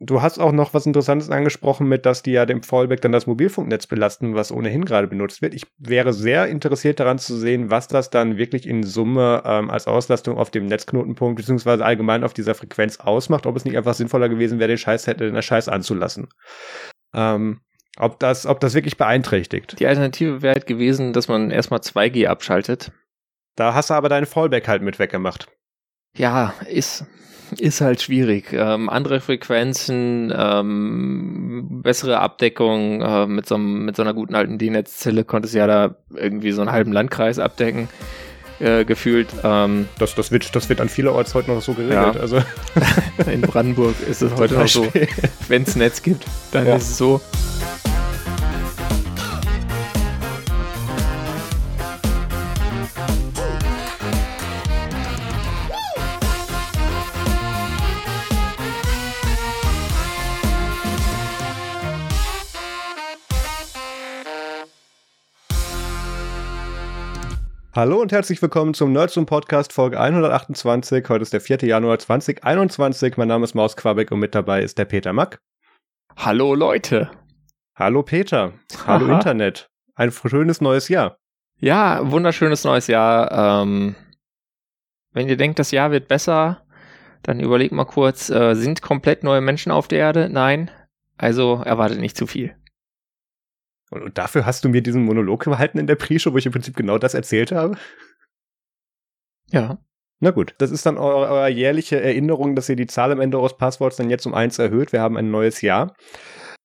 du 0.00 0.22
hast 0.22 0.38
auch 0.38 0.52
noch 0.52 0.74
was 0.74 0.86
Interessantes 0.86 1.30
angesprochen 1.30 1.86
mit, 1.86 2.06
dass 2.06 2.22
die 2.22 2.32
ja 2.32 2.46
dem 2.46 2.62
Fallback 2.62 3.02
dann 3.02 3.12
das 3.12 3.26
Mobilfunknetz 3.26 3.86
belasten, 3.86 4.34
was 4.34 4.50
ohnehin 4.50 4.84
gerade 4.84 5.06
benutzt 5.06 5.42
wird. 5.42 5.54
Ich 5.54 5.66
wäre 5.78 6.12
sehr 6.12 6.48
interessiert 6.48 6.98
daran 6.98 7.18
zu 7.18 7.36
sehen, 7.36 7.70
was 7.70 7.86
das 7.86 8.10
dann 8.10 8.38
wirklich 8.38 8.66
in 8.66 8.82
Summe 8.82 9.42
ähm, 9.44 9.70
als 9.70 9.86
Auslastung 9.86 10.38
auf 10.38 10.50
dem 10.50 10.66
Netzknotenpunkt 10.66 11.36
beziehungsweise 11.36 11.84
allgemein 11.84 12.24
auf 12.24 12.32
dieser 12.32 12.54
Frequenz 12.54 12.98
ausmacht, 12.98 13.46
ob 13.46 13.56
es 13.56 13.64
nicht 13.64 13.76
einfach 13.76 13.94
sinnvoller 13.94 14.28
gewesen 14.28 14.58
wäre, 14.58 14.68
den 14.68 14.78
Scheiß 14.78 15.06
hätte, 15.06 15.30
den 15.30 15.42
Scheiß 15.42 15.68
anzulassen. 15.68 16.28
Ähm, 17.14 17.60
ob 17.98 18.18
das, 18.18 18.46
ob 18.46 18.60
das 18.60 18.74
wirklich 18.74 18.96
beeinträchtigt. 18.96 19.78
Die 19.78 19.86
Alternative 19.86 20.40
wäre 20.40 20.54
halt 20.54 20.66
gewesen, 20.66 21.12
dass 21.12 21.28
man 21.28 21.50
erstmal 21.50 21.80
2G 21.80 22.26
abschaltet. 22.26 22.92
Da 23.56 23.74
hast 23.74 23.90
du 23.90 23.94
aber 23.94 24.08
deinen 24.08 24.26
Fallback 24.26 24.68
halt 24.68 24.80
mit 24.80 24.98
weggemacht. 24.98 25.48
Ja, 26.16 26.54
ist, 26.66 27.04
ist 27.58 27.80
halt 27.80 28.02
schwierig. 28.02 28.52
Ähm, 28.52 28.88
andere 28.88 29.20
Frequenzen, 29.20 30.32
ähm, 30.36 31.82
bessere 31.82 32.20
Abdeckung 32.20 33.02
äh, 33.02 33.26
mit, 33.26 33.46
so, 33.46 33.58
mit 33.58 33.96
so 33.96 34.02
einer 34.02 34.14
guten 34.14 34.34
alten 34.34 34.58
D-Netz-Zelle 34.58 35.24
konntest 35.24 35.54
ja 35.54 35.66
da 35.66 35.94
irgendwie 36.14 36.52
so 36.52 36.60
einen 36.60 36.72
halben 36.72 36.92
Landkreis 36.92 37.38
abdecken. 37.38 37.88
Äh, 38.60 38.84
gefühlt. 38.84 39.28
Ähm, 39.42 39.88
das, 39.98 40.14
das, 40.14 40.30
wird, 40.30 40.54
das 40.54 40.68
wird 40.68 40.82
an 40.82 40.90
vielerorts 40.90 41.34
heute 41.34 41.50
noch 41.50 41.62
so 41.62 41.72
geregelt. 41.72 42.14
Ja. 42.14 42.20
Also. 42.20 42.42
In 43.32 43.40
Brandenburg 43.40 43.94
ist 44.06 44.20
es 44.20 44.34
heute 44.34 44.54
noch 44.54 44.68
so. 44.68 44.86
Wenn 45.48 45.62
es 45.62 45.76
Netz 45.76 46.02
gibt, 46.02 46.26
dann 46.52 46.66
ja. 46.66 46.76
ist 46.76 46.90
es 46.90 46.98
so. 46.98 47.22
Hallo 67.72 68.00
und 68.00 68.10
herzlich 68.10 68.42
willkommen 68.42 68.74
zum 68.74 68.92
Nerdsum 68.92 69.26
Podcast 69.26 69.72
Folge 69.72 70.00
128. 70.00 71.08
Heute 71.08 71.22
ist 71.22 71.32
der 71.32 71.40
4. 71.40 71.58
Januar 71.58 72.00
2021. 72.00 73.16
Mein 73.16 73.28
Name 73.28 73.44
ist 73.44 73.54
Maus 73.54 73.76
Quabeck 73.76 74.10
und 74.10 74.18
mit 74.18 74.34
dabei 74.34 74.64
ist 74.64 74.76
der 74.76 74.86
Peter 74.86 75.12
Mack. 75.12 75.40
Hallo 76.16 76.56
Leute. 76.56 77.12
Hallo 77.76 78.02
Peter. 78.02 78.54
Hallo 78.88 79.06
Aha. 79.06 79.14
Internet. 79.14 79.70
Ein 79.94 80.10
schönes 80.10 80.60
neues 80.60 80.88
Jahr. 80.88 81.18
Ja, 81.60 82.10
wunderschönes 82.10 82.64
neues 82.64 82.88
Jahr. 82.88 83.62
Ähm, 83.62 83.94
wenn 85.12 85.28
ihr 85.28 85.36
denkt, 85.36 85.60
das 85.60 85.70
Jahr 85.70 85.92
wird 85.92 86.08
besser, 86.08 86.64
dann 87.22 87.38
überlegt 87.38 87.72
mal 87.72 87.84
kurz, 87.84 88.30
äh, 88.30 88.54
sind 88.54 88.82
komplett 88.82 89.22
neue 89.22 89.42
Menschen 89.42 89.70
auf 89.70 89.86
der 89.86 90.00
Erde? 90.00 90.28
Nein. 90.28 90.72
Also 91.16 91.62
erwartet 91.64 92.00
nicht 92.00 92.16
zu 92.16 92.26
viel. 92.26 92.56
Und, 93.90 94.16
dafür 94.16 94.46
hast 94.46 94.64
du 94.64 94.68
mir 94.68 94.82
diesen 94.82 95.04
Monolog 95.04 95.44
gehalten 95.44 95.78
in 95.78 95.86
der 95.86 95.96
Pre-Show, 95.96 96.32
wo 96.32 96.38
ich 96.38 96.46
im 96.46 96.52
Prinzip 96.52 96.76
genau 96.76 96.98
das 96.98 97.14
erzählt 97.14 97.52
habe? 97.52 97.76
Ja. 99.50 99.78
Na 100.20 100.30
gut, 100.30 100.54
das 100.58 100.70
ist 100.70 100.84
dann 100.84 100.98
eure, 100.98 101.28
eure 101.28 101.48
jährliche 101.48 102.00
Erinnerung, 102.00 102.54
dass 102.54 102.68
ihr 102.68 102.76
die 102.76 102.86
Zahl 102.86 103.10
am 103.10 103.20
Ende 103.20 103.38
eures 103.38 103.56
Passworts 103.56 103.96
dann 103.96 104.10
jetzt 104.10 104.26
um 104.26 104.34
eins 104.34 104.58
erhöht. 104.58 104.92
Wir 104.92 105.00
haben 105.00 105.16
ein 105.16 105.30
neues 105.30 105.62
Jahr. 105.62 105.96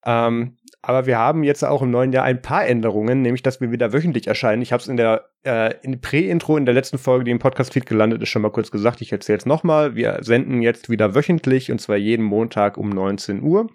Ähm, 0.05 0.57
aber 0.81 1.07
wir 1.07 1.17
haben 1.17 1.43
jetzt 1.43 1.63
auch 1.63 1.81
im 1.81 1.89
neuen 1.89 2.11
Jahr 2.11 2.25
ein 2.25 2.43
paar 2.43 2.67
Änderungen, 2.67 3.23
nämlich 3.23 3.41
dass 3.41 3.59
wir 3.59 3.71
wieder 3.71 3.91
wöchentlich 3.91 4.27
erscheinen. 4.27 4.61
Ich 4.61 4.71
habe 4.71 4.81
es 4.81 4.87
in 4.87 4.97
der 4.97 5.29
äh, 5.43 5.73
in 5.81 5.99
Prä-Intro 5.99 6.57
in 6.57 6.65
der 6.65 6.75
letzten 6.75 6.99
Folge, 6.99 7.23
die 7.23 7.31
im 7.31 7.39
Podcast-Feed 7.39 7.87
gelandet 7.87 8.21
ist, 8.21 8.29
schon 8.29 8.43
mal 8.43 8.51
kurz 8.51 8.69
gesagt. 8.69 9.01
Ich 9.01 9.11
erzähle 9.11 9.39
es 9.39 9.47
nochmal. 9.47 9.95
Wir 9.95 10.19
senden 10.21 10.61
jetzt 10.61 10.89
wieder 10.89 11.15
wöchentlich 11.15 11.71
und 11.71 11.79
zwar 11.79 11.97
jeden 11.97 12.23
Montag 12.23 12.77
um 12.77 12.89
19 12.89 13.41
Uhr, 13.41 13.67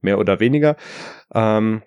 mehr 0.00 0.18
oder 0.18 0.40
weniger. 0.40 0.76
Ähm, 1.32 1.82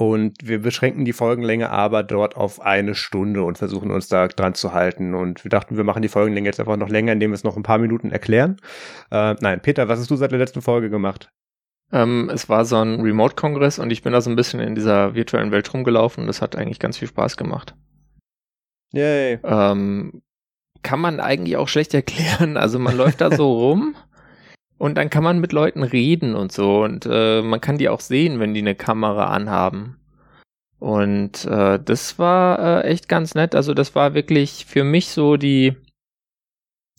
und 0.00 0.38
wir 0.42 0.62
beschränken 0.62 1.04
die 1.04 1.12
Folgenlänge 1.12 1.68
aber 1.68 2.02
dort 2.02 2.34
auf 2.34 2.62
eine 2.62 2.94
Stunde 2.94 3.42
und 3.42 3.58
versuchen 3.58 3.90
uns 3.90 4.08
da 4.08 4.28
dran 4.28 4.54
zu 4.54 4.72
halten. 4.72 5.12
Und 5.14 5.44
wir 5.44 5.50
dachten, 5.50 5.76
wir 5.76 5.84
machen 5.84 6.00
die 6.00 6.08
Folgenlänge 6.08 6.48
jetzt 6.48 6.58
einfach 6.58 6.78
noch 6.78 6.88
länger, 6.88 7.12
indem 7.12 7.32
wir 7.32 7.34
es 7.34 7.44
noch 7.44 7.58
ein 7.58 7.62
paar 7.62 7.76
Minuten 7.76 8.10
erklären. 8.10 8.56
Äh, 9.10 9.34
nein, 9.40 9.60
Peter, 9.60 9.88
was 9.88 10.00
hast 10.00 10.10
du 10.10 10.16
seit 10.16 10.30
der 10.30 10.38
letzten 10.38 10.62
Folge 10.62 10.88
gemacht? 10.88 11.30
Ähm, 11.92 12.30
es 12.32 12.48
war 12.48 12.64
so 12.64 12.76
ein 12.76 13.02
Remote-Kongress 13.02 13.78
und 13.78 13.90
ich 13.90 14.00
bin 14.00 14.14
da 14.14 14.22
so 14.22 14.30
ein 14.30 14.36
bisschen 14.36 14.60
in 14.60 14.74
dieser 14.74 15.14
virtuellen 15.14 15.50
Welt 15.50 15.70
rumgelaufen 15.74 16.22
und 16.22 16.28
das 16.28 16.40
hat 16.40 16.56
eigentlich 16.56 16.78
ganz 16.78 16.96
viel 16.96 17.08
Spaß 17.08 17.36
gemacht. 17.36 17.74
Yay. 18.92 19.38
Ähm, 19.44 20.22
kann 20.82 21.00
man 21.00 21.20
eigentlich 21.20 21.58
auch 21.58 21.68
schlecht 21.68 21.92
erklären. 21.92 22.56
Also 22.56 22.78
man 22.78 22.96
läuft 22.96 23.20
da 23.20 23.30
so 23.36 23.52
rum 23.68 23.94
und 24.80 24.96
dann 24.96 25.10
kann 25.10 25.22
man 25.22 25.38
mit 25.40 25.52
Leuten 25.52 25.82
reden 25.82 26.34
und 26.34 26.52
so. 26.52 26.84
Und 26.84 27.04
äh, 27.04 27.42
man 27.42 27.60
kann 27.60 27.76
die 27.76 27.90
auch 27.90 28.00
sehen, 28.00 28.40
wenn 28.40 28.54
die 28.54 28.62
eine 28.62 28.74
Kamera 28.74 29.26
anhaben. 29.26 29.98
Und 30.78 31.44
äh, 31.44 31.78
das 31.78 32.18
war 32.18 32.58
äh, 32.58 32.80
echt 32.88 33.06
ganz 33.06 33.34
nett. 33.34 33.54
Also 33.54 33.74
das 33.74 33.94
war 33.94 34.14
wirklich 34.14 34.64
für 34.64 34.82
mich 34.82 35.10
so 35.10 35.36
die 35.36 35.76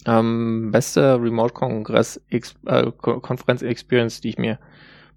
ähm, 0.06 0.70
beste 0.72 1.20
Remote-Kongress-Konferenz-Experience, 1.20 4.20
äh, 4.20 4.22
die 4.22 4.30
ich 4.30 4.38
mir 4.38 4.59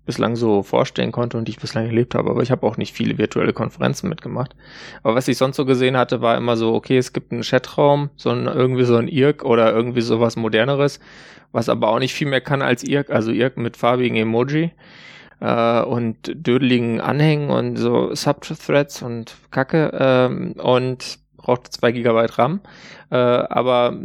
bislang 0.07 0.37
so 0.37 0.63
vorstellen 0.63 1.13
konnte 1.13 1.39
und 1.39 1.47
die 1.47 1.53
ich 1.53 1.59
bislang 1.59 1.87
erlebt 1.87 2.15
habe. 2.15 2.31
Aber 2.31 2.43
ich 2.43 2.51
habe 2.51 2.67
auch 2.67 2.77
nicht 2.77 2.95
viele 2.95 3.19
virtuelle 3.19 3.53
Konferenzen 3.53 4.09
mitgemacht. 4.09 4.55
Aber 5.03 5.15
was 5.15 5.29
ich 5.29 5.37
sonst 5.37 5.57
so 5.57 5.65
gesehen 5.65 5.97
hatte, 5.97 6.21
war 6.21 6.37
immer 6.37 6.57
so, 6.57 6.75
okay, 6.75 6.99
es 6.99 7.13
gibt 7.13 7.33
einen 7.33 7.43
Chatraum, 7.43 8.11
so 8.17 8.31
ein, 8.31 8.47
irgendwie 8.47 8.85
so 8.85 8.97
ein 8.97 9.09
IRC 9.09 9.45
oder 9.45 9.73
irgendwie 9.73 10.03
sowas 10.03 10.37
moderneres, 10.37 11.01
was 11.53 11.69
aber 11.69 11.89
auch 11.89 11.99
nicht 11.99 12.15
viel 12.15 12.29
mehr 12.29 12.41
kann 12.41 12.63
als 12.63 12.85
IRC, 12.85 13.11
also 13.11 13.31
IRC 13.31 13.57
mit 13.57 13.77
farbigen 13.77 14.17
Emoji 14.17 14.73
äh, 15.41 15.83
und 15.83 16.17
dödeligen 16.35 17.01
Anhängen 17.01 17.51
und 17.51 17.77
so 17.77 18.15
Subthreads 18.15 19.03
und 19.03 19.35
Kacke 19.51 19.91
ähm, 19.99 20.53
und 20.53 21.19
braucht 21.37 21.73
zwei 21.73 21.93
Gigabyte 21.93 22.39
RAM. 22.39 22.61
Äh, 23.11 23.17
aber 23.17 23.97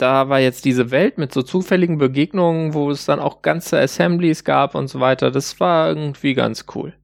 da 0.00 0.28
war 0.28 0.40
jetzt 0.40 0.64
diese 0.64 0.90
Welt 0.90 1.18
mit 1.18 1.32
so 1.32 1.42
zufälligen 1.42 1.98
Begegnungen, 1.98 2.72
wo 2.72 2.90
es 2.90 3.04
dann 3.04 3.20
auch 3.20 3.42
ganze 3.42 3.78
Assemblies 3.78 4.44
gab 4.44 4.74
und 4.74 4.88
so 4.88 5.00
weiter. 5.00 5.30
Das 5.30 5.60
war 5.60 5.88
irgendwie 5.88 6.34
ganz 6.34 6.64
cool. 6.74 6.94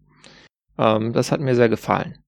Ähm, 0.79 1.13
das 1.13 1.31
hat 1.31 1.41
mir 1.41 1.55
sehr 1.55 1.69
gefallen. 1.69 2.19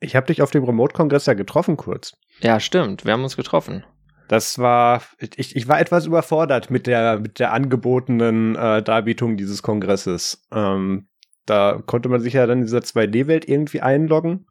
Ich 0.00 0.14
habe 0.14 0.26
dich 0.26 0.42
auf 0.42 0.50
dem 0.50 0.64
Remote-Kongress 0.64 1.26
ja 1.26 1.34
getroffen 1.34 1.76
kurz. 1.76 2.12
Ja, 2.40 2.60
stimmt. 2.60 3.04
Wir 3.04 3.12
haben 3.12 3.22
uns 3.22 3.36
getroffen. 3.36 3.84
Das 4.28 4.58
war, 4.58 5.02
ich, 5.18 5.56
ich 5.56 5.68
war 5.68 5.80
etwas 5.80 6.06
überfordert 6.06 6.70
mit 6.70 6.86
der, 6.86 7.18
mit 7.20 7.38
der 7.38 7.52
angebotenen 7.52 8.56
äh, 8.56 8.82
Darbietung 8.82 9.36
dieses 9.36 9.62
Kongresses. 9.62 10.46
Ähm, 10.52 11.08
da 11.46 11.80
konnte 11.86 12.08
man 12.08 12.20
sich 12.20 12.34
ja 12.34 12.46
dann 12.46 12.58
in 12.58 12.64
dieser 12.64 12.78
2D-Welt 12.78 13.48
irgendwie 13.48 13.80
einloggen. 13.80 14.46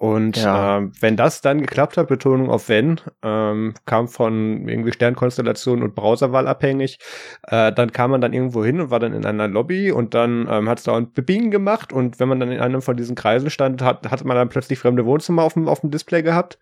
Und 0.00 0.38
ja. 0.38 0.78
ähm, 0.78 0.92
wenn 1.00 1.14
das 1.14 1.42
dann 1.42 1.60
geklappt 1.60 1.98
hat, 1.98 2.08
Betonung 2.08 2.48
auf 2.48 2.70
wenn, 2.70 3.02
ähm, 3.22 3.74
kam 3.84 4.08
von 4.08 4.66
irgendwie 4.66 4.94
Sternkonstellationen 4.94 5.84
und 5.84 5.94
Browserwahl 5.94 6.48
abhängig, 6.48 6.98
äh, 7.46 7.70
dann 7.70 7.92
kam 7.92 8.12
man 8.12 8.22
dann 8.22 8.32
irgendwo 8.32 8.64
hin 8.64 8.80
und 8.80 8.90
war 8.90 8.98
dann 8.98 9.12
in 9.12 9.26
einer 9.26 9.46
Lobby 9.46 9.92
und 9.92 10.14
dann 10.14 10.48
ähm, 10.50 10.70
hat 10.70 10.78
es 10.78 10.84
da 10.84 10.96
ein 10.96 11.12
Bing 11.12 11.50
gemacht 11.50 11.92
und 11.92 12.18
wenn 12.18 12.30
man 12.30 12.40
dann 12.40 12.50
in 12.50 12.60
einem 12.60 12.80
von 12.80 12.96
diesen 12.96 13.14
Kreisen 13.14 13.50
stand, 13.50 13.82
hat, 13.82 14.10
hatte 14.10 14.26
man 14.26 14.38
dann 14.38 14.48
plötzlich 14.48 14.78
fremde 14.78 15.04
Wohnzimmer 15.04 15.42
auf 15.42 15.52
dem, 15.52 15.68
auf 15.68 15.80
dem 15.80 15.90
Display 15.90 16.22
gehabt. 16.22 16.58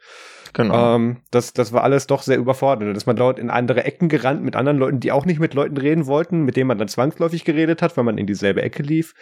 Genau. 0.52 0.96
Ähm, 0.96 1.18
das, 1.30 1.52
das 1.52 1.72
war 1.72 1.82
alles 1.82 2.06
doch 2.06 2.22
sehr 2.22 2.38
überfordert. 2.38 2.96
Dass 2.96 3.06
man 3.06 3.16
dort 3.16 3.38
in 3.38 3.50
andere 3.50 3.84
Ecken 3.84 4.08
gerannt 4.08 4.42
mit 4.42 4.56
anderen 4.56 4.78
Leuten, 4.78 5.00
die 5.00 5.12
auch 5.12 5.24
nicht 5.24 5.40
mit 5.40 5.54
Leuten 5.54 5.76
reden 5.76 6.06
wollten, 6.06 6.44
mit 6.44 6.56
denen 6.56 6.68
man 6.68 6.78
dann 6.78 6.88
zwangsläufig 6.88 7.44
geredet 7.44 7.82
hat, 7.82 7.96
weil 7.96 8.04
man 8.04 8.18
in 8.18 8.26
dieselbe 8.26 8.62
Ecke 8.62 8.82
lief. 8.82 9.14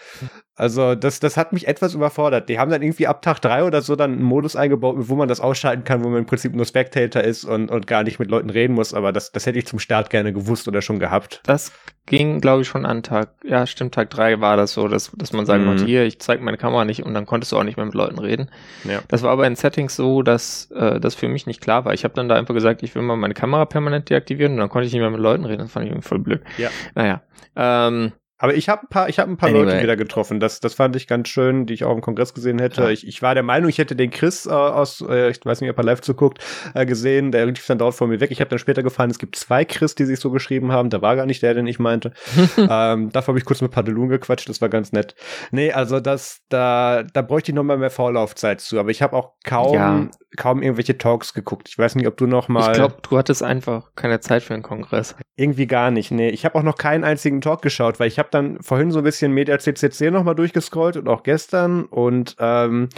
Also 0.55 0.95
das, 0.95 1.21
das 1.21 1.37
hat 1.37 1.53
mich 1.53 1.69
etwas 1.69 1.95
überfordert. 1.95 2.49
Die 2.49 2.59
haben 2.59 2.71
dann 2.71 2.81
irgendwie 2.81 3.07
ab 3.07 3.21
Tag 3.21 3.41
drei 3.41 3.65
oder 3.65 3.83
so 3.83 3.95
dann 3.95 4.13
einen 4.13 4.23
Modus 4.23 4.57
eingebaut, 4.57 4.97
wo 4.99 5.15
man 5.15 5.29
das 5.29 5.41
ausschalten 5.41 5.85
kann, 5.85 6.03
wo 6.03 6.09
man 6.09 6.21
im 6.21 6.27
Prinzip 6.27 6.55
nur 6.55 6.65
Spectator 6.65 7.23
ist 7.23 7.45
und, 7.45 7.71
und 7.71 7.87
gar 7.87 8.05
nicht 8.05 8.19
mit 8.19 8.31
Leuten 8.31 8.49
reden 8.49 8.75
muss. 8.75 8.95
Aber 8.95 9.13
das, 9.13 9.33
das 9.33 9.45
hätte 9.45 9.59
ich 9.59 9.67
zum 9.67 9.79
Start 9.79 10.09
gerne 10.09 10.33
gewusst 10.33 10.67
oder 10.67 10.81
schon 10.81 10.99
gehabt. 10.99 11.43
Das 11.45 11.73
ging, 12.07 12.41
glaube 12.41 12.63
ich, 12.63 12.69
schon 12.69 12.87
an 12.87 13.03
Tag, 13.03 13.31
ja, 13.45 13.67
stimmt, 13.67 13.95
Tag 13.95 14.11
drei 14.11 14.41
war 14.41 14.57
das 14.57 14.73
so, 14.73 14.89
dass, 14.89 15.11
dass 15.17 15.33
man 15.33 15.45
sagen 15.45 15.65
mhm. 15.65 15.69
konnte, 15.69 15.85
hier, 15.85 16.05
ich 16.05 16.21
zeige 16.21 16.43
meine 16.43 16.57
Kamera 16.57 16.85
nicht 16.85 17.03
und 17.03 17.13
dann 17.13 17.27
konntest 17.27 17.53
du 17.53 17.59
auch 17.59 17.65
nicht 17.65 17.77
mehr 17.77 17.85
mit 17.85 17.95
Leuten 17.95 18.19
reden. 18.19 18.49
Ja. 18.85 19.01
Das 19.09 19.23
war 19.23 19.33
aber 19.33 19.47
in 19.47 19.57
Settings 19.57 19.97
so, 19.97 20.23
dass 20.23 20.71
äh, 20.71 21.01
das 21.01 21.16
für 21.17 21.29
mich 21.29 21.47
nicht 21.47 21.61
klar 21.61 21.85
war. 21.85 21.95
Ich 21.95 22.05
habe 22.05 22.15
dann 22.15 22.29
da 22.29 22.37
einfach 22.37 22.55
gesagt, 22.55 22.83
ich 22.83 22.95
will 22.95 23.03
mal 23.03 23.17
meine 23.17 23.35
Kamera 23.35 23.65
permanent 23.65 24.11
deaktivieren 24.11 24.55
und 24.55 24.59
dann 24.59 24.69
konnte 24.69 24.87
ich 24.87 24.93
nicht 24.93 25.01
mehr 25.01 25.11
mit 25.11 25.21
Leuten 25.21 25.45
reden. 25.45 25.63
Das 25.63 25.73
fand 25.73 25.87
ich 25.87 25.91
irgendwie 25.93 26.09
voll 26.09 26.19
blöd. 26.19 26.43
Ja. 26.59 26.71
Naja. 26.95 27.23
Ähm, 27.57 28.13
aber 28.39 28.55
ich 28.55 28.69
habe 28.69 28.83
ein 28.83 28.89
paar, 28.89 29.09
ich 29.09 29.19
habe 29.19 29.31
ein 29.31 29.39
paar 29.39 29.49
anyway. 29.49 29.65
Leute 29.65 29.83
wieder 29.83 29.97
getroffen. 29.97 30.41
Das, 30.41 30.61
das 30.61 30.75
fand 30.75 30.95
ich 30.95 31.07
ganz 31.07 31.29
schön, 31.29 31.65
die 31.65 31.73
ich 31.73 31.85
auch 31.85 31.95
im 31.95 32.03
Kongress 32.03 32.35
gesehen 32.35 32.59
hätte. 32.59 32.83
Ja. 32.83 32.91
Ich, 32.91 33.07
ich 33.07 33.23
war 33.23 33.35
der 33.35 33.43
Meinung, 33.43 33.71
ich 33.71 33.79
hätte 33.79 33.97
den 33.97 34.11
Chris 34.11 34.45
äh, 34.45 34.51
aus, 34.51 35.03
äh, 35.09 35.31
ich 35.31 35.41
weiß 35.43 35.63
nicht, 35.63 35.71
ob 35.71 35.79
er 35.79 35.85
live 35.85 36.03
zuguckt, 36.03 36.45
äh, 36.75 36.85
gesehen. 36.85 37.33
Der 37.33 37.47
lief 37.47 37.67
dann 37.67 37.79
dort 37.79 37.95
vor 37.95 38.09
mir 38.09 38.21
weg. 38.21 38.31
Ich 38.31 38.41
habe 38.41 38.51
dann 38.51 38.59
später 38.59 38.83
gefahren, 38.83 39.09
es 39.09 39.19
gibt 39.19 39.37
zwei 39.37 39.65
Chris, 39.65 39.95
die 39.95 40.05
sich 40.05 40.21
so 40.21 40.31
geschrieben 40.31 40.71
haben. 40.71 40.91
Da 40.91 41.01
war 41.01 41.17
gar 41.17 41.25
nicht 41.25 41.43
der, 41.43 41.55
den 41.55 41.67
ich 41.67 41.79
meinte. 41.79 42.13
ähm, 42.59 43.11
dafür 43.11 43.29
habe 43.29 43.39
ich 43.39 43.47
kurz 43.47 43.63
mit 43.63 43.71
Padelun 43.71 44.11
gequatscht. 44.11 44.49
Das 44.51 44.61
war 44.61 44.69
ganz 44.69 44.93
nett. 44.93 45.15
Nee, 45.51 45.73
also 45.73 46.01
das, 46.01 46.43
da, 46.51 47.05
da 47.05 47.23
bräuchte 47.23 47.53
ich 47.53 47.55
noch 47.55 47.65
mal 47.65 47.79
mehr 47.79 47.91
Vorlaufzeit 47.91 48.61
zu. 48.61 48.79
Aber 48.79 48.91
ich 48.91 49.01
habe 49.01 49.17
auch 49.17 49.33
kaum, 49.45 49.75
ja. 49.75 50.09
kaum 50.37 50.63
irgendwelche 50.63 50.99
Talks 50.99 51.33
geguckt. 51.33 51.69
Ich 51.71 51.79
weiß 51.79 51.95
nicht, 51.95 52.07
ob 52.07 52.19
du 52.19 52.27
noch 52.27 52.49
mal. 52.49 52.73
Ich 52.73 52.77
glaube, 52.77 52.97
du 53.01 53.17
hattest 53.17 53.43
einfach 53.43 53.93
keine 53.97 54.21
Zeit 54.21 54.43
für 54.43 54.53
einen 54.53 54.63
Kongress. 54.63 55.17
Irgendwie 55.37 55.67
gar 55.67 55.91
nicht. 55.91 56.11
Nee, 56.11 56.29
ich 56.29 56.45
habe 56.45 56.55
auch 56.59 56.63
noch 56.63 56.77
keinen 56.77 57.05
einzigen 57.05 57.41
Talk 57.41 57.63
geschaut, 57.63 57.99
weil 57.99 58.09
ich 58.09 58.19
habe 58.19 58.26
habe 58.27 58.31
dann 58.31 58.63
vorhin 58.63 58.91
so 58.91 58.99
ein 58.99 59.05
bisschen 59.05 59.33
Media 59.33 59.59
CCC 59.59 60.11
nochmal 60.11 60.35
durchgescrollt 60.35 60.97
und 60.97 61.09
auch 61.09 61.23
gestern 61.23 61.85
und 61.85 62.37
ähm, 62.39 62.89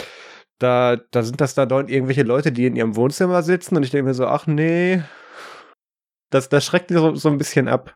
da, 0.59 0.97
da 1.11 1.23
sind 1.23 1.39
das 1.39 1.55
da 1.55 1.65
dort 1.65 1.89
irgendwelche 1.89 2.23
Leute, 2.23 2.51
die 2.51 2.65
in 2.65 2.75
ihrem 2.75 2.95
Wohnzimmer 2.95 3.43
sitzen 3.43 3.77
und 3.77 3.83
ich 3.83 3.91
denke 3.91 4.07
mir 4.07 4.13
so, 4.13 4.27
ach 4.27 4.45
nee, 4.47 5.01
das, 6.29 6.49
das 6.49 6.65
schreckt 6.65 6.91
so, 6.91 7.15
so 7.15 7.29
ein 7.29 7.37
bisschen 7.37 7.67
ab. 7.67 7.95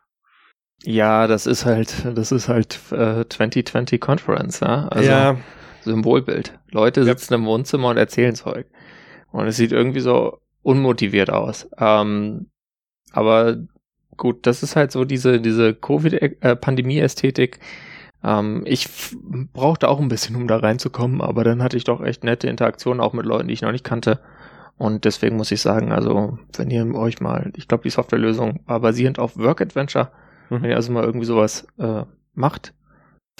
Ja, 0.82 1.26
das 1.26 1.46
ist 1.46 1.64
halt, 1.64 1.94
das 2.14 2.32
ist 2.32 2.48
halt 2.48 2.78
äh, 2.90 3.24
2020 3.28 4.00
Conference, 4.00 4.60
ja. 4.60 4.88
Also 4.88 5.08
ja. 5.08 5.36
Symbolbild. 5.82 6.58
Leute 6.70 7.04
sitzen 7.04 7.34
ja. 7.34 7.38
im 7.38 7.46
Wohnzimmer 7.46 7.88
und 7.88 7.96
erzählen 7.96 8.34
Zeug. 8.34 8.66
Und 9.30 9.46
es 9.46 9.56
sieht 9.56 9.72
irgendwie 9.72 10.00
so 10.00 10.40
unmotiviert 10.62 11.30
aus. 11.30 11.68
Ähm, 11.78 12.50
aber 13.12 13.58
gut, 14.16 14.46
das 14.46 14.62
ist 14.62 14.76
halt 14.76 14.92
so 14.92 15.04
diese, 15.04 15.40
diese 15.40 15.74
Covid-Pandemie-Ästhetik. 15.74 17.60
Ähm, 18.22 18.62
ich 18.64 18.88
brauchte 19.52 19.88
auch 19.88 20.00
ein 20.00 20.08
bisschen, 20.08 20.36
um 20.36 20.48
da 20.48 20.56
reinzukommen, 20.56 21.20
aber 21.20 21.44
dann 21.44 21.62
hatte 21.62 21.76
ich 21.76 21.84
doch 21.84 22.02
echt 22.02 22.24
nette 22.24 22.48
Interaktionen 22.48 23.00
auch 23.00 23.12
mit 23.12 23.26
Leuten, 23.26 23.48
die 23.48 23.54
ich 23.54 23.62
noch 23.62 23.72
nicht 23.72 23.84
kannte. 23.84 24.20
Und 24.76 25.04
deswegen 25.04 25.36
muss 25.36 25.52
ich 25.52 25.60
sagen, 25.60 25.92
also, 25.92 26.38
wenn 26.56 26.70
ihr 26.70 26.94
euch 26.94 27.20
mal, 27.20 27.52
ich 27.56 27.68
glaube, 27.68 27.84
die 27.84 27.90
Softwarelösung 27.90 28.60
war 28.66 28.80
basierend 28.80 29.18
auf 29.18 29.36
Work 29.36 29.60
Adventure, 29.60 30.10
mhm. 30.50 30.62
wenn 30.62 30.70
ihr 30.70 30.76
also 30.76 30.92
mal 30.92 31.04
irgendwie 31.04 31.26
sowas 31.26 31.66
äh, 31.78 32.04
macht, 32.34 32.74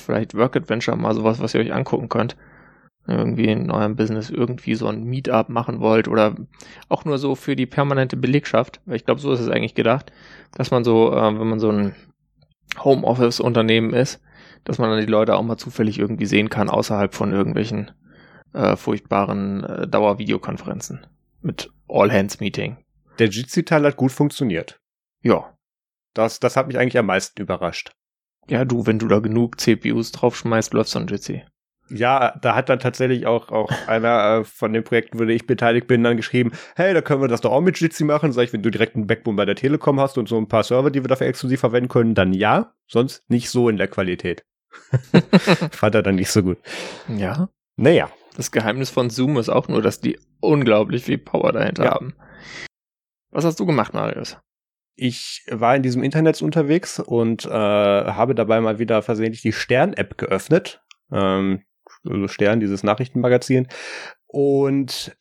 vielleicht 0.00 0.34
Work 0.34 0.56
Adventure 0.56 0.96
mal 0.96 1.14
sowas, 1.14 1.40
was 1.40 1.54
ihr 1.54 1.60
euch 1.60 1.72
angucken 1.72 2.08
könnt, 2.08 2.36
irgendwie 3.06 3.46
in 3.46 3.70
eurem 3.70 3.96
Business 3.96 4.30
irgendwie 4.30 4.74
so 4.74 4.86
ein 4.86 5.04
Meetup 5.04 5.48
machen 5.48 5.80
wollt 5.80 6.08
oder 6.08 6.34
auch 6.88 7.04
nur 7.04 7.18
so 7.18 7.34
für 7.34 7.54
die 7.56 7.66
permanente 7.66 8.16
Belegschaft, 8.16 8.80
weil 8.86 8.96
ich 8.96 9.04
glaube, 9.04 9.20
so 9.20 9.32
ist 9.32 9.40
es 9.40 9.48
eigentlich 9.48 9.74
gedacht, 9.74 10.12
dass 10.52 10.70
man 10.70 10.84
so, 10.84 11.12
äh, 11.12 11.38
wenn 11.38 11.48
man 11.48 11.60
so 11.60 11.70
ein 11.70 11.94
Homeoffice-Unternehmen 12.82 13.92
ist, 13.92 14.20
dass 14.64 14.78
man 14.78 14.90
dann 14.90 15.00
die 15.00 15.06
Leute 15.06 15.36
auch 15.36 15.42
mal 15.42 15.58
zufällig 15.58 15.98
irgendwie 15.98 16.26
sehen 16.26 16.48
kann, 16.48 16.70
außerhalb 16.70 17.14
von 17.14 17.32
irgendwelchen 17.32 17.90
äh, 18.54 18.76
furchtbaren 18.76 19.64
äh, 19.64 19.86
Dauervideokonferenzen 19.86 21.06
mit 21.42 21.70
All-Hands-Meeting. 21.88 22.78
Der 23.18 23.28
Jitsi-Teil 23.28 23.84
hat 23.84 23.96
gut 23.96 24.12
funktioniert. 24.12 24.80
Ja. 25.22 25.56
Das, 26.14 26.40
das 26.40 26.56
hat 26.56 26.68
mich 26.68 26.78
eigentlich 26.78 26.98
am 26.98 27.06
meisten 27.06 27.40
überrascht. 27.42 27.92
Ja, 28.48 28.64
du, 28.64 28.86
wenn 28.86 28.98
du 28.98 29.08
da 29.08 29.18
genug 29.18 29.60
CPUs 29.60 30.12
draufschmeißt, 30.12 30.72
läuft 30.74 30.90
so 30.90 30.98
ein 30.98 31.06
Jitsi. 31.06 31.42
Ja, 31.90 32.34
da 32.40 32.54
hat 32.54 32.70
dann 32.70 32.78
tatsächlich 32.78 33.26
auch, 33.26 33.50
auch 33.50 33.70
einer 33.86 34.40
äh, 34.40 34.44
von 34.44 34.72
den 34.72 34.84
Projekten, 34.84 35.18
wo 35.18 35.24
ich 35.24 35.46
beteiligt 35.46 35.86
bin, 35.86 36.02
dann 36.02 36.16
geschrieben, 36.16 36.52
hey, 36.76 36.94
da 36.94 37.02
können 37.02 37.20
wir 37.20 37.28
das 37.28 37.42
doch 37.42 37.52
auch 37.52 37.60
mit 37.60 37.78
Jitsi 37.78 38.04
machen. 38.04 38.32
Sag 38.32 38.44
ich, 38.44 38.52
wenn 38.52 38.62
du 38.62 38.70
direkt 38.70 38.96
einen 38.96 39.06
Backbone 39.06 39.36
bei 39.36 39.44
der 39.44 39.54
Telekom 39.54 40.00
hast 40.00 40.16
und 40.16 40.28
so 40.28 40.38
ein 40.38 40.48
paar 40.48 40.62
Server, 40.62 40.90
die 40.90 41.02
wir 41.04 41.08
dafür 41.08 41.26
exklusiv 41.26 41.60
verwenden 41.60 41.88
können, 41.88 42.14
dann 42.14 42.32
ja, 42.32 42.72
sonst 42.86 43.28
nicht 43.28 43.50
so 43.50 43.68
in 43.68 43.76
der 43.76 43.88
Qualität. 43.88 44.44
Fand 45.72 45.94
er 45.94 46.02
dann 46.02 46.14
nicht 46.14 46.30
so 46.30 46.42
gut. 46.42 46.58
Ja. 47.08 47.48
Naja. 47.76 48.10
Das 48.36 48.50
Geheimnis 48.50 48.90
von 48.90 49.10
Zoom 49.10 49.36
ist 49.36 49.48
auch 49.48 49.68
nur, 49.68 49.80
dass 49.80 50.00
die 50.00 50.18
unglaublich 50.40 51.04
viel 51.04 51.18
Power 51.18 51.52
dahinter 51.52 51.84
ja. 51.84 51.90
haben. 51.92 52.14
Was 53.30 53.44
hast 53.44 53.60
du 53.60 53.66
gemacht, 53.66 53.94
Marius? 53.94 54.38
Ich 54.96 55.44
war 55.50 55.76
in 55.76 55.82
diesem 55.82 56.02
Internet 56.02 56.40
unterwegs 56.40 56.98
und 56.98 57.44
äh, 57.46 57.50
habe 57.50 58.34
dabei 58.34 58.60
mal 58.60 58.78
wieder 58.78 59.02
versehentlich 59.02 59.42
die 59.42 59.52
Stern-App 59.52 60.18
geöffnet. 60.18 60.82
Ähm, 61.12 61.62
also 62.08 62.28
Stern, 62.28 62.60
dieses 62.60 62.82
Nachrichtenmagazin. 62.82 63.68
Und 64.26 65.16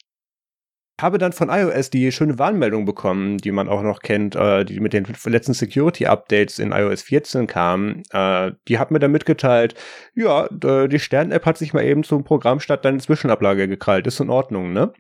habe 1.02 1.18
dann 1.18 1.34
von 1.34 1.50
iOS 1.50 1.90
die 1.90 2.12
schöne 2.12 2.38
Warnmeldung 2.38 2.86
bekommen, 2.86 3.38
die 3.38 3.52
man 3.52 3.68
auch 3.68 3.82
noch 3.82 4.00
kennt, 4.02 4.36
äh, 4.36 4.64
die 4.64 4.80
mit 4.80 4.94
den 4.94 5.06
letzten 5.26 5.54
Security-Updates 5.54 6.60
in 6.60 6.72
iOS 6.72 7.02
14 7.02 7.48
kam. 7.48 8.04
Äh, 8.12 8.52
die 8.68 8.78
hat 8.78 8.92
mir 8.92 9.00
dann 9.00 9.12
mitgeteilt, 9.12 9.76
ja, 10.14 10.48
die 10.50 11.00
Stern-App 11.00 11.46
hat 11.46 11.58
sich 11.58 11.74
mal 11.74 11.84
eben 11.84 12.04
zum 12.04 12.24
Programm 12.24 12.60
statt 12.60 12.86
deine 12.86 13.00
Zwischenablage 13.00 13.68
gekrallt. 13.68 14.08
Ist 14.08 14.20
in 14.20 14.30
Ordnung, 14.30 14.72
ne? 14.72 14.94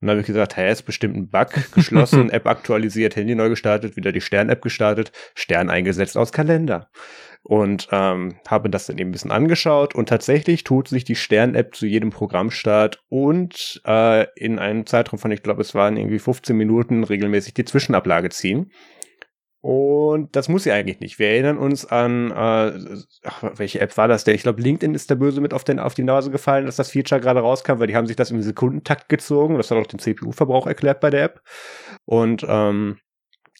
Und 0.00 0.08
dann 0.08 0.10
habe 0.10 0.20
ich 0.20 0.26
gesagt, 0.26 0.56
hey, 0.56 0.70
ist 0.70 0.82
bestimmt 0.82 1.16
ein 1.16 1.28
Bug. 1.28 1.48
Geschlossen, 1.74 2.30
App 2.30 2.46
aktualisiert, 2.46 3.16
Handy 3.16 3.34
neu 3.34 3.48
gestartet, 3.48 3.96
wieder 3.96 4.12
die 4.12 4.20
Stern-App 4.20 4.62
gestartet, 4.62 5.10
Stern 5.34 5.70
eingesetzt 5.70 6.16
aus 6.16 6.32
Kalender 6.32 6.88
und 7.46 7.86
ähm, 7.92 8.34
habe 8.48 8.68
das 8.68 8.86
dann 8.86 8.98
eben 8.98 9.10
ein 9.10 9.12
bisschen 9.12 9.30
angeschaut 9.30 9.94
und 9.94 10.08
tatsächlich 10.08 10.64
tut 10.64 10.88
sich 10.88 11.04
die 11.04 11.14
Stern-App 11.14 11.76
zu 11.76 11.86
jedem 11.86 12.10
Programmstart 12.10 13.00
und 13.08 13.80
äh, 13.86 14.26
in 14.34 14.58
einem 14.58 14.84
Zeitraum 14.84 15.20
von, 15.20 15.30
ich 15.30 15.44
glaube, 15.44 15.62
es 15.62 15.72
waren 15.72 15.96
irgendwie 15.96 16.18
15 16.18 16.56
Minuten 16.56 17.04
regelmäßig 17.04 17.54
die 17.54 17.64
Zwischenablage 17.64 18.30
ziehen. 18.30 18.72
Und 19.60 20.34
das 20.34 20.48
muss 20.48 20.64
sie 20.64 20.72
eigentlich 20.72 21.00
nicht. 21.00 21.18
Wir 21.20 21.28
erinnern 21.28 21.58
uns 21.58 21.86
an, 21.86 22.30
äh, 22.30 22.78
ach, 23.24 23.44
welche 23.54 23.80
App 23.80 23.96
war 23.96 24.08
das 24.08 24.24
denn? 24.24 24.34
Ich 24.34 24.42
glaube, 24.42 24.62
LinkedIn 24.62 24.94
ist 24.94 25.10
der 25.10 25.16
Böse 25.16 25.40
mit 25.40 25.54
auf, 25.54 25.62
den, 25.62 25.78
auf 25.78 25.94
die 25.94 26.04
Nase 26.04 26.30
gefallen, 26.30 26.66
dass 26.66 26.76
das 26.76 26.90
Feature 26.90 27.20
gerade 27.20 27.40
rauskam, 27.40 27.78
weil 27.78 27.86
die 27.86 27.96
haben 27.96 28.06
sich 28.06 28.16
das 28.16 28.32
im 28.32 28.42
Sekundentakt 28.42 29.08
gezogen. 29.08 29.56
Das 29.56 29.70
hat 29.70 29.78
auch 29.78 29.86
den 29.86 29.98
CPU-Verbrauch 30.00 30.66
erklärt 30.66 31.00
bei 31.00 31.10
der 31.10 31.24
App. 31.24 31.42
Und 32.04 32.44
ähm, 32.48 32.98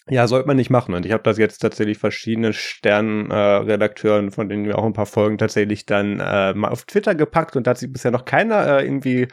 ja, 0.08 0.28
sollte 0.28 0.46
man 0.46 0.56
nicht 0.56 0.70
machen. 0.70 0.94
Und 0.94 1.04
ich 1.04 1.12
habe 1.12 1.24
das 1.24 1.36
jetzt 1.36 1.58
tatsächlich 1.58 1.98
verschiedene 1.98 2.52
Sternredakteuren, 2.52 4.28
äh, 4.28 4.30
von 4.30 4.48
denen 4.48 4.64
wir 4.64 4.78
auch 4.78 4.84
ein 4.84 4.92
paar 4.92 5.06
Folgen 5.06 5.36
tatsächlich 5.36 5.84
dann 5.84 6.20
äh, 6.20 6.54
mal 6.54 6.68
auf 6.68 6.84
Twitter 6.84 7.16
gepackt 7.16 7.56
und 7.56 7.66
da 7.66 7.72
hat 7.72 7.78
sich 7.78 7.92
bisher 7.92 8.12
noch 8.12 8.24
keiner 8.24 8.78
äh, 8.78 8.84
irgendwie 8.84 9.26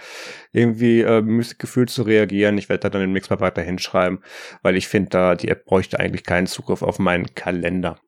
irgendwie 0.51 1.01
äh, 1.01 1.21
müßig 1.21 1.59
gefühlt 1.59 1.91
zu 1.91 2.03
reagieren. 2.03 2.57
Ich 2.57 2.69
werde 2.69 2.81
da 2.81 2.89
dann 2.89 3.01
demnächst 3.01 3.29
mal 3.29 3.39
weiter 3.39 3.61
hinschreiben, 3.61 4.23
weil 4.63 4.75
ich 4.75 4.87
finde, 4.87 5.09
da 5.11 5.35
die 5.35 5.49
App 5.49 5.65
bräuchte 5.65 5.99
eigentlich 5.99 6.23
keinen 6.23 6.47
Zugriff 6.47 6.81
auf 6.81 6.97
meinen 6.97 7.35
Kalender, 7.35 7.99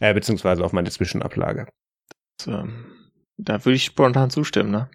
äh, 0.00 0.14
beziehungsweise 0.14 0.64
auf 0.64 0.72
meine 0.72 0.90
Zwischenablage. 0.90 1.66
So. 2.40 2.68
Da 3.38 3.64
würde 3.64 3.76
ich 3.76 3.84
spontan 3.84 4.30
zustimmen, 4.30 4.70
ne? 4.70 4.90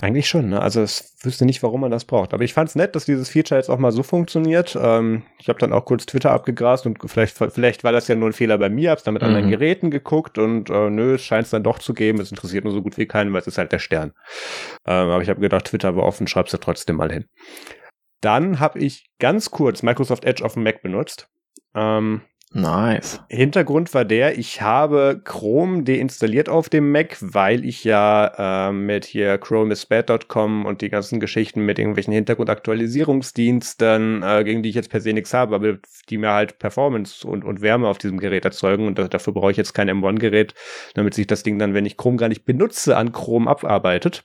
Eigentlich 0.00 0.28
schon, 0.28 0.48
ne? 0.48 0.60
Also 0.60 0.82
es 0.82 1.14
wüsste 1.22 1.46
nicht, 1.46 1.62
warum 1.62 1.80
man 1.80 1.90
das 1.90 2.04
braucht. 2.04 2.34
Aber 2.34 2.42
ich 2.42 2.52
fand 2.52 2.68
es 2.68 2.74
nett, 2.74 2.94
dass 2.96 3.04
dieses 3.04 3.28
Feature 3.28 3.58
jetzt 3.58 3.70
auch 3.70 3.78
mal 3.78 3.92
so 3.92 4.02
funktioniert. 4.02 4.76
Ähm, 4.80 5.22
ich 5.38 5.48
habe 5.48 5.58
dann 5.58 5.72
auch 5.72 5.84
kurz 5.84 6.04
Twitter 6.04 6.32
abgegrast 6.32 6.84
und 6.84 6.98
vielleicht, 7.06 7.36
vielleicht 7.36 7.84
war 7.84 7.92
das 7.92 8.08
ja 8.08 8.16
nur 8.16 8.28
ein 8.28 8.32
Fehler 8.32 8.58
bei 8.58 8.68
mir, 8.68 8.90
hab's 8.90 9.04
dann 9.04 9.14
mit 9.14 9.22
mhm. 9.22 9.28
anderen 9.28 9.50
Geräten 9.50 9.90
geguckt 9.90 10.36
und 10.36 10.68
äh, 10.68 10.90
nö, 10.90 11.14
es 11.14 11.22
scheint 11.22 11.44
es 11.44 11.50
dann 11.50 11.62
doch 11.62 11.78
zu 11.78 11.94
geben. 11.94 12.20
Es 12.20 12.30
interessiert 12.30 12.64
nur 12.64 12.72
so 12.72 12.82
gut 12.82 12.98
wie 12.98 13.06
keinen, 13.06 13.32
weil 13.32 13.40
es 13.40 13.46
ist 13.46 13.58
halt 13.58 13.72
der 13.72 13.78
Stern. 13.78 14.12
Ähm, 14.84 15.08
aber 15.08 15.22
ich 15.22 15.28
habe 15.28 15.40
gedacht, 15.40 15.66
Twitter 15.66 15.96
war 15.96 16.04
offen, 16.04 16.26
schreib's 16.26 16.52
ja 16.52 16.58
trotzdem 16.58 16.96
mal 16.96 17.12
hin. 17.12 17.26
Dann 18.20 18.58
habe 18.58 18.80
ich 18.80 19.10
ganz 19.18 19.50
kurz 19.50 19.82
Microsoft 19.82 20.24
Edge 20.24 20.44
auf 20.44 20.54
dem 20.54 20.64
Mac 20.64 20.82
benutzt. 20.82 21.28
Ähm, 21.74 22.22
Nice. 22.56 23.20
Hintergrund 23.28 23.92
war 23.92 24.06
der, 24.06 24.38
ich 24.38 24.62
habe 24.62 25.20
Chrome 25.22 25.82
deinstalliert 25.82 26.48
auf 26.48 26.70
dem 26.70 26.90
Mac, 26.90 27.18
weil 27.20 27.66
ich 27.66 27.84
ja 27.84 28.68
äh, 28.68 28.72
mit 28.72 29.04
hier 29.04 29.36
chromeisbad.com 29.36 30.64
und 30.64 30.80
die 30.80 30.88
ganzen 30.88 31.20
Geschichten 31.20 31.66
mit 31.66 31.78
irgendwelchen 31.78 32.14
Hintergrundaktualisierungsdiensten, 32.14 34.22
äh, 34.22 34.42
gegen 34.42 34.62
die 34.62 34.70
ich 34.70 34.74
jetzt 34.74 34.88
per 34.88 35.02
se 35.02 35.12
nichts 35.12 35.34
habe, 35.34 35.54
aber 35.54 35.76
die 36.08 36.16
mir 36.16 36.30
halt 36.30 36.58
Performance 36.58 37.28
und, 37.28 37.44
und 37.44 37.60
Wärme 37.60 37.88
auf 37.88 37.98
diesem 37.98 38.18
Gerät 38.18 38.46
erzeugen 38.46 38.86
und 38.86 38.98
dafür 39.12 39.34
brauche 39.34 39.50
ich 39.50 39.58
jetzt 39.58 39.74
kein 39.74 39.90
M1-Gerät, 39.90 40.54
damit 40.94 41.12
sich 41.12 41.26
das 41.26 41.42
Ding 41.42 41.58
dann, 41.58 41.74
wenn 41.74 41.84
ich 41.84 41.98
Chrome 41.98 42.16
gar 42.16 42.30
nicht 42.30 42.46
benutze, 42.46 42.96
an 42.96 43.12
Chrome 43.12 43.50
abarbeitet. 43.50 44.24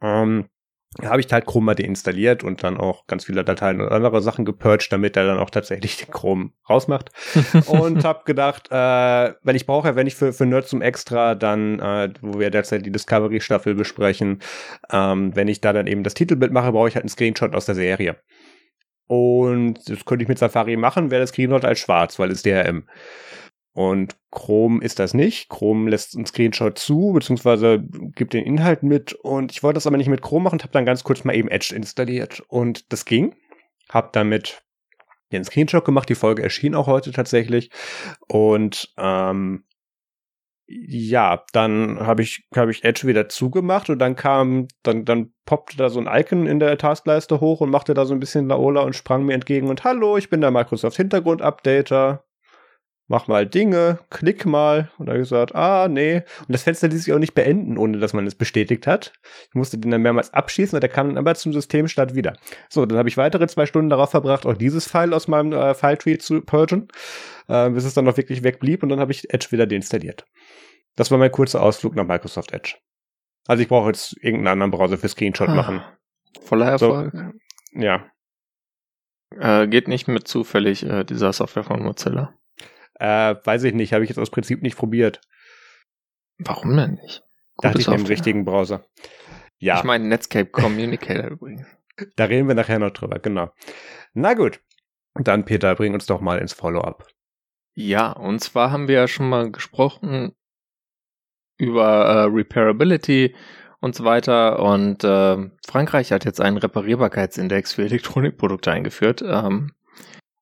Ähm, 0.00 0.46
habe 1.02 1.20
ich 1.20 1.30
halt 1.32 1.46
Chrome 1.46 1.66
mal 1.66 1.74
deinstalliert 1.74 2.42
und 2.42 2.64
dann 2.64 2.78
auch 2.78 3.06
ganz 3.06 3.24
viele 3.26 3.44
Dateien 3.44 3.80
und 3.80 3.88
andere 3.92 4.22
Sachen 4.22 4.44
gepurcht, 4.44 4.90
damit 4.90 5.16
er 5.16 5.26
dann 5.26 5.38
auch 5.38 5.50
tatsächlich 5.50 5.98
den 5.98 6.10
Chrome 6.10 6.50
rausmacht. 6.68 7.10
und 7.66 8.04
habe 8.04 8.22
gedacht, 8.24 8.68
äh, 8.70 9.34
weil 9.42 9.56
ich 9.56 9.66
brauche 9.66 9.88
ja, 9.88 9.96
wenn 9.96 10.06
ich 10.06 10.16
für, 10.16 10.32
für 10.32 10.46
Nerds 10.46 10.70
zum 10.70 10.82
Extra 10.82 11.34
dann, 11.34 11.78
äh, 11.78 12.12
wo 12.22 12.40
wir 12.40 12.50
derzeit 12.50 12.86
die 12.86 12.92
Discovery-Staffel 12.92 13.74
besprechen, 13.74 14.40
ähm, 14.90 15.36
wenn 15.36 15.48
ich 15.48 15.60
da 15.60 15.72
dann 15.72 15.86
eben 15.86 16.04
das 16.04 16.14
Titelbild 16.14 16.52
mache, 16.52 16.72
brauche 16.72 16.88
ich 16.88 16.94
halt 16.94 17.04
einen 17.04 17.10
Screenshot 17.10 17.54
aus 17.54 17.66
der 17.66 17.74
Serie. 17.74 18.16
Und 19.06 19.88
das 19.88 20.04
könnte 20.04 20.22
ich 20.22 20.28
mit 20.28 20.38
Safari 20.38 20.76
machen, 20.76 21.10
wäre 21.10 21.22
das 21.22 21.30
Screenshot 21.30 21.64
als 21.64 21.78
schwarz, 21.78 22.18
weil 22.18 22.30
es 22.30 22.42
DRM. 22.42 22.84
Und 23.78 24.16
Chrome 24.32 24.82
ist 24.82 24.98
das 24.98 25.14
nicht. 25.14 25.50
Chrome 25.50 25.88
lässt 25.88 26.16
einen 26.16 26.26
Screenshot 26.26 26.76
zu, 26.80 27.12
beziehungsweise 27.12 27.78
gibt 28.16 28.32
den 28.32 28.44
Inhalt 28.44 28.82
mit. 28.82 29.12
Und 29.12 29.52
ich 29.52 29.62
wollte 29.62 29.74
das 29.74 29.86
aber 29.86 29.96
nicht 29.96 30.08
mit 30.08 30.20
Chrome 30.20 30.42
machen 30.42 30.54
und 30.54 30.64
habe 30.64 30.72
dann 30.72 30.84
ganz 30.84 31.04
kurz 31.04 31.22
mal 31.22 31.36
eben 31.36 31.46
Edge 31.46 31.76
installiert. 31.76 32.42
Und 32.48 32.92
das 32.92 33.04
ging. 33.04 33.36
Hab 33.88 34.12
damit 34.14 34.64
den 35.30 35.44
Screenshot 35.44 35.84
gemacht. 35.84 36.08
Die 36.08 36.16
Folge 36.16 36.42
erschien 36.42 36.74
auch 36.74 36.88
heute 36.88 37.12
tatsächlich. 37.12 37.70
Und 38.26 38.92
ähm, 38.98 39.62
ja, 40.66 41.44
dann 41.52 42.00
habe 42.00 42.22
ich, 42.22 42.48
hab 42.56 42.70
ich 42.70 42.82
Edge 42.82 43.06
wieder 43.06 43.28
zugemacht 43.28 43.90
und 43.90 44.00
dann 44.00 44.16
kam, 44.16 44.66
dann, 44.82 45.04
dann 45.04 45.32
poppte 45.46 45.76
da 45.76 45.88
so 45.88 46.00
ein 46.00 46.08
Icon 46.10 46.48
in 46.48 46.58
der 46.58 46.76
Taskleiste 46.78 47.40
hoch 47.40 47.60
und 47.60 47.70
machte 47.70 47.94
da 47.94 48.06
so 48.06 48.12
ein 48.12 48.18
bisschen 48.18 48.48
Laola 48.48 48.80
und 48.80 48.96
sprang 48.96 49.24
mir 49.24 49.34
entgegen 49.34 49.68
und 49.68 49.84
hallo, 49.84 50.16
ich 50.16 50.30
bin 50.30 50.40
der 50.40 50.50
Microsoft 50.50 50.96
Hintergrund 50.96 51.42
Updater 51.42 52.24
mach 53.08 53.26
mal 53.26 53.46
Dinge, 53.46 53.98
klick 54.10 54.46
mal. 54.46 54.90
Und 54.98 55.08
er 55.08 55.18
gesagt, 55.18 55.54
ah, 55.54 55.88
nee. 55.88 56.16
Und 56.40 56.52
das 56.52 56.62
Fenster 56.62 56.88
ließ 56.88 57.04
sich 57.04 57.12
auch 57.12 57.18
nicht 57.18 57.34
beenden, 57.34 57.76
ohne 57.76 57.98
dass 57.98 58.12
man 58.12 58.26
es 58.26 58.34
bestätigt 58.34 58.86
hat. 58.86 59.12
Ich 59.48 59.54
musste 59.54 59.78
den 59.78 59.90
dann 59.90 60.02
mehrmals 60.02 60.32
abschießen 60.32 60.76
und 60.76 60.82
der 60.82 60.90
kam 60.90 61.08
dann 61.08 61.18
aber 61.18 61.34
zum 61.34 61.52
Systemstart 61.52 62.14
wieder. 62.14 62.36
So, 62.68 62.86
dann 62.86 62.98
habe 62.98 63.08
ich 63.08 63.16
weitere 63.16 63.48
zwei 63.48 63.66
Stunden 63.66 63.90
darauf 63.90 64.10
verbracht, 64.10 64.46
auch 64.46 64.56
dieses 64.56 64.86
File 64.86 65.14
aus 65.14 65.26
meinem 65.26 65.52
äh, 65.52 65.74
File-Tree 65.74 66.18
zu 66.18 66.42
purgen, 66.42 66.88
äh, 67.48 67.70
bis 67.70 67.84
es 67.84 67.94
dann 67.94 68.04
noch 68.04 68.16
wirklich 68.16 68.44
wegblieb 68.44 68.82
und 68.82 68.90
dann 68.90 69.00
habe 69.00 69.12
ich 69.12 69.32
Edge 69.32 69.48
wieder 69.50 69.66
deinstalliert. 69.66 70.24
Das 70.94 71.10
war 71.10 71.18
mein 71.18 71.32
kurzer 71.32 71.62
Ausflug 71.62 71.96
nach 71.96 72.06
Microsoft 72.06 72.52
Edge. 72.52 72.76
Also 73.46 73.62
ich 73.62 73.68
brauche 73.68 73.88
jetzt 73.88 74.16
irgendeinen 74.18 74.62
anderen 74.62 74.70
Browser 74.70 74.98
für 74.98 75.08
Screenshot 75.08 75.48
ah, 75.48 75.54
machen. 75.54 75.82
Voller 76.42 76.66
Erfolg. 76.66 77.12
So, 77.14 77.80
ja. 77.80 78.04
Äh, 79.38 79.66
geht 79.68 79.88
nicht 79.88 80.08
mit 80.08 80.28
zufällig 80.28 80.84
äh, 80.84 81.04
dieser 81.04 81.32
Software 81.32 81.64
von 81.64 81.82
Mozilla. 81.82 82.34
Äh, 82.98 83.36
weiß 83.42 83.64
ich 83.64 83.74
nicht, 83.74 83.92
habe 83.92 84.04
ich 84.04 84.10
jetzt 84.10 84.18
aus 84.18 84.30
Prinzip 84.30 84.62
nicht 84.62 84.76
probiert. 84.76 85.20
Warum 86.38 86.76
denn 86.76 86.94
nicht? 86.94 87.22
Da 87.58 87.70
hatte 87.70 87.80
ich 87.80 87.86
den 87.86 88.06
richtigen 88.06 88.44
Browser. 88.44 88.84
Ja. 89.58 89.78
Ich 89.78 89.84
meine 89.84 90.06
Netscape 90.06 90.50
Communicator 90.50 91.26
übrigens. 91.30 91.66
Da 92.16 92.24
reden 92.24 92.46
wir 92.46 92.54
nachher 92.54 92.78
noch 92.78 92.90
drüber, 92.90 93.18
genau. 93.18 93.50
Na 94.14 94.34
gut. 94.34 94.60
Dann, 95.14 95.44
Peter, 95.44 95.74
bring 95.74 95.94
uns 95.94 96.06
doch 96.06 96.20
mal 96.20 96.38
ins 96.38 96.52
Follow-up. 96.52 97.08
Ja, 97.74 98.12
und 98.12 98.40
zwar 98.40 98.70
haben 98.70 98.86
wir 98.86 98.94
ja 98.94 99.08
schon 99.08 99.28
mal 99.28 99.50
gesprochen 99.50 100.32
über 101.56 102.06
äh, 102.06 102.22
Repairability 102.24 103.34
und 103.80 103.94
so 103.94 104.04
weiter. 104.04 104.60
Und 104.60 105.02
äh, 105.02 105.50
Frankreich 105.66 106.12
hat 106.12 106.24
jetzt 106.24 106.40
einen 106.40 106.56
Reparierbarkeitsindex 106.56 107.74
für 107.74 107.82
Elektronikprodukte 107.82 108.70
eingeführt. 108.70 109.22
Ähm, 109.22 109.72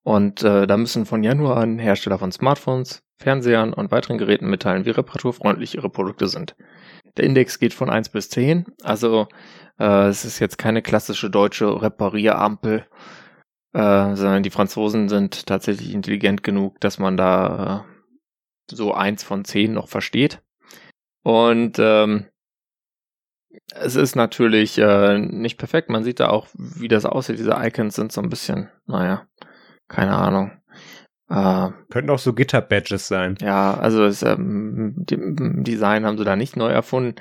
und 0.07 0.41
äh, 0.41 0.65
da 0.67 0.77
müssen 0.77 1.05
von 1.05 1.21
Januar 1.21 1.57
an 1.57 1.79
Hersteller 1.79 2.17
von 2.17 2.31
Smartphones, 2.31 3.03
Fernsehern 3.17 3.73
und 3.73 3.91
weiteren 3.91 4.17
Geräten 4.17 4.49
mitteilen, 4.49 4.85
wie 4.85 4.91
reparaturfreundlich 4.91 5.75
ihre 5.75 5.89
Produkte 5.89 6.29
sind. 6.29 6.55
Der 7.17 7.25
Index 7.25 7.59
geht 7.59 7.73
von 7.73 7.89
1 7.89 8.07
bis 8.07 8.29
10, 8.29 8.67
also 8.83 9.27
äh, 9.77 10.07
es 10.07 10.23
ist 10.23 10.39
jetzt 10.39 10.57
keine 10.57 10.81
klassische 10.81 11.29
deutsche 11.29 11.81
Reparierampel, 11.81 12.85
äh, 13.73 14.15
sondern 14.15 14.43
die 14.43 14.49
Franzosen 14.49 15.09
sind 15.09 15.45
tatsächlich 15.45 15.93
intelligent 15.93 16.41
genug, 16.41 16.79
dass 16.79 16.99
man 16.99 17.17
da 17.17 17.85
äh, 18.71 18.73
so 18.73 18.93
1 18.93 19.25
von 19.25 19.43
10 19.43 19.73
noch 19.73 19.89
versteht. 19.89 20.41
Und 21.21 21.79
ähm, 21.79 22.27
es 23.75 23.97
ist 23.97 24.15
natürlich 24.15 24.77
äh, 24.77 25.17
nicht 25.19 25.57
perfekt. 25.57 25.89
Man 25.89 26.05
sieht 26.05 26.21
da 26.21 26.29
auch, 26.29 26.47
wie 26.53 26.87
das 26.87 27.05
aussieht. 27.05 27.39
Diese 27.39 27.57
Icons 27.59 27.95
sind 27.95 28.13
so 28.13 28.21
ein 28.21 28.29
bisschen, 28.29 28.69
naja, 28.85 29.27
keine 29.87 30.15
Ahnung. 30.15 30.51
Äh, 31.29 31.69
Könnten 31.89 32.09
auch 32.09 32.19
so 32.19 32.33
Gitter-Badges 32.33 33.07
sein. 33.07 33.37
Ja, 33.41 33.73
also 33.77 34.03
das 34.03 34.23
ähm, 34.23 34.93
Design 34.97 36.05
haben 36.05 36.17
sie 36.17 36.23
da 36.23 36.35
nicht 36.35 36.55
neu 36.55 36.69
erfunden, 36.69 37.15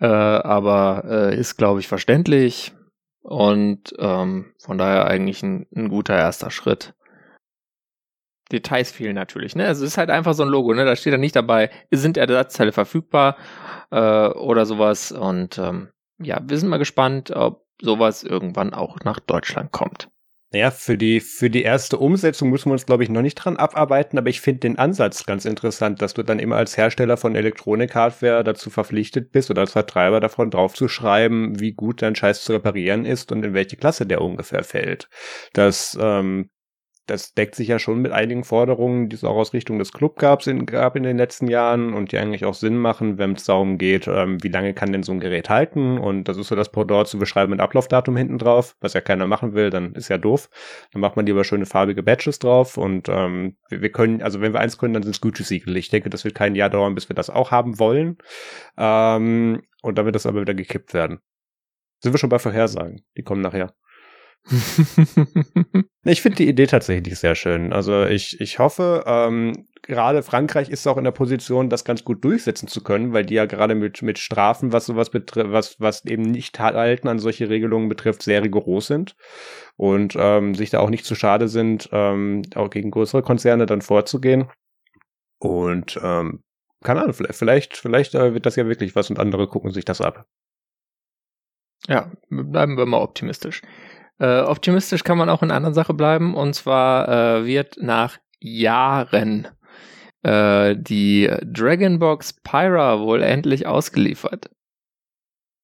äh, 0.00 0.06
aber 0.06 1.04
äh, 1.06 1.38
ist, 1.38 1.56
glaube 1.56 1.80
ich, 1.80 1.88
verständlich 1.88 2.74
und 3.20 3.94
ähm, 3.98 4.54
von 4.58 4.78
daher 4.78 5.06
eigentlich 5.06 5.42
ein, 5.42 5.66
ein, 5.74 5.88
guter 5.88 6.16
erster 6.16 6.50
Schritt. 6.50 6.94
Details 8.52 8.92
fehlen 8.92 9.16
natürlich, 9.16 9.56
ne? 9.56 9.66
Also 9.66 9.84
es 9.84 9.92
ist 9.92 9.98
halt 9.98 10.10
einfach 10.10 10.34
so 10.34 10.44
ein 10.44 10.48
Logo, 10.48 10.72
ne? 10.72 10.84
Da 10.84 10.94
steht 10.94 11.12
dann 11.12 11.20
nicht 11.20 11.34
dabei, 11.34 11.70
sind 11.90 12.16
Ersatzteile 12.16 12.70
verfügbar 12.70 13.36
äh, 13.90 14.28
oder 14.28 14.64
sowas. 14.64 15.10
Und 15.10 15.58
ähm, 15.58 15.88
ja, 16.22 16.40
wir 16.44 16.56
sind 16.56 16.68
mal 16.68 16.78
gespannt, 16.78 17.32
ob 17.32 17.66
sowas 17.82 18.22
irgendwann 18.22 18.72
auch 18.72 19.00
nach 19.04 19.18
Deutschland 19.18 19.72
kommt. 19.72 20.08
Naja, 20.56 20.70
für 20.70 20.96
die, 20.96 21.20
für 21.20 21.50
die 21.50 21.64
erste 21.64 21.98
Umsetzung 21.98 22.48
müssen 22.48 22.70
wir 22.70 22.72
uns, 22.72 22.86
glaube 22.86 23.02
ich, 23.02 23.10
noch 23.10 23.20
nicht 23.20 23.34
dran 23.34 23.58
abarbeiten, 23.58 24.18
aber 24.18 24.30
ich 24.30 24.40
finde 24.40 24.60
den 24.60 24.78
Ansatz 24.78 25.26
ganz 25.26 25.44
interessant, 25.44 26.00
dass 26.00 26.14
du 26.14 26.22
dann 26.22 26.38
immer 26.38 26.56
als 26.56 26.78
Hersteller 26.78 27.18
von 27.18 27.36
Elektronik-Hardware 27.36 28.42
dazu 28.42 28.70
verpflichtet 28.70 29.32
bist 29.32 29.50
oder 29.50 29.60
als 29.60 29.72
Vertreiber 29.72 30.18
davon 30.18 30.50
draufzuschreiben, 30.50 31.60
wie 31.60 31.72
gut 31.72 32.00
dein 32.00 32.14
Scheiß 32.14 32.42
zu 32.42 32.54
reparieren 32.54 33.04
ist 33.04 33.32
und 33.32 33.44
in 33.44 33.52
welche 33.52 33.76
Klasse 33.76 34.06
der 34.06 34.22
ungefähr 34.22 34.64
fällt. 34.64 35.10
Das 35.52 35.94
ähm, 36.00 36.48
das 37.06 37.34
deckt 37.34 37.54
sich 37.54 37.68
ja 37.68 37.78
schon 37.78 38.02
mit 38.02 38.12
einigen 38.12 38.44
Forderungen, 38.44 39.08
die 39.08 39.16
es 39.16 39.24
auch 39.24 39.36
aus 39.36 39.52
Richtung 39.52 39.78
des 39.78 39.92
Club 39.92 40.18
gab 40.18 40.46
in, 40.46 40.66
gab 40.66 40.96
in 40.96 41.04
den 41.04 41.16
letzten 41.16 41.48
Jahren 41.48 41.94
und 41.94 42.12
die 42.12 42.18
eigentlich 42.18 42.44
auch 42.44 42.54
Sinn 42.54 42.76
machen, 42.76 43.16
wenn 43.18 43.32
es 43.32 43.44
darum 43.44 43.78
geht, 43.78 44.08
ähm, 44.08 44.42
wie 44.42 44.48
lange 44.48 44.74
kann 44.74 44.92
denn 44.92 45.02
so 45.02 45.12
ein 45.12 45.20
Gerät 45.20 45.48
halten 45.48 45.98
und 45.98 46.24
das 46.24 46.36
ist 46.36 46.48
so 46.48 46.56
das 46.56 46.70
Pendant 46.70 47.06
zu 47.06 47.18
beschreiben 47.18 47.50
mit 47.50 47.60
Ablaufdatum 47.60 48.16
hinten 48.16 48.38
drauf, 48.38 48.76
was 48.80 48.94
ja 48.94 49.00
keiner 49.00 49.26
machen 49.26 49.54
will, 49.54 49.70
dann 49.70 49.94
ist 49.94 50.08
ja 50.08 50.18
doof. 50.18 50.50
Dann 50.92 51.00
macht 51.00 51.16
man 51.16 51.26
lieber 51.26 51.44
schöne 51.44 51.66
farbige 51.66 52.02
Badges 52.02 52.38
drauf 52.38 52.76
und 52.76 53.08
ähm, 53.08 53.56
wir, 53.68 53.82
wir 53.82 53.92
können, 53.92 54.20
also 54.22 54.40
wenn 54.40 54.52
wir 54.52 54.60
eins 54.60 54.76
können, 54.76 54.94
dann 54.94 55.02
sind 55.04 55.14
es 55.14 55.20
Gütesiegel. 55.20 55.76
Ich 55.76 55.88
denke, 55.88 56.10
das 56.10 56.24
wird 56.24 56.34
kein 56.34 56.54
Jahr 56.54 56.70
dauern, 56.70 56.94
bis 56.94 57.08
wir 57.08 57.14
das 57.14 57.30
auch 57.30 57.52
haben 57.52 57.78
wollen 57.78 58.18
ähm, 58.76 59.62
und 59.82 59.96
dann 59.96 60.04
wird 60.04 60.16
das 60.16 60.26
aber 60.26 60.40
wieder 60.40 60.54
gekippt 60.54 60.92
werden. 60.92 61.20
Sind 62.00 62.12
wir 62.12 62.18
schon 62.18 62.30
bei 62.30 62.38
Vorhersagen? 62.38 63.04
Die 63.16 63.22
kommen 63.22 63.40
nachher. 63.40 63.74
Ich 66.04 66.22
finde 66.22 66.36
die 66.36 66.48
Idee 66.48 66.66
tatsächlich 66.66 67.18
sehr 67.18 67.34
schön. 67.34 67.72
Also 67.72 68.04
ich, 68.04 68.40
ich 68.40 68.58
hoffe, 68.58 69.02
ähm, 69.06 69.66
gerade 69.82 70.22
Frankreich 70.22 70.68
ist 70.68 70.86
auch 70.86 70.96
in 70.98 71.04
der 71.04 71.10
Position, 71.10 71.68
das 71.68 71.84
ganz 71.84 72.04
gut 72.04 72.24
durchsetzen 72.24 72.68
zu 72.68 72.82
können, 72.82 73.12
weil 73.12 73.24
die 73.26 73.34
ja 73.34 73.46
gerade 73.46 73.74
mit, 73.74 74.02
mit 74.02 74.18
Strafen, 74.18 74.72
was 74.72 74.86
sowas 74.86 75.10
betrifft, 75.10 75.50
was, 75.50 75.80
was 75.80 76.04
eben 76.04 76.22
nicht 76.22 76.58
halten 76.60 77.08
an 77.08 77.18
solche 77.18 77.48
Regelungen 77.48 77.88
betrifft, 77.88 78.22
sehr 78.22 78.42
rigoros 78.42 78.86
sind 78.86 79.16
und 79.76 80.14
ähm, 80.16 80.54
sich 80.54 80.70
da 80.70 80.78
auch 80.78 80.90
nicht 80.90 81.04
zu 81.04 81.16
schade 81.16 81.48
sind, 81.48 81.88
ähm, 81.92 82.42
auch 82.54 82.70
gegen 82.70 82.90
größere 82.92 83.22
Konzerne 83.22 83.66
dann 83.66 83.82
vorzugehen. 83.82 84.48
Und 85.38 85.98
ähm, 86.02 86.44
keine 86.84 87.00
Ahnung, 87.00 87.14
vielleicht, 87.14 87.76
vielleicht, 87.76 88.14
äh, 88.14 88.32
wird 88.32 88.46
das 88.46 88.56
ja 88.56 88.66
wirklich 88.66 88.94
was 88.94 89.10
und 89.10 89.18
andere 89.18 89.48
gucken 89.48 89.72
sich 89.72 89.84
das 89.84 90.00
ab. 90.00 90.26
Ja, 91.88 92.10
bleiben 92.30 92.76
wir 92.76 92.86
mal 92.86 93.00
optimistisch. 93.00 93.62
Äh, 94.18 94.40
optimistisch 94.40 95.04
kann 95.04 95.18
man 95.18 95.28
auch 95.28 95.42
in 95.42 95.50
einer 95.50 95.56
anderen 95.56 95.74
Sache 95.74 95.94
bleiben. 95.94 96.34
Und 96.34 96.54
zwar 96.54 97.08
äh, 97.08 97.46
wird 97.46 97.76
nach 97.80 98.18
Jahren 98.40 99.48
äh, 100.22 100.76
die 100.76 101.30
Dragonbox 101.42 102.34
Pyra 102.42 103.00
wohl 103.00 103.22
endlich 103.22 103.66
ausgeliefert. 103.66 104.50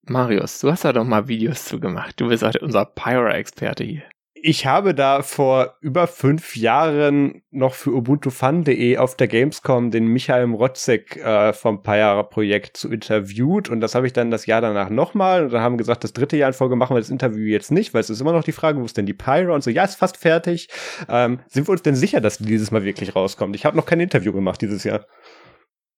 Marius, 0.05 0.61
du 0.61 0.71
hast 0.71 0.85
da 0.85 0.93
doch 0.93 1.05
mal 1.05 1.29
Videos 1.29 1.65
zu 1.65 1.79
gemacht. 1.79 2.21
Du 2.21 2.29
bist 2.29 2.43
halt 2.43 2.59
unser 2.59 2.85
Pyra-Experte 2.85 3.85
hier 3.85 4.03
ich 4.45 4.67
habe 4.67 4.93
da 4.93 5.23
vor 5.23 5.77
über 5.81 6.09
fünf 6.09 6.57
Jahren 6.57 7.43
noch 7.53 7.75
für 7.75 7.93
UbuntuFun.de 7.93 8.97
auf 8.99 9.17
der 9.17 9.29
Gamescom 9.29 9.93
den 9.93 10.09
Michael 10.09 10.49
Mrotzek 10.49 11.17
äh, 11.17 11.53
vom 11.53 11.85
Payara-Projekt 11.85 12.77
zu 12.77 12.91
interviewt 12.91 13.71
und 13.71 13.81
das 13.81 13.95
habe 13.95 14.09
ich 14.09 14.13
dann 14.13 14.33
das 14.33 14.47
Jahr 14.47 14.61
danach 14.61 14.91
nochmal 14.91 15.45
und 15.45 15.53
dann 15.53 15.63
haben 15.63 15.79
gesagt, 15.79 16.03
das 16.03 16.13
dritte 16.13 16.37
Jahr 16.37 16.49
in 16.49 16.55
Folge 16.55 16.75
machen 16.75 16.97
wir 16.97 17.01
das 17.01 17.09
Interview 17.09 17.45
jetzt 17.45 17.71
nicht, 17.71 17.95
weil 17.95 18.01
es 18.01 18.11
ist 18.11 18.21
immer 18.21 18.33
noch 18.33 18.43
die 18.43 18.51
Frage, 18.51 18.81
wo 18.81 18.85
ist 18.85 18.97
denn 18.97 19.07
die 19.07 19.15
Pyra 19.15 19.55
und 19.55 19.63
so, 19.63 19.71
ja, 19.71 19.85
ist 19.85 19.95
fast 19.95 20.17
fertig. 20.17 20.69
Ähm, 21.09 21.39
sind 21.47 21.69
wir 21.69 21.73
uns 21.73 21.83
denn 21.83 21.95
sicher, 21.95 22.21
dass 22.21 22.39
die 22.39 22.47
dieses 22.47 22.73
Mal 22.73 22.85
wirklich 22.85 23.15
rauskommt? 23.15 23.55
Ich 23.55 23.65
habe 23.65 23.77
noch 23.77 23.87
kein 23.87 24.01
Interview 24.01 24.33
gemacht 24.33 24.61
dieses 24.61 24.83
Jahr. 24.83 25.07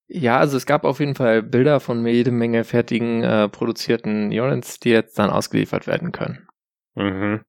Ja, 0.07 0.37
also 0.37 0.59
es 0.59 0.67
gab 0.67 0.85
auf 0.85 1.01
jeden 1.01 1.15
Fall 1.15 1.43
Bilder 1.43 1.81
von 1.81 2.07
jede 2.07 2.31
Menge 2.31 2.65
fertigen 2.65 3.23
äh, 3.23 3.49
produzierten 3.49 4.27
Units, 4.27 4.81
die 4.81 4.91
jetzt 4.91 5.19
dann 5.19 5.31
ausgeliefert 5.31 5.87
werden 5.87 6.13
können. 6.13 6.47
Mhm. 6.95 7.41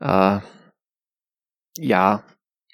Äh, 0.00 0.40
ja. 1.78 2.24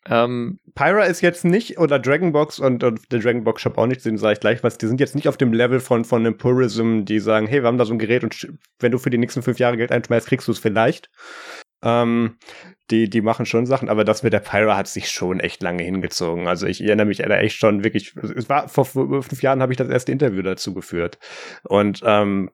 Ähm, 0.07 0.59
Pyra 0.75 1.05
ist 1.05 1.23
jetzt 1.23 1.45
nicht, 1.45 1.79
oder 1.79 1.99
Dragonbox 1.99 2.59
und, 2.59 2.85
und 2.85 3.11
der 3.11 3.21
Dragonbox 3.21 3.63
Shop 3.63 3.79
auch 3.79 3.87
nicht, 3.87 4.05
den 4.05 4.19
sage 4.19 4.35
ich 4.35 4.41
gleich 4.41 4.63
was, 4.63 4.77
die 4.77 4.87
sind 4.87 5.01
jetzt 5.01 5.15
nicht 5.15 5.29
auf 5.29 5.39
dem 5.39 5.55
Level 5.55 5.81
von, 5.81 6.05
von 6.05 6.21
einem 6.21 6.37
Purism, 6.37 7.05
die 7.05 7.21
sagen, 7.21 7.47
hey, 7.47 7.63
wir 7.63 7.69
haben 7.69 7.79
da 7.79 7.87
so 7.87 7.95
ein 7.95 7.99
Gerät 7.99 8.23
und 8.23 8.49
wenn 8.81 8.93
du 8.93 8.99
für 8.99 9.09
die 9.09 9.17
nächsten 9.17 9.43
fünf 9.43 9.59
Jahre 9.59 9.79
Geld 9.79 9.93
einschmeißt, 9.93 10.27
kriegst 10.27 10.47
du 10.47 10.53
es 10.53 10.59
vielleicht. 10.59 11.11
Ähm, 11.83 12.37
die, 12.91 13.09
die 13.09 13.23
machen 13.23 13.47
schon 13.47 13.65
Sachen, 13.65 13.89
aber 13.89 14.05
das 14.05 14.23
mit 14.23 14.33
der 14.35 14.41
Pyra 14.41 14.77
hat 14.77 14.89
sich 14.89 15.11
schon 15.11 15.41
echt 15.41 15.63
lange 15.63 15.83
hingezogen. 15.83 16.49
Also 16.49 16.67
ich 16.67 16.83
erinnere 16.83 17.07
mich 17.07 17.19
da 17.19 17.37
echt 17.39 17.57
schon 17.57 17.83
wirklich, 17.83 18.15
es 18.17 18.49
war 18.49 18.69
vor 18.69 18.85
fünf 18.85 19.43
Jahren 19.43 19.63
habe 19.63 19.73
ich 19.73 19.79
das 19.79 19.89
erste 19.89 20.13
Interview 20.13 20.43
dazu 20.43 20.75
geführt. 20.75 21.19
Und 21.63 22.03
ähm, 22.05 22.51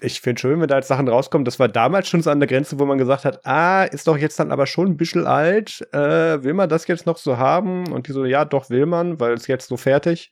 ich 0.00 0.20
finde 0.20 0.40
schön, 0.40 0.60
wenn 0.60 0.68
da 0.68 0.76
jetzt 0.76 0.88
Sachen 0.88 1.08
rauskommen. 1.08 1.44
Das 1.44 1.58
war 1.58 1.68
damals 1.68 2.08
schon 2.08 2.22
so 2.22 2.30
an 2.30 2.40
der 2.40 2.48
Grenze, 2.48 2.78
wo 2.78 2.84
man 2.84 2.98
gesagt 2.98 3.24
hat, 3.24 3.44
ah, 3.44 3.84
ist 3.84 4.06
doch 4.06 4.16
jetzt 4.16 4.38
dann 4.38 4.52
aber 4.52 4.66
schon 4.66 4.88
ein 4.88 4.96
bisschen 4.96 5.26
alt. 5.26 5.86
Äh, 5.92 6.42
will 6.42 6.54
man 6.54 6.68
das 6.68 6.86
jetzt 6.86 7.06
noch 7.06 7.16
so 7.16 7.38
haben? 7.38 7.90
Und 7.92 8.08
die 8.08 8.12
so, 8.12 8.24
ja, 8.24 8.44
doch 8.44 8.70
will 8.70 8.86
man, 8.86 9.18
weil 9.20 9.34
es 9.34 9.46
jetzt 9.46 9.68
so 9.68 9.76
fertig. 9.76 10.30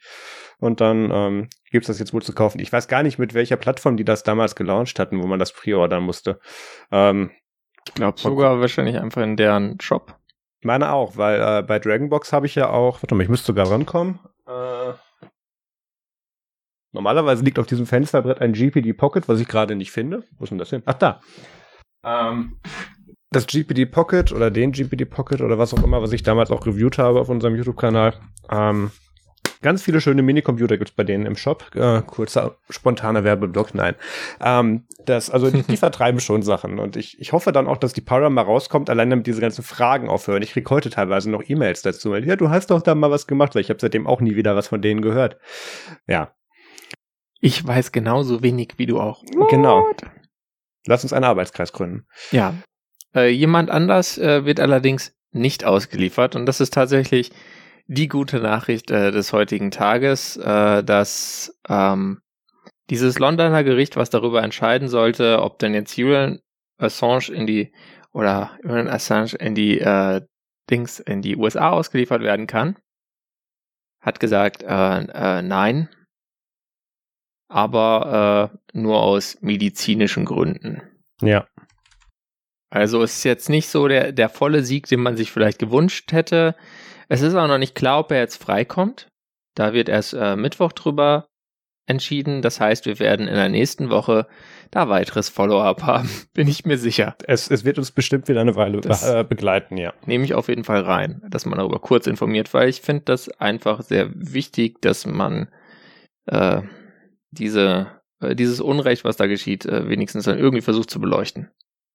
Und 0.58 0.80
dann 0.80 1.10
ähm, 1.12 1.48
gibt 1.70 1.84
es 1.84 1.88
das 1.88 1.98
jetzt 1.98 2.14
wohl 2.14 2.22
zu 2.22 2.32
kaufen. 2.32 2.60
Ich 2.60 2.72
weiß 2.72 2.88
gar 2.88 3.02
nicht, 3.02 3.18
mit 3.18 3.34
welcher 3.34 3.56
Plattform 3.56 3.96
die 3.96 4.04
das 4.04 4.22
damals 4.22 4.54
gelauncht 4.54 4.98
hatten, 4.98 5.22
wo 5.22 5.26
man 5.26 5.38
das 5.38 5.52
pre-ordern 5.52 6.02
musste. 6.02 6.38
Ähm, 6.90 7.30
ich 7.86 7.94
glaube 7.94 8.18
sogar 8.18 8.60
wahrscheinlich 8.60 8.98
einfach 8.98 9.22
in 9.22 9.36
deren 9.36 9.80
Shop. 9.80 10.16
Meine 10.62 10.92
auch, 10.92 11.16
weil 11.16 11.40
äh, 11.40 11.62
bei 11.62 11.78
Dragonbox 11.78 12.32
habe 12.32 12.46
ich 12.46 12.54
ja 12.54 12.70
auch, 12.70 13.02
warte 13.02 13.14
mal, 13.14 13.22
ich 13.22 13.28
müsste 13.28 13.46
sogar 13.46 13.70
rankommen. 13.70 14.18
Äh, 14.46 14.92
Normalerweise 16.96 17.44
liegt 17.44 17.58
auf 17.58 17.66
diesem 17.66 17.86
Fensterbrett 17.86 18.40
ein 18.40 18.54
GPD 18.54 18.94
Pocket, 18.94 19.28
was 19.28 19.38
ich 19.38 19.46
gerade 19.46 19.76
nicht 19.76 19.92
finde. 19.92 20.24
Wo 20.38 20.44
ist 20.44 20.50
denn 20.50 20.58
das 20.58 20.70
hin? 20.70 20.82
Ach, 20.86 20.94
da. 20.94 21.20
Ähm, 22.04 22.56
das 23.30 23.46
GPD 23.46 23.84
Pocket 23.86 24.32
oder 24.32 24.50
den 24.50 24.72
GPD 24.72 25.04
Pocket 25.04 25.42
oder 25.42 25.58
was 25.58 25.74
auch 25.74 25.82
immer, 25.82 26.00
was 26.00 26.12
ich 26.12 26.22
damals 26.22 26.50
auch 26.50 26.66
reviewt 26.66 26.96
habe 26.96 27.20
auf 27.20 27.28
unserem 27.28 27.54
YouTube-Kanal. 27.54 28.14
Ähm, 28.50 28.90
Ganz 29.62 29.82
viele 29.82 30.00
schöne 30.00 30.22
Minicomputer 30.22 30.76
gibt's 30.76 30.94
bei 30.94 31.02
denen 31.02 31.26
im 31.26 31.36
Shop. 31.36 31.74
Äh, 31.74 32.02
kurzer, 32.02 32.56
spontaner 32.68 33.24
Werbeblock, 33.24 33.74
nein. 33.74 33.94
Ähm, 34.40 34.84
das, 35.04 35.30
also 35.30 35.50
die, 35.50 35.62
die 35.62 35.76
vertreiben 35.76 36.20
schon 36.20 36.42
Sachen. 36.42 36.78
Und 36.78 36.96
ich, 36.96 37.20
ich 37.20 37.32
hoffe 37.32 37.52
dann 37.52 37.66
auch, 37.66 37.76
dass 37.76 37.92
die 37.92 38.00
Para 38.00 38.28
mal 38.28 38.42
rauskommt, 38.42 38.90
allein 38.90 39.10
damit 39.10 39.26
diese 39.26 39.40
ganzen 39.40 39.64
Fragen 39.64 40.08
aufhören. 40.08 40.42
Ich 40.42 40.52
krieg 40.52 40.68
heute 40.70 40.90
teilweise 40.90 41.30
noch 41.30 41.42
E-Mails 41.48 41.82
dazu. 41.82 42.14
Ja, 42.14 42.36
du 42.36 42.50
hast 42.50 42.70
doch 42.70 42.82
da 42.82 42.94
mal 42.94 43.10
was 43.10 43.26
gemacht, 43.26 43.54
weil 43.54 43.62
ich 43.62 43.70
habe 43.70 43.80
seitdem 43.80 44.06
auch 44.06 44.20
nie 44.20 44.36
wieder 44.36 44.54
was 44.56 44.68
von 44.68 44.82
denen 44.82 45.00
gehört. 45.00 45.38
Ja. 46.06 46.32
Ich 47.46 47.64
weiß 47.64 47.92
genauso 47.92 48.42
wenig 48.42 48.74
wie 48.76 48.86
du 48.86 48.98
auch. 48.98 49.22
Genau. 49.50 49.86
Lass 50.84 51.04
uns 51.04 51.12
einen 51.12 51.22
Arbeitskreis 51.22 51.72
gründen. 51.72 52.08
Ja. 52.32 52.54
Äh, 53.14 53.28
jemand 53.28 53.70
anders 53.70 54.18
äh, 54.18 54.44
wird 54.44 54.58
allerdings 54.58 55.14
nicht 55.30 55.64
ausgeliefert 55.64 56.34
und 56.34 56.46
das 56.46 56.60
ist 56.60 56.74
tatsächlich 56.74 57.30
die 57.86 58.08
gute 58.08 58.40
Nachricht 58.40 58.90
äh, 58.90 59.12
des 59.12 59.32
heutigen 59.32 59.70
Tages, 59.70 60.36
äh, 60.38 60.82
dass 60.82 61.56
ähm, 61.68 62.20
dieses 62.90 63.20
Londoner 63.20 63.62
Gericht, 63.62 63.94
was 63.94 64.10
darüber 64.10 64.42
entscheiden 64.42 64.88
sollte, 64.88 65.40
ob 65.40 65.60
denn 65.60 65.72
jetzt 65.72 65.96
Julian 65.96 66.40
Assange 66.78 67.28
in 67.32 67.46
die 67.46 67.72
oder 68.12 68.58
Julian 68.64 68.88
Assange 68.88 69.36
in 69.38 69.54
die 69.54 69.78
äh, 69.78 70.20
Dings 70.68 70.98
in 70.98 71.22
die 71.22 71.36
USA 71.36 71.70
ausgeliefert 71.70 72.22
werden 72.22 72.48
kann, 72.48 72.76
hat 74.00 74.18
gesagt, 74.18 74.64
äh, 74.64 74.66
äh, 74.66 75.42
nein, 75.42 75.88
aber 77.48 78.50
äh, 78.52 78.78
nur 78.78 79.02
aus 79.02 79.38
medizinischen 79.40 80.24
Gründen. 80.24 80.82
Ja. 81.20 81.46
Also 82.70 83.02
es 83.02 83.16
ist 83.16 83.24
jetzt 83.24 83.48
nicht 83.48 83.68
so 83.68 83.88
der, 83.88 84.12
der 84.12 84.28
volle 84.28 84.62
Sieg, 84.62 84.86
den 84.86 85.00
man 85.00 85.16
sich 85.16 85.30
vielleicht 85.30 85.58
gewünscht 85.58 86.12
hätte. 86.12 86.54
Es 87.08 87.22
ist 87.22 87.34
auch 87.34 87.46
noch 87.46 87.58
nicht 87.58 87.74
klar, 87.74 88.00
ob 88.00 88.10
er 88.10 88.18
jetzt 88.18 88.42
freikommt. 88.42 89.08
Da 89.54 89.72
wird 89.72 89.88
erst 89.88 90.14
äh, 90.14 90.36
Mittwoch 90.36 90.72
drüber 90.72 91.28
entschieden. 91.86 92.42
Das 92.42 92.60
heißt, 92.60 92.86
wir 92.86 92.98
werden 92.98 93.28
in 93.28 93.34
der 93.34 93.48
nächsten 93.48 93.90
Woche 93.90 94.26
da 94.72 94.88
weiteres 94.88 95.28
Follow-up 95.28 95.84
haben. 95.84 96.10
Bin 96.34 96.48
ich 96.48 96.64
mir 96.64 96.76
sicher. 96.78 97.16
Es, 97.26 97.50
es 97.50 97.64
wird 97.64 97.78
uns 97.78 97.92
bestimmt 97.92 98.28
wieder 98.28 98.40
eine 98.40 98.56
Weile 98.56 98.80
das 98.80 99.08
äh, 99.08 99.24
begleiten, 99.24 99.76
ja. 99.76 99.94
Nehme 100.04 100.24
ich 100.24 100.34
auf 100.34 100.48
jeden 100.48 100.64
Fall 100.64 100.82
rein, 100.82 101.22
dass 101.30 101.46
man 101.46 101.58
darüber 101.58 101.78
kurz 101.78 102.08
informiert, 102.08 102.52
weil 102.52 102.68
ich 102.68 102.80
finde 102.80 103.04
das 103.04 103.28
einfach 103.40 103.82
sehr 103.82 104.10
wichtig, 104.12 104.82
dass 104.82 105.06
man 105.06 105.48
äh, 106.26 106.62
diese, 107.38 107.88
äh, 108.20 108.34
dieses 108.34 108.60
Unrecht, 108.60 109.04
was 109.04 109.16
da 109.16 109.26
geschieht, 109.26 109.66
äh, 109.66 109.88
wenigstens 109.88 110.24
dann 110.24 110.38
irgendwie 110.38 110.62
versucht 110.62 110.90
zu 110.90 111.00
beleuchten. 111.00 111.50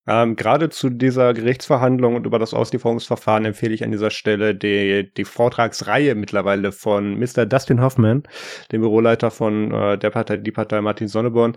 Ähm, 0.08 0.36
Gerade 0.36 0.70
zu 0.70 0.90
dieser 0.90 1.34
Gerichtsverhandlung 1.34 2.16
und 2.16 2.26
über 2.26 2.40
das 2.40 2.56
Auslieferungsverfahren 2.56 3.46
empfehle 3.46 3.74
ich 3.74 3.84
an 3.84 3.92
dieser 3.92 4.10
Stelle 4.10 4.56
die, 4.56 5.12
die 5.16 5.26
Vortragsreihe 5.26 6.16
mittlerweile 6.16 6.72
von 6.72 7.20
Mr. 7.20 7.46
Dustin 7.46 7.82
Hoffman, 7.82 8.24
dem 8.72 8.82
Büroleiter 8.82 9.30
von 9.30 9.72
äh, 9.72 9.98
der 10.00 10.10
Partei, 10.10 10.38
die 10.38 10.52
Partei 10.52 10.82
Martin 10.82 11.08
Sonneborn, 11.08 11.56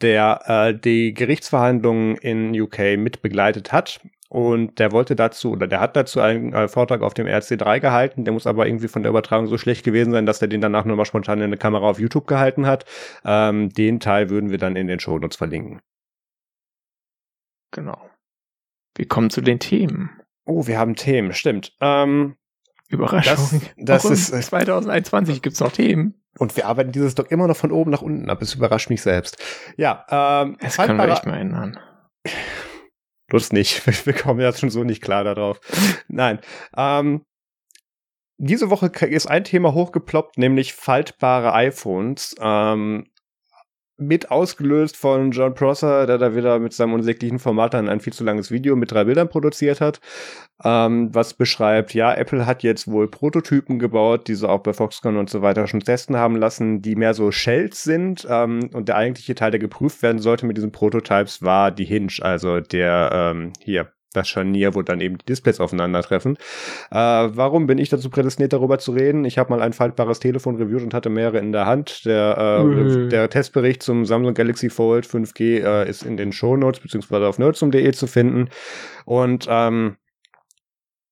der 0.00 0.40
äh, 0.46 0.78
die 0.78 1.12
Gerichtsverhandlungen 1.12 2.16
in 2.16 2.58
UK 2.58 2.96
mit 2.96 3.20
begleitet 3.20 3.72
hat. 3.72 4.00
Und 4.32 4.78
der 4.78 4.92
wollte 4.92 5.14
dazu, 5.14 5.52
oder 5.52 5.66
der 5.66 5.80
hat 5.80 5.94
dazu 5.94 6.18
einen 6.18 6.54
äh, 6.54 6.66
Vortrag 6.66 7.02
auf 7.02 7.12
dem 7.12 7.26
RC3 7.26 7.80
gehalten. 7.80 8.24
Der 8.24 8.32
muss 8.32 8.46
aber 8.46 8.66
irgendwie 8.66 8.88
von 8.88 9.02
der 9.02 9.10
Übertragung 9.10 9.46
so 9.46 9.58
schlecht 9.58 9.84
gewesen 9.84 10.10
sein, 10.10 10.24
dass 10.24 10.40
er 10.40 10.48
den 10.48 10.62
danach 10.62 10.86
nur 10.86 10.96
mal 10.96 11.04
spontan 11.04 11.40
in 11.40 11.44
eine 11.44 11.58
Kamera 11.58 11.90
auf 11.90 12.00
YouTube 12.00 12.26
gehalten 12.26 12.64
hat. 12.64 12.86
Ähm, 13.26 13.68
den 13.68 14.00
Teil 14.00 14.30
würden 14.30 14.48
wir 14.48 14.56
dann 14.56 14.74
in 14.74 14.86
den 14.86 15.00
Shownotes 15.00 15.36
verlinken. 15.36 15.82
Genau. 17.72 18.08
Wir 18.96 19.06
kommen 19.06 19.28
zu 19.28 19.42
den 19.42 19.58
Themen. 19.58 20.08
Oh, 20.46 20.66
wir 20.66 20.78
haben 20.78 20.96
Themen, 20.96 21.34
stimmt. 21.34 21.76
Ähm, 21.82 22.36
Überraschung. 22.88 23.60
Das, 23.76 24.04
das 24.04 24.30
ist 24.32 24.46
2021 24.46 25.42
gibt's 25.42 25.60
noch 25.60 25.72
Themen. 25.72 26.14
Und 26.38 26.56
wir 26.56 26.68
arbeiten 26.68 26.92
dieses 26.92 27.14
Doc 27.14 27.30
immer 27.30 27.48
noch 27.48 27.56
von 27.58 27.70
oben 27.70 27.90
nach 27.90 28.00
unten 28.00 28.30
ab. 28.30 28.40
Es 28.40 28.54
überrascht 28.54 28.88
mich 28.88 29.02
selbst. 29.02 29.36
Ja, 29.76 30.06
ähm, 30.08 30.56
das 30.58 30.78
können 30.78 30.96
wir 30.96 31.08
echt 31.10 31.26
mal 31.26 31.36
ändern. 31.36 31.78
Lust 33.32 33.52
nicht. 33.52 33.86
Wir 34.06 34.12
kommen 34.12 34.40
ja 34.40 34.52
schon 34.52 34.70
so 34.70 34.84
nicht 34.84 35.02
klar 35.02 35.24
darauf. 35.24 35.60
Nein. 36.08 36.40
Ähm, 36.76 37.24
diese 38.38 38.70
Woche 38.70 38.86
ist 39.06 39.26
ein 39.26 39.44
Thema 39.44 39.72
hochgeploppt, 39.74 40.38
nämlich 40.38 40.74
faltbare 40.74 41.52
iPhones. 41.54 42.34
Ähm, 42.40 43.11
mit 44.06 44.30
ausgelöst 44.30 44.96
von 44.96 45.30
John 45.30 45.54
Prosser, 45.54 46.06
der 46.06 46.18
da 46.18 46.34
wieder 46.34 46.58
mit 46.58 46.72
seinem 46.72 46.94
unsäglichen 46.94 47.38
Format 47.38 47.74
dann 47.74 47.88
ein 47.88 48.00
viel 48.00 48.12
zu 48.12 48.24
langes 48.24 48.50
Video 48.50 48.76
mit 48.76 48.92
drei 48.92 49.04
Bildern 49.04 49.28
produziert 49.28 49.80
hat, 49.80 50.00
ähm, 50.64 51.14
was 51.14 51.34
beschreibt, 51.34 51.94
ja, 51.94 52.14
Apple 52.14 52.46
hat 52.46 52.62
jetzt 52.62 52.88
wohl 52.88 53.08
Prototypen 53.08 53.78
gebaut, 53.78 54.28
die 54.28 54.34
sie 54.34 54.48
auch 54.48 54.60
bei 54.60 54.72
Foxconn 54.72 55.16
und 55.16 55.30
so 55.30 55.42
weiter 55.42 55.66
schon 55.66 55.80
testen 55.80 56.16
haben 56.16 56.36
lassen, 56.36 56.82
die 56.82 56.96
mehr 56.96 57.14
so 57.14 57.30
Shells 57.30 57.82
sind 57.82 58.26
ähm, 58.28 58.70
und 58.72 58.88
der 58.88 58.96
eigentliche 58.96 59.34
Teil, 59.34 59.50
der 59.50 59.60
geprüft 59.60 60.02
werden 60.02 60.20
sollte 60.20 60.46
mit 60.46 60.56
diesen 60.56 60.72
Prototypes, 60.72 61.42
war 61.42 61.70
die 61.70 61.84
Hinge, 61.84 62.12
also 62.20 62.60
der 62.60 63.10
ähm, 63.12 63.52
hier 63.60 63.92
das 64.12 64.28
Scharnier, 64.28 64.74
wo 64.74 64.82
dann 64.82 65.00
eben 65.00 65.18
die 65.18 65.26
Displays 65.26 65.60
aufeinandertreffen. 65.60 66.36
Äh, 66.90 66.96
warum 66.96 67.66
bin 67.66 67.78
ich 67.78 67.88
dazu 67.88 68.10
prädestiniert, 68.10 68.52
darüber 68.52 68.78
zu 68.78 68.92
reden? 68.92 69.24
Ich 69.24 69.38
habe 69.38 69.50
mal 69.50 69.62
ein 69.62 69.72
faltbares 69.72 70.20
Telefon 70.20 70.56
reviewt 70.56 70.82
und 70.82 70.94
hatte 70.94 71.10
mehrere 71.10 71.38
in 71.38 71.52
der 71.52 71.66
Hand. 71.66 72.04
Der, 72.04 72.36
äh, 72.38 72.64
mhm. 72.64 73.08
der 73.08 73.28
Testbericht 73.30 73.82
zum 73.82 74.04
Samsung 74.04 74.34
Galaxy 74.34 74.70
Fold 74.70 75.06
5G 75.06 75.64
äh, 75.64 75.88
ist 75.88 76.02
in 76.02 76.16
den 76.16 76.32
Shownotes 76.32 76.80
beziehungsweise 76.80 77.26
auf 77.26 77.38
nerdsum.de 77.38 77.92
zu 77.92 78.06
finden. 78.06 78.48
Und 79.04 79.46
ähm, 79.48 79.96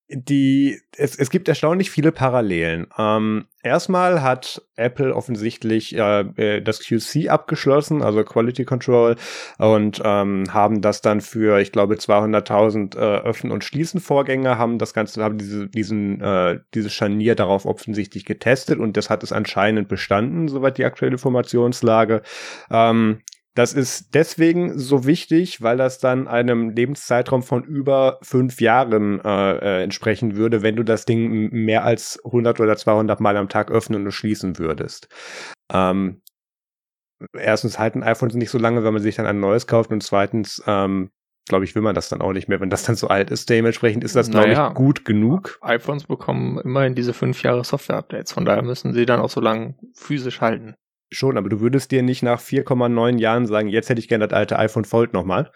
die, 0.09 0.81
es, 0.97 1.17
es 1.17 1.31
gibt 1.31 1.49
erstaunlich 1.49 1.91
viele 1.91 2.13
Parallelen. 2.13 2.89
Ähm, 2.99 3.47
erstmal 3.63 4.23
hat 4.23 4.63
Apple 4.77 5.15
offensichtlich 5.15 5.97
äh, 5.97 6.21
äh 6.21 6.63
das 6.63 6.81
QC 6.81 7.29
abgeschlossen, 7.29 8.03
also 8.03 8.25
Quality 8.25 8.65
Control, 8.65 9.17
und 9.59 10.01
ähm, 10.05 10.45
haben 10.53 10.81
das 10.81 11.03
dann 11.03 11.21
für, 11.21 11.61
ich 11.61 11.73
glaube, 11.73 11.95
200.000 11.95 12.97
äh, 12.97 12.99
Öffnen- 12.99 13.53
und 13.53 13.65
Schließen-Vorgänge, 13.65 14.59
haben 14.59 14.79
das 14.79 14.95
Ganze, 14.95 15.23
haben 15.23 15.39
diese, 15.39 15.69
diesen, 15.69 16.21
äh, 16.21 16.61
dieses 16.75 16.93
Scharnier 16.93 17.35
darauf 17.35 17.67
offensichtlich 17.67 18.25
getestet 18.25 18.79
und 18.79 18.97
das 18.97 19.11
hat 19.11 19.23
es 19.23 19.33
anscheinend 19.33 19.89
bestanden, 19.89 20.49
soweit 20.49 20.79
die 20.79 20.85
aktuelle 20.85 21.13
Informationslage. 21.13 22.23
Ähm, 22.71 23.21
das 23.55 23.73
ist 23.73 24.15
deswegen 24.15 24.79
so 24.79 25.07
wichtig, 25.07 25.61
weil 25.61 25.77
das 25.77 25.99
dann 25.99 26.29
einem 26.29 26.71
Lebenszeitraum 26.71 27.43
von 27.43 27.65
über 27.65 28.19
fünf 28.23 28.61
Jahren 28.61 29.21
äh, 29.21 29.57
äh, 29.57 29.83
entsprechen 29.83 30.37
würde, 30.37 30.63
wenn 30.63 30.77
du 30.77 30.85
das 30.85 31.05
Ding 31.05 31.51
mehr 31.51 31.85
als 31.85 32.21
100 32.25 32.61
oder 32.61 32.77
200 32.77 33.21
Mal 33.21 33.37
am 33.37 33.49
Tag 33.49 33.71
öffnen 33.71 34.05
und 34.05 34.13
schließen 34.13 34.59
würdest. 34.59 35.09
Ähm, 35.73 36.23
erstens 37.33 37.79
halten 37.79 38.03
iPhones 38.03 38.35
nicht 38.35 38.51
so 38.51 38.59
lange, 38.59 38.85
wenn 38.85 38.93
man 38.93 39.03
sich 39.03 39.17
dann 39.17 39.27
ein 39.27 39.41
neues 39.41 39.67
kauft 39.67 39.91
und 39.91 40.03
zweitens 40.03 40.63
ähm, 40.67 41.11
glaube 41.49 41.65
ich, 41.65 41.75
will 41.75 41.83
man 41.83 41.95
das 41.95 42.09
dann 42.09 42.21
auch 42.21 42.33
nicht 42.33 42.49
mehr, 42.49 42.61
wenn 42.61 42.71
das 42.71 42.85
dann 42.85 42.95
so 42.95 43.09
alt 43.09 43.31
ist. 43.31 43.51
Dementsprechend 43.51 44.05
ist 44.05 44.15
das, 44.15 44.31
glaube 44.31 44.49
naja, 44.49 44.69
ich, 44.69 44.75
gut 44.75 45.05
genug. 45.05 45.59
iPhones 45.63 46.05
bekommen 46.05 46.59
immerhin 46.59 46.95
diese 46.95 47.13
fünf 47.13 47.43
Jahre 47.43 47.65
Software-Updates, 47.65 48.33
von 48.33 48.45
daher 48.45 48.63
müssen 48.63 48.93
sie 48.93 49.05
dann 49.05 49.21
auch 49.21 49.31
so 49.31 49.41
lange 49.41 49.75
physisch 49.95 50.41
halten. 50.41 50.75
Schon, 51.11 51.37
aber 51.37 51.49
du 51.49 51.61
würdest 51.61 51.91
dir 51.91 52.03
nicht 52.03 52.23
nach 52.23 52.41
4,9 52.41 53.19
Jahren 53.19 53.47
sagen, 53.47 53.69
jetzt 53.69 53.89
hätte 53.89 54.01
ich 54.01 54.09
gerne 54.09 54.29
das 54.29 54.37
alte 54.37 54.59
iPhone 54.59 54.85
Fold 54.85 55.13
nochmal. 55.13 55.51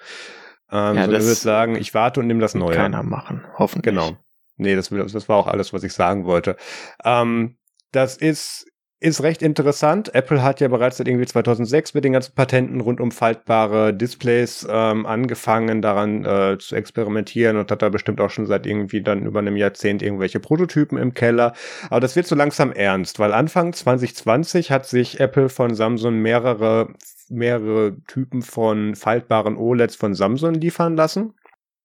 Ähm, 0.71 0.97
ja, 0.97 1.05
so, 1.05 1.11
du 1.13 1.19
würdest 1.19 1.43
sagen, 1.43 1.77
ich 1.77 1.95
warte 1.95 2.21
und 2.21 2.27
nehme 2.27 2.41
das 2.41 2.55
neue. 2.55 2.77
Keiner 2.77 3.03
machen, 3.03 3.45
hoffentlich. 3.59 3.95
Genau. 3.95 4.17
Nee, 4.57 4.77
das, 4.77 4.89
das 4.89 5.29
war 5.29 5.37
auch 5.37 5.47
alles, 5.47 5.73
was 5.73 5.85
ich 5.85 5.93
sagen 5.93 6.25
wollte. 6.25 6.57
Ähm, 7.05 7.57
das 7.93 8.17
ist 8.17 8.67
ist 9.05 9.23
recht 9.23 9.43
interessant. 9.43 10.15
Apple 10.15 10.43
hat 10.43 10.61
ja 10.61 10.69
bereits 10.69 10.97
seit 10.97 11.09
irgendwie 11.09 11.27
2006 11.27 11.93
mit 11.93 12.05
den 12.05 12.15
ganzen 12.15 12.35
Patenten 12.35 12.81
rund 12.81 13.03
um 13.03 13.11
faltbare 13.11 13.93
Displays 13.93 14.67
ähm, 14.71 15.05
angefangen, 15.05 15.83
daran 15.83 16.25
äh, 16.25 16.57
zu 16.59 16.75
experimentieren 16.75 17.59
und 17.59 17.71
hat 17.71 17.83
da 17.83 17.91
bestimmt 17.91 18.19
auch 18.23 18.31
schon 18.31 18.47
seit 18.47 18.67
irgendwie 18.67 19.03
dann 19.03 19.27
über 19.27 19.41
einem 19.41 19.57
Jahrzehnt 19.57 20.03
irgendwelche 20.03 20.41
Prototypen 20.41 20.97
im 20.97 21.13
Keller. 21.13 21.53
Aber 21.91 22.01
das 22.01 22.17
wird 22.17 22.27
so 22.27 22.35
langsam 22.35 22.73
ernst, 22.73 23.19
weil 23.19 23.35
Anfang 23.35 23.75
2020 23.75 24.71
hat 24.71 24.87
sich 24.87 25.21
Apple 25.21 25.51
von 25.51 25.75
Samsung 25.75 26.23
mehrere 26.23 26.89
mehrere 27.29 27.97
Typen 28.07 28.41
von 28.41 28.95
faltbaren 28.95 29.57
OLEDs 29.57 29.97
von 29.97 30.15
Samsung 30.15 30.55
liefern 30.55 30.97
lassen 30.97 31.35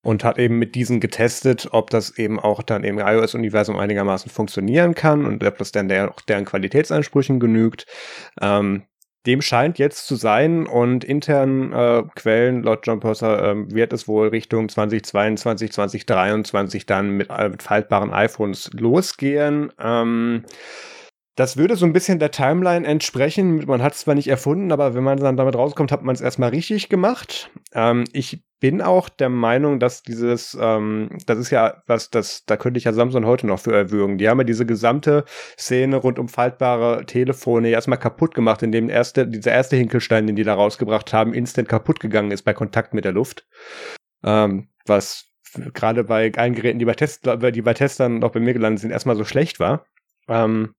und 0.01 0.23
hat 0.23 0.39
eben 0.39 0.57
mit 0.57 0.75
diesen 0.75 0.99
getestet, 0.99 1.69
ob 1.71 1.89
das 1.89 2.17
eben 2.17 2.39
auch 2.39 2.63
dann 2.63 2.83
im 2.83 2.99
iOS-Universum 2.99 3.77
einigermaßen 3.77 4.31
funktionieren 4.31 4.95
kann 4.95 5.25
und 5.25 5.43
ob 5.43 5.57
das 5.57 5.71
dann 5.71 5.89
der, 5.89 6.11
auch 6.11 6.21
deren 6.21 6.45
Qualitätsansprüchen 6.45 7.39
genügt. 7.39 7.85
Ähm, 8.41 8.83
dem 9.25 9.41
scheint 9.41 9.77
jetzt 9.77 10.07
zu 10.07 10.15
sein 10.15 10.65
und 10.65 11.03
internen 11.03 11.73
äh, 11.73 12.03
Quellen 12.15 12.63
laut 12.63 12.87
John 12.87 13.01
Purser 13.01 13.51
äh, 13.51 13.73
wird 13.73 13.91
es 13.91 14.07
wohl 14.07 14.29
Richtung 14.29 14.69
2022, 14.69 15.73
2023 15.73 16.85
dann 16.85 17.11
mit, 17.11 17.29
äh, 17.29 17.49
mit 17.49 17.61
faltbaren 17.61 18.13
iPhones 18.13 18.69
losgehen. 18.73 19.73
Ähm, 19.77 20.45
das 21.35 21.57
würde 21.57 21.75
so 21.75 21.85
ein 21.85 21.93
bisschen 21.93 22.19
der 22.19 22.31
Timeline 22.31 22.87
entsprechen. 22.87 23.65
Man 23.65 23.81
hat 23.81 23.93
es 23.93 23.99
zwar 23.99 24.15
nicht 24.15 24.27
erfunden, 24.29 24.71
aber 24.71 24.93
wenn 24.93 25.03
man 25.03 25.17
dann 25.17 25.37
damit 25.37 25.55
rauskommt, 25.55 25.91
hat 25.91 26.03
man 26.03 26.15
es 26.15 26.21
erstmal 26.21 26.49
richtig 26.49 26.87
gemacht. 26.89 27.51
Ähm, 27.73 28.05
ich 28.13 28.41
bin 28.59 28.81
auch 28.81 29.09
der 29.09 29.29
Meinung, 29.29 29.79
dass 29.79 30.03
dieses, 30.03 30.57
ähm, 30.59 31.17
das 31.25 31.37
ist 31.37 31.49
ja 31.49 31.81
was, 31.87 32.09
das, 32.09 32.45
da 32.45 32.57
könnte 32.57 32.77
ich 32.77 32.83
ja 32.83 32.93
Samsung 32.93 33.25
heute 33.25 33.47
noch 33.47 33.59
für 33.59 33.73
erwürgen. 33.73 34.17
Die 34.17 34.27
haben 34.27 34.39
ja 34.39 34.43
diese 34.43 34.65
gesamte 34.65 35.23
Szene 35.57 35.97
rund 35.97 36.19
um 36.19 36.27
faltbare 36.27 37.05
Telefone 37.05 37.69
erstmal 37.69 37.99
kaputt 37.99 38.35
gemacht, 38.35 38.61
indem 38.61 38.89
erste, 38.89 39.27
dieser 39.27 39.51
erste 39.51 39.75
Hinkelstein, 39.75 40.27
den 40.27 40.35
die 40.35 40.43
da 40.43 40.53
rausgebracht 40.53 41.13
haben, 41.13 41.33
instant 41.33 41.69
kaputt 41.69 41.99
gegangen 41.99 42.31
ist 42.31 42.43
bei 42.43 42.53
Kontakt 42.53 42.93
mit 42.93 43.05
der 43.05 43.13
Luft. 43.13 43.47
Ähm, 44.23 44.69
was 44.85 45.29
gerade 45.73 46.03
bei 46.03 46.31
allen 46.35 46.53
Geräten, 46.53 46.79
die 46.79 46.85
bei, 46.85 46.93
Test, 46.93 47.25
die 47.25 47.61
bei 47.61 47.73
Testern 47.73 48.15
und 48.15 48.23
auch 48.23 48.31
bei 48.31 48.39
mir 48.39 48.53
gelandet 48.53 48.81
sind, 48.81 48.91
erstmal 48.91 49.15
so 49.15 49.23
schlecht 49.23 49.59
war. 49.59 49.85
Ähm, 50.27 50.73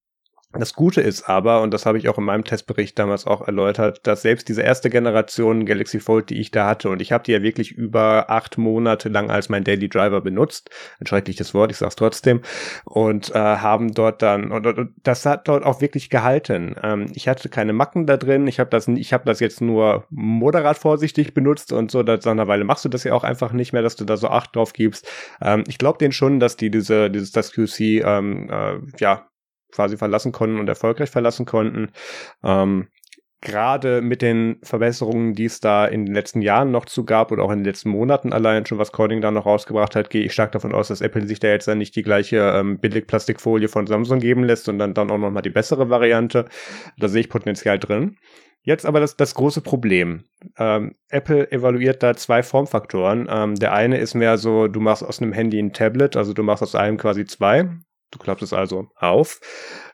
das 0.53 0.75
Gute 0.75 1.01
ist 1.01 1.29
aber, 1.29 1.63
und 1.63 1.73
das 1.73 1.87
habe 1.87 1.97
ich 1.97 2.09
auch 2.09 2.19
in 2.19 2.25
meinem 2.25 2.43
Testbericht 2.43 2.99
damals 2.99 3.25
auch 3.25 3.47
erläutert, 3.47 4.05
dass 4.05 4.23
selbst 4.23 4.49
diese 4.49 4.63
erste 4.63 4.91
Generation 4.91 5.65
Galaxy 5.65 6.01
Fold, 6.01 6.29
die 6.29 6.41
ich 6.41 6.51
da 6.51 6.67
hatte, 6.67 6.89
und 6.89 7.01
ich 7.01 7.13
habe 7.13 7.23
die 7.23 7.31
ja 7.31 7.41
wirklich 7.43 7.71
über 7.71 8.31
acht 8.31 8.59
Monate 8.59 9.09
lang 9.09 9.31
als 9.31 9.49
mein 9.49 9.63
Daily 9.63 9.89
Driver 9.89 10.21
benutzt, 10.21 10.71
ein 10.99 11.07
schreckliches 11.07 11.55
Wort, 11.55 11.71
ich 11.71 11.77
sag's 11.77 11.95
trotzdem, 11.95 12.41
und 12.85 13.31
äh, 13.31 13.39
haben 13.39 13.95
dort 13.95 14.23
dann, 14.23 14.51
und, 14.51 14.67
und, 14.67 14.93
das 15.05 15.25
hat 15.25 15.47
dort 15.47 15.65
auch 15.65 15.81
wirklich 15.81 16.11
gehalten. 16.11 16.75
Ähm, 16.83 17.07
ich 17.15 17.29
hatte 17.29 17.49
keine 17.49 17.73
Macken 17.73 18.07
da 18.07 18.17
drin, 18.17 18.49
ich 18.49 18.59
habe 18.59 18.71
das, 18.71 18.89
ich 18.89 19.13
habe 19.13 19.27
das 19.27 19.39
jetzt 19.39 19.61
nur 19.61 20.05
moderat 20.11 20.79
vorsichtig 20.79 21.33
benutzt 21.33 21.73
und 21.73 21.93
so, 21.93 22.03
nach 22.03 22.27
einer 22.27 22.49
Weile 22.49 22.65
machst 22.65 22.85
du 22.85 22.89
das 22.89 23.05
ja 23.05 23.15
auch 23.15 23.23
einfach 23.23 23.53
nicht 23.53 23.73
mehr, 23.73 23.83
dass 23.83 23.95
du 23.95 24.05
da 24.05 24.17
so 24.17 24.27
Acht 24.31 24.57
drauf 24.57 24.73
gibst. 24.73 25.09
Ähm, 25.41 25.63
ich 25.69 25.79
glaube 25.79 25.99
denen 25.99 26.13
schon, 26.13 26.41
dass 26.41 26.57
die 26.57 26.71
diese, 26.73 27.09
dieses, 27.09 27.31
das 27.31 27.53
QC, 27.53 28.03
ähm, 28.05 28.51
äh, 28.51 28.79
ja, 28.99 29.30
quasi 29.71 29.97
verlassen 29.97 30.33
konnten 30.33 30.59
und 30.59 30.69
erfolgreich 30.69 31.11
verlassen 31.11 31.47
konnten. 31.47 31.93
Ähm, 32.45 32.89
Gerade 33.43 34.03
mit 34.03 34.21
den 34.21 34.59
Verbesserungen, 34.63 35.33
die 35.33 35.47
es 35.47 35.61
da 35.61 35.87
in 35.87 36.05
den 36.05 36.15
letzten 36.15 36.43
Jahren 36.43 36.71
noch 36.71 36.85
zu 36.85 37.07
gab 37.07 37.33
oder 37.33 37.43
auch 37.43 37.51
in 37.51 37.61
den 37.61 37.65
letzten 37.65 37.89
Monaten 37.89 38.35
allein 38.35 38.67
schon, 38.67 38.77
was 38.77 38.93
Coding 38.93 39.23
da 39.23 39.31
noch 39.31 39.47
rausgebracht 39.47 39.97
hat, 39.97 40.11
gehe 40.11 40.25
ich 40.25 40.35
stark 40.35 40.53
davon 40.53 40.75
aus, 40.75 40.89
dass 40.89 41.01
Apple 41.01 41.27
sich 41.27 41.41
da 41.41 41.49
jetzt 41.49 41.67
dann 41.67 41.79
nicht 41.79 41.97
die 41.97 42.03
gleiche 42.03 42.37
ähm, 42.37 42.79
Billig-Plastikfolie 42.81 43.69
von 43.69 43.87
Samsung 43.87 44.19
geben 44.19 44.45
lässt, 44.45 44.65
sondern 44.65 44.93
dann 44.93 45.11
auch 45.11 45.17
nochmal 45.17 45.43
die 45.43 45.49
bessere 45.49 45.89
Variante. 45.89 46.45
Da 46.99 47.09
sehe 47.09 47.23
ich 47.23 47.31
Potenzial 47.31 47.79
drin. 47.79 48.19
Jetzt 48.63 48.85
aber 48.85 49.01
das, 49.01 49.17
das 49.17 49.35
große 49.35 49.63
Problem. 49.63 50.25
Ähm, 50.59 50.95
Apple 51.09 51.51
evaluiert 51.51 52.03
da 52.03 52.15
zwei 52.15 52.43
Formfaktoren. 52.43 53.27
Ähm, 53.31 53.55
der 53.55 53.73
eine 53.73 53.97
ist 53.97 54.15
mehr 54.15 54.37
so, 54.37 54.69
du 54.69 54.81
machst 54.81 55.03
aus 55.03 55.23
einem 55.23 55.33
Handy 55.33 55.59
ein 55.59 55.73
Tablet, 55.73 56.15
also 56.15 56.35
du 56.35 56.43
machst 56.43 56.63
aus 56.63 56.75
einem 56.75 56.99
quasi 56.99 57.25
zwei. 57.25 57.71
Du 58.11 58.19
klappst 58.19 58.43
es 58.43 58.53
also 58.53 58.89
auf. 58.97 59.41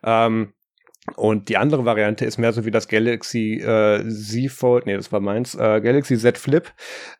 Ähm, 0.03 0.53
und 1.15 1.49
die 1.49 1.57
andere 1.57 1.85
Variante 1.85 2.25
ist 2.25 2.39
mehr 2.39 2.53
so 2.53 2.65
wie 2.65 2.71
das 2.71 2.89
Galaxy 2.89 3.61
äh, 3.61 4.09
Z 4.09 4.51
Fold, 4.51 4.87
nee, 4.87 4.97
das 4.97 5.13
war 5.13 5.21
meins, 5.21 5.55
äh, 5.55 5.81
Galaxy 5.81 6.19
Z 6.19 6.37
Flip. 6.37 6.73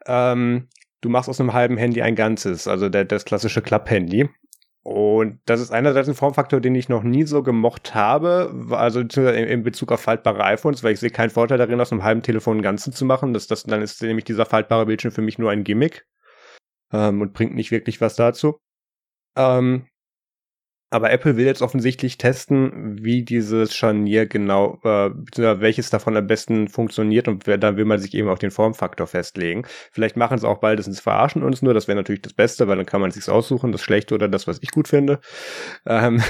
Ähm, 0.07 0.69
du 1.01 1.09
machst 1.09 1.29
aus 1.29 1.41
einem 1.41 1.53
halben 1.53 1.77
Handy 1.77 2.03
ein 2.03 2.17
ganzes, 2.17 2.67
also 2.67 2.89
der, 2.89 3.05
das 3.05 3.25
klassische 3.25 3.63
Klapp-Handy. 3.63 4.29
Und 4.83 5.41
das 5.47 5.61
ist 5.61 5.73
einerseits 5.73 6.09
ein 6.09 6.15
Formfaktor, 6.15 6.61
den 6.61 6.77
ich 6.77 6.89
noch 6.89 7.03
nie 7.03 7.25
so 7.25 7.43
gemocht 7.43 7.97
habe, 7.97 8.55
also 8.71 9.01
in 9.01 9.65
Bezug 9.65 9.91
auf 9.91 10.01
faltbare 10.01 10.45
iPhones, 10.45 10.85
weil 10.85 10.93
ich 10.93 11.01
sehe 11.01 11.11
keinen 11.11 11.31
Vorteil 11.31 11.59
darin, 11.59 11.81
aus 11.81 11.91
einem 11.91 12.05
halben 12.05 12.23
Telefon 12.23 12.59
ein 12.59 12.63
Ganzen 12.63 12.93
zu 12.93 13.05
machen. 13.05 13.33
Das, 13.33 13.49
das, 13.49 13.65
dann 13.65 13.83
ist 13.83 14.01
nämlich 14.01 14.25
dieser 14.25 14.47
faltbare 14.47 14.87
Bildschirm 14.87 15.11
für 15.11 15.23
mich 15.23 15.39
nur 15.39 15.51
ein 15.51 15.65
Gimmick 15.65 16.07
ähm, 16.93 17.21
und 17.21 17.33
bringt 17.33 17.57
nicht 17.57 17.73
wirklich 17.73 18.01
was 18.01 18.15
dazu. 18.15 18.61
Ähm, 19.37 19.89
aber 20.97 21.11
Apple 21.11 21.37
will 21.37 21.45
jetzt 21.45 21.61
offensichtlich 21.61 22.17
testen, 22.17 22.97
wie 23.03 23.23
dieses 23.23 23.75
Scharnier 23.75 24.25
genau, 24.25 24.79
äh, 24.83 25.11
welches 25.37 25.91
davon 25.91 26.17
am 26.17 26.27
besten 26.27 26.69
funktioniert 26.69 27.29
und 27.29 27.47
da 27.47 27.77
will 27.77 27.85
man 27.85 27.99
sich 27.99 28.15
eben 28.15 28.31
auf 28.31 28.39
den 28.39 28.51
Formfaktor 28.51 29.07
festlegen. 29.07 29.65
Vielleicht 29.93 30.17
machen 30.17 30.39
sie 30.39 30.49
auch 30.49 30.57
bald, 30.57 30.79
das 30.79 31.01
verarschen 31.01 31.43
uns 31.43 31.61
nur, 31.61 31.75
das 31.75 31.87
wäre 31.87 31.97
natürlich 31.97 32.23
das 32.23 32.33
Beste, 32.33 32.67
weil 32.67 32.79
dann 32.79 32.87
kann 32.87 33.03
man 33.03 33.11
sich's 33.11 33.29
aussuchen, 33.29 33.73
das 33.73 33.83
Schlechte 33.83 34.15
oder 34.15 34.27
das, 34.27 34.47
was 34.47 34.59
ich 34.63 34.71
gut 34.71 34.89
finde. 34.89 35.21
Ähm, 35.85 36.23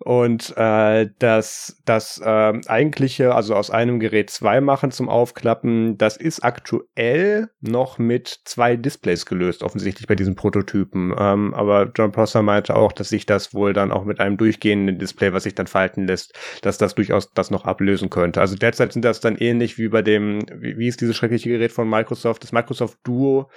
und 0.00 0.54
äh, 0.58 1.08
das, 1.18 1.80
das 1.86 2.20
äh, 2.22 2.60
eigentliche, 2.66 3.34
also 3.34 3.54
aus 3.54 3.70
einem 3.70 4.00
Gerät 4.00 4.28
zwei 4.28 4.60
machen 4.60 4.90
zum 4.90 5.08
Aufklappen, 5.08 5.96
das 5.96 6.18
ist 6.18 6.44
aktuell 6.44 7.48
noch 7.62 7.96
mit 7.96 8.40
zwei 8.44 8.76
Displays 8.76 9.24
gelöst, 9.24 9.62
offensichtlich 9.62 10.06
bei 10.06 10.14
diesen 10.14 10.34
Prototypen. 10.34 11.14
Ähm, 11.18 11.54
aber 11.54 11.90
John 11.96 12.12
Prosser 12.12 12.42
meinte 12.42 12.76
auch, 12.76 12.92
dass 12.92 13.08
sich 13.08 13.24
das 13.24 13.54
wohl 13.54 13.72
dann 13.72 13.93
auch 13.94 14.04
mit 14.04 14.20
einem 14.20 14.36
durchgehenden 14.36 14.98
Display, 14.98 15.32
was 15.32 15.44
sich 15.44 15.54
dann 15.54 15.66
falten 15.66 16.06
lässt, 16.06 16.34
dass 16.62 16.78
das 16.78 16.94
durchaus 16.94 17.32
das 17.32 17.50
noch 17.50 17.64
ablösen 17.64 18.10
könnte. 18.10 18.40
Also 18.40 18.56
derzeit 18.56 18.92
sind 18.92 19.04
das 19.04 19.20
dann 19.20 19.36
ähnlich 19.36 19.78
wie 19.78 19.88
bei 19.88 20.02
dem, 20.02 20.40
wie, 20.54 20.78
wie 20.78 20.88
ist 20.88 21.00
dieses 21.00 21.16
schreckliche 21.16 21.48
Gerät 21.48 21.72
von 21.72 21.88
Microsoft, 21.88 22.42
das 22.42 22.52
Microsoft 22.52 22.98
Duo, 23.04 23.50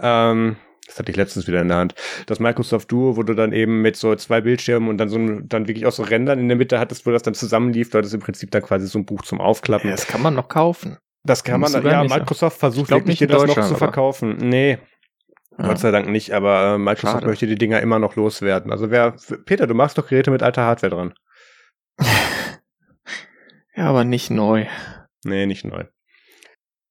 ähm, 0.00 0.56
das 0.86 0.98
hatte 0.98 1.10
ich 1.10 1.16
letztens 1.16 1.48
wieder 1.48 1.60
in 1.62 1.68
der 1.68 1.78
Hand. 1.78 1.94
Das 2.26 2.38
Microsoft 2.38 2.92
Duo, 2.92 3.16
wo 3.16 3.22
du 3.22 3.34
dann 3.34 3.52
eben 3.52 3.82
mit 3.82 3.96
so 3.96 4.14
zwei 4.14 4.40
Bildschirmen 4.40 4.88
und 4.88 4.98
dann 4.98 5.08
so 5.08 5.18
dann 5.18 5.66
wirklich 5.66 5.84
auch 5.86 5.92
so 5.92 6.04
Rändern 6.04 6.38
in 6.38 6.48
der 6.48 6.56
Mitte 6.56 6.78
hattest, 6.78 7.06
wo 7.06 7.10
das 7.10 7.22
dann 7.22 7.34
zusammenlief, 7.34 7.90
da 7.90 7.98
ist 7.98 8.14
im 8.14 8.20
Prinzip 8.20 8.50
dann 8.52 8.62
quasi 8.62 8.86
so 8.86 8.98
ein 8.98 9.04
Buch 9.04 9.22
zum 9.22 9.40
Aufklappen. 9.40 9.90
Ja, 9.90 9.96
das 9.96 10.06
kann 10.06 10.22
man 10.22 10.34
noch 10.34 10.48
kaufen. 10.48 10.98
Das 11.24 11.42
kann 11.42 11.60
man, 11.60 11.72
ja, 11.84 12.04
Microsoft 12.04 12.58
versucht 12.58 12.90
wirklich 12.90 13.18
dir 13.18 13.26
das 13.26 13.44
noch 13.44 13.66
zu 13.66 13.74
verkaufen. 13.74 14.36
Nee, 14.36 14.78
ja. 15.58 15.66
Gott 15.66 15.78
sei 15.78 15.90
Dank 15.90 16.08
nicht, 16.08 16.32
aber 16.32 16.74
äh, 16.74 16.78
Microsoft 16.78 17.14
Schade. 17.14 17.26
möchte 17.26 17.46
die 17.46 17.56
Dinger 17.56 17.80
immer 17.80 17.98
noch 17.98 18.16
loswerden. 18.16 18.70
Also 18.72 18.90
wer, 18.90 19.16
Peter, 19.44 19.66
du 19.66 19.74
machst 19.74 19.98
doch 19.98 20.08
Geräte 20.08 20.30
mit 20.30 20.42
alter 20.42 20.62
Hardware 20.62 20.90
dran. 20.90 21.14
ja, 23.74 23.88
aber 23.88 24.04
nicht 24.04 24.30
neu. 24.30 24.66
Nee, 25.24 25.46
nicht 25.46 25.64
neu. 25.64 25.84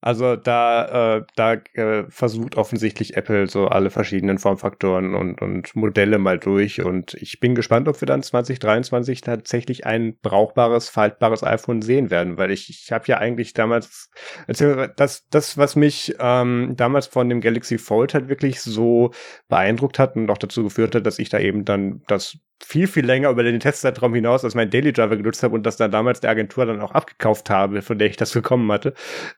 Also 0.06 0.36
da, 0.36 1.18
äh, 1.18 1.24
da 1.36 1.54
äh, 1.74 2.04
versucht 2.10 2.58
offensichtlich 2.58 3.18
Apple 3.18 3.48
so 3.48 3.70
alle 3.70 3.90
verschiedenen 3.90 4.38
Formfaktoren 4.38 5.16
und, 5.16 5.42
und 5.42 5.76
Modelle 5.76 6.20
mal 6.20 6.38
durch. 6.38 6.84
Und 6.84 7.16
ich 7.16 7.40
bin 7.40 7.56
gespannt, 7.56 7.88
ob 7.88 8.00
wir 8.02 8.06
dann 8.06 8.22
2023 8.22 9.22
tatsächlich 9.22 9.88
ein 9.88 10.16
brauchbares, 10.22 10.90
faltbares 10.90 11.44
iPhone 11.44 11.82
sehen 11.82 12.12
werden, 12.12 12.38
weil 12.38 12.52
ich, 12.52 12.70
ich 12.70 12.92
habe 12.92 13.06
ja 13.08 13.18
eigentlich 13.18 13.54
damals, 13.54 14.12
das, 14.46 15.26
das, 15.28 15.58
was 15.58 15.76
mich 15.76 16.16
ähm, 16.20 16.76
damals 16.78 17.08
von 17.08 17.28
dem 17.28 17.42
Galaxy 17.42 17.80
Fold 17.80 18.14
halt 18.14 18.30
wirklich 18.30 18.62
so 18.62 19.10
beeindruckt 19.48 19.98
hat 19.98 20.16
und 20.16 20.30
auch 20.30 20.38
dazu 20.38 20.64
geführt 20.64 20.94
hat, 20.94 21.08
dass 21.08 21.18
ich 21.18 21.30
da 21.30 21.40
eben 21.40 21.66
dann 21.66 22.04
das 22.06 22.38
viel, 22.64 22.88
viel 22.88 23.06
länger 23.06 23.30
über 23.30 23.44
den 23.44 23.60
Testzeitraum 23.60 24.14
hinaus 24.14 24.44
als 24.44 24.56
mein 24.56 24.70
Daily 24.70 24.94
Driver 24.94 25.18
genutzt 25.18 25.44
habe 25.44 25.56
und 25.56 25.66
das 25.66 25.78
dann 25.78 25.92
damals 25.92 26.22
der 26.22 26.30
Agentur 26.30 26.66
dann 26.66 26.82
auch 26.82 26.92
abgekauft 26.92 27.50
habe, 27.50 27.82
von 27.82 27.98
der 27.98 28.10
ich 28.10 28.18
das 28.18 28.32
bekommen 28.34 28.72
hatte. 28.72 28.94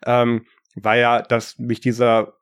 Ähm, 0.05 0.45
war 0.83 0.95
ja, 0.95 1.21
dass 1.21 1.57
mich 1.59 1.79
dieser 1.79 2.33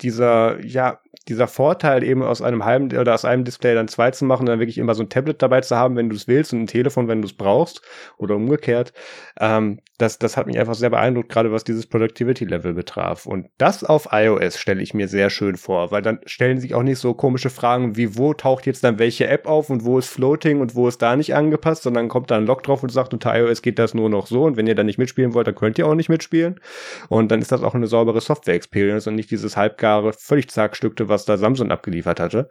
dieser, 0.00 0.64
ja, 0.64 1.00
dieser 1.28 1.48
Vorteil 1.48 2.02
eben 2.04 2.22
aus 2.22 2.42
einem 2.42 2.64
halben 2.64 2.96
oder 2.96 3.14
aus 3.14 3.24
einem 3.24 3.44
Display 3.44 3.74
dann 3.74 3.88
zwei 3.88 4.10
zu 4.10 4.24
machen, 4.24 4.46
dann 4.46 4.58
wirklich 4.58 4.78
immer 4.78 4.94
so 4.94 5.02
ein 5.02 5.08
Tablet 5.08 5.40
dabei 5.40 5.60
zu 5.62 5.76
haben, 5.76 5.96
wenn 5.96 6.10
du 6.10 6.16
es 6.16 6.28
willst 6.28 6.52
und 6.52 6.62
ein 6.62 6.66
Telefon, 6.66 7.08
wenn 7.08 7.22
du 7.22 7.28
es 7.28 7.34
brauchst 7.34 7.80
oder 8.18 8.36
umgekehrt, 8.36 8.92
ähm, 9.40 9.80
das, 9.98 10.18
das 10.18 10.36
hat 10.36 10.46
mich 10.46 10.58
einfach 10.58 10.74
sehr 10.74 10.90
beeindruckt, 10.90 11.28
gerade 11.28 11.52
was 11.52 11.62
dieses 11.62 11.86
Productivity-Level 11.86 12.74
betraf. 12.74 13.26
Und 13.26 13.46
das 13.58 13.84
auf 13.84 14.08
iOS 14.10 14.58
stelle 14.58 14.82
ich 14.82 14.92
mir 14.92 15.06
sehr 15.06 15.30
schön 15.30 15.56
vor, 15.56 15.92
weil 15.92 16.02
dann 16.02 16.18
stellen 16.26 16.58
sich 16.58 16.74
auch 16.74 16.82
nicht 16.82 16.98
so 16.98 17.14
komische 17.14 17.48
Fragen 17.48 17.96
wie, 17.96 18.18
wo 18.18 18.34
taucht 18.34 18.66
jetzt 18.66 18.82
dann 18.82 18.98
welche 18.98 19.28
App 19.28 19.46
auf 19.46 19.70
und 19.70 19.84
wo 19.84 19.98
ist 19.98 20.08
Floating 20.08 20.60
und 20.60 20.74
wo 20.74 20.88
ist 20.88 21.00
da 21.00 21.14
nicht 21.14 21.34
angepasst, 21.34 21.84
sondern 21.84 22.08
kommt 22.08 22.32
da 22.32 22.36
ein 22.36 22.46
Log 22.46 22.64
drauf 22.64 22.82
und 22.82 22.90
sagt, 22.90 23.14
unter 23.14 23.38
iOS 23.38 23.62
geht 23.62 23.78
das 23.78 23.94
nur 23.94 24.10
noch 24.10 24.26
so 24.26 24.44
und 24.44 24.56
wenn 24.56 24.66
ihr 24.66 24.74
da 24.74 24.82
nicht 24.82 24.98
mitspielen 24.98 25.32
wollt, 25.32 25.46
dann 25.46 25.54
könnt 25.54 25.78
ihr 25.78 25.86
auch 25.86 25.94
nicht 25.94 26.08
mitspielen. 26.08 26.60
Und 27.08 27.30
dann 27.30 27.40
ist 27.40 27.52
das 27.52 27.62
auch 27.62 27.74
eine 27.74 27.86
saubere 27.86 28.20
Software-Experience 28.20 29.06
und 29.06 29.14
nicht 29.14 29.30
dieses 29.30 29.56
halbgare, 29.56 30.12
völlig 30.12 30.50
zagstückte, 30.50 31.08
was 31.08 31.13
da 31.24 31.36
Samsung 31.36 31.70
abgeliefert 31.70 32.20
hatte. 32.20 32.48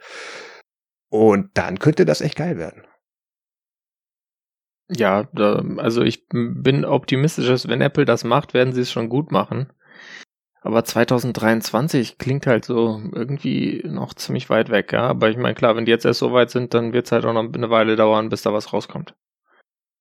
Und 1.09 1.51
dann 1.55 1.79
könnte 1.79 2.05
das 2.05 2.21
echt 2.21 2.37
geil 2.37 2.57
werden. 2.57 2.83
Ja, 4.89 5.29
also 5.77 6.01
ich 6.01 6.27
bin 6.29 6.85
optimistisch, 6.85 7.47
dass 7.47 7.67
wenn 7.67 7.81
Apple 7.81 8.05
das 8.05 8.23
macht, 8.23 8.53
werden 8.53 8.73
sie 8.73 8.81
es 8.81 8.91
schon 8.91 9.09
gut 9.09 9.31
machen. 9.31 9.71
Aber 10.61 10.83
2023 10.85 12.17
klingt 12.17 12.47
halt 12.47 12.63
so 12.63 13.01
irgendwie 13.11 13.83
noch 13.85 14.13
ziemlich 14.13 14.49
weit 14.49 14.69
weg, 14.69 14.93
ja. 14.93 15.01
Aber 15.01 15.29
ich 15.29 15.35
meine, 15.35 15.55
klar, 15.55 15.75
wenn 15.75 15.85
die 15.85 15.91
jetzt 15.91 16.05
erst 16.05 16.19
so 16.19 16.31
weit 16.31 16.51
sind, 16.51 16.73
dann 16.73 16.93
wird 16.93 17.05
es 17.05 17.11
halt 17.11 17.25
auch 17.25 17.33
noch 17.33 17.53
eine 17.53 17.69
Weile 17.69 17.97
dauern, 17.97 18.29
bis 18.29 18.43
da 18.43 18.53
was 18.53 18.71
rauskommt. 18.71 19.13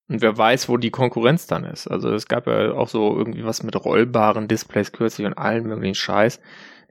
Und 0.09 0.20
wer 0.20 0.37
weiß, 0.37 0.68
wo 0.68 0.77
die 0.77 0.90
Konkurrenz 0.90 1.46
dann 1.46 1.64
ist. 1.64 1.88
Also 1.88 2.12
es 2.12 2.29
gab 2.29 2.46
ja 2.46 2.72
auch 2.75 2.88
so 2.88 3.16
irgendwie 3.16 3.44
was 3.44 3.62
mit 3.62 3.77
rollbaren 3.77 4.46
Displays 4.46 4.92
kürzlich 4.92 5.27
und 5.27 5.38
allen 5.38 5.64
möglichen 5.64 5.94
Scheiß, 5.94 6.40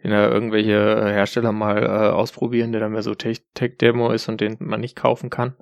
den 0.03 0.11
da 0.11 0.27
irgendwelche 0.29 0.73
Hersteller 0.73 1.51
mal 1.51 1.83
äh, 1.83 2.11
ausprobieren, 2.11 2.71
der 2.71 2.81
dann 2.81 2.91
mehr 2.91 3.03
so 3.03 3.15
Tech-Demo 3.15 4.11
ist 4.11 4.27
und 4.29 4.41
den 4.41 4.57
man 4.59 4.81
nicht 4.81 4.95
kaufen 4.95 5.29
kann. 5.29 5.55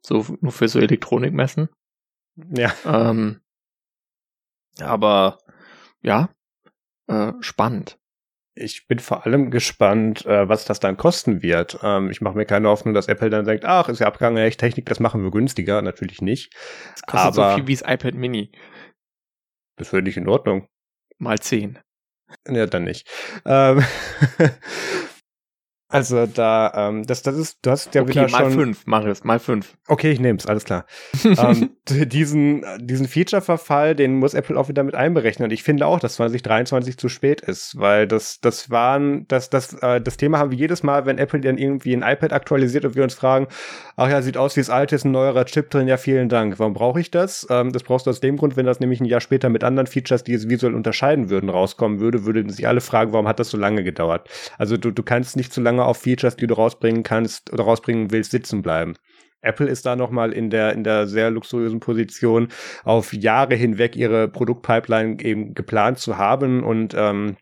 So 0.00 0.24
nur 0.40 0.52
für 0.52 0.68
so 0.68 0.78
Elektronikmessen. 0.78 1.68
Ja. 2.54 2.72
Ähm, 2.84 3.40
aber 4.80 5.38
ja, 6.02 6.28
äh, 7.08 7.32
spannend. 7.40 7.98
Ich 8.58 8.86
bin 8.86 8.98
vor 8.98 9.26
allem 9.26 9.50
gespannt, 9.50 10.24
äh, 10.24 10.48
was 10.48 10.64
das 10.64 10.80
dann 10.80 10.96
kosten 10.96 11.42
wird. 11.42 11.78
Ähm, 11.82 12.10
ich 12.10 12.20
mache 12.20 12.36
mir 12.36 12.46
keine 12.46 12.68
Hoffnung, 12.68 12.94
dass 12.94 13.08
Apple 13.08 13.28
dann 13.28 13.44
sagt, 13.44 13.64
ach, 13.64 13.88
ist 13.88 14.00
ja 14.00 14.06
abgegangen, 14.06 14.50
Technik, 14.52 14.86
das 14.86 15.00
machen 15.00 15.22
wir 15.22 15.30
günstiger. 15.30 15.82
Natürlich 15.82 16.22
nicht. 16.22 16.54
Das 16.92 17.02
kostet 17.02 17.38
aber 17.38 17.50
so 17.50 17.56
viel 17.56 17.66
wie 17.66 17.74
das 17.76 17.82
iPad 17.82 18.14
Mini. 18.14 18.52
Das 19.76 19.88
finde 19.88 20.10
ich 20.10 20.16
in 20.16 20.28
Ordnung. 20.28 20.68
Mal 21.18 21.38
zehn. 21.38 21.78
Ja, 22.48 22.66
dann 22.66 22.84
nicht. 22.84 23.08
Ähm 23.44 23.84
Also 25.88 26.26
da, 26.26 26.72
ähm, 26.74 27.06
das, 27.06 27.22
das 27.22 27.36
ist, 27.36 27.58
du 27.62 27.70
hast 27.70 27.94
ja 27.94 28.02
okay, 28.02 28.10
wieder 28.10 28.28
mal 28.28 28.44
schon. 28.44 28.52
fünf, 28.52 28.86
Marius, 28.86 29.22
mal 29.22 29.38
fünf. 29.38 29.76
Okay, 29.86 30.10
ich 30.10 30.18
nehm's, 30.18 30.44
alles 30.44 30.64
klar. 30.64 30.84
ähm, 31.24 31.70
diesen, 31.86 32.64
diesen 32.80 33.06
Feature-Verfall, 33.06 33.94
den 33.94 34.18
muss 34.18 34.34
Apple 34.34 34.58
auch 34.58 34.68
wieder 34.68 34.82
mit 34.82 34.96
einberechnen. 34.96 35.44
Und 35.44 35.52
ich 35.52 35.62
finde 35.62 35.86
auch, 35.86 36.00
dass 36.00 36.16
2023 36.16 36.98
zu 36.98 37.08
spät 37.08 37.40
ist, 37.40 37.78
weil 37.78 38.08
das, 38.08 38.40
das 38.40 38.68
waren, 38.68 39.28
das, 39.28 39.48
das, 39.48 39.74
äh, 39.74 40.00
das 40.00 40.16
Thema 40.16 40.38
haben 40.38 40.50
wir 40.50 40.58
jedes 40.58 40.82
Mal, 40.82 41.06
wenn 41.06 41.18
Apple 41.18 41.40
dann 41.40 41.56
irgendwie 41.56 41.94
ein 41.94 42.02
iPad 42.02 42.32
aktualisiert 42.32 42.84
und 42.84 42.96
wir 42.96 43.04
uns 43.04 43.14
fragen, 43.14 43.46
ach 43.94 44.10
ja, 44.10 44.22
sieht 44.22 44.36
aus 44.36 44.56
wie 44.56 44.60
das 44.60 44.70
alte, 44.70 44.96
ist 44.96 45.04
ein 45.04 45.12
neuerer 45.12 45.44
Chip 45.44 45.70
drin, 45.70 45.86
ja, 45.86 45.98
vielen 45.98 46.28
Dank. 46.28 46.58
Warum 46.58 46.74
brauche 46.74 46.98
ich 46.98 47.12
das? 47.12 47.46
Ähm, 47.48 47.70
das 47.72 47.84
brauchst 47.84 48.06
du 48.06 48.10
aus 48.10 48.18
dem 48.18 48.38
Grund, 48.38 48.56
wenn 48.56 48.66
das 48.66 48.80
nämlich 48.80 49.00
ein 49.00 49.04
Jahr 49.04 49.20
später 49.20 49.50
mit 49.50 49.62
anderen 49.62 49.86
Features, 49.86 50.24
die 50.24 50.34
es 50.34 50.48
visuell 50.48 50.74
unterscheiden 50.74 51.30
würden, 51.30 51.48
rauskommen 51.48 52.00
würde, 52.00 52.24
würden 52.24 52.50
sich 52.50 52.66
alle 52.66 52.80
fragen, 52.80 53.12
warum 53.12 53.28
hat 53.28 53.38
das 53.38 53.50
so 53.50 53.56
lange 53.56 53.84
gedauert? 53.84 54.28
Also 54.58 54.76
du, 54.76 54.90
du 54.90 55.04
kannst 55.04 55.36
nicht 55.36 55.52
zu 55.52 55.60
lange 55.60 55.75
auf 55.84 55.98
Features, 55.98 56.36
die 56.36 56.46
du 56.46 56.54
rausbringen 56.54 57.02
kannst 57.02 57.52
oder 57.52 57.64
rausbringen 57.64 58.10
willst, 58.10 58.30
sitzen 58.30 58.62
bleiben. 58.62 58.94
Apple 59.42 59.68
ist 59.68 59.86
da 59.86 59.96
nochmal 59.96 60.32
in 60.32 60.50
der, 60.50 60.72
in 60.72 60.82
der 60.82 61.06
sehr 61.06 61.30
luxuriösen 61.30 61.80
Position, 61.80 62.48
auf 62.84 63.12
Jahre 63.12 63.54
hinweg 63.54 63.94
ihre 63.96 64.28
Produktpipeline 64.28 65.18
eben 65.20 65.54
geplant 65.54 65.98
zu 65.98 66.18
haben 66.18 66.64
und 66.64 66.94
ähm, 66.96 67.36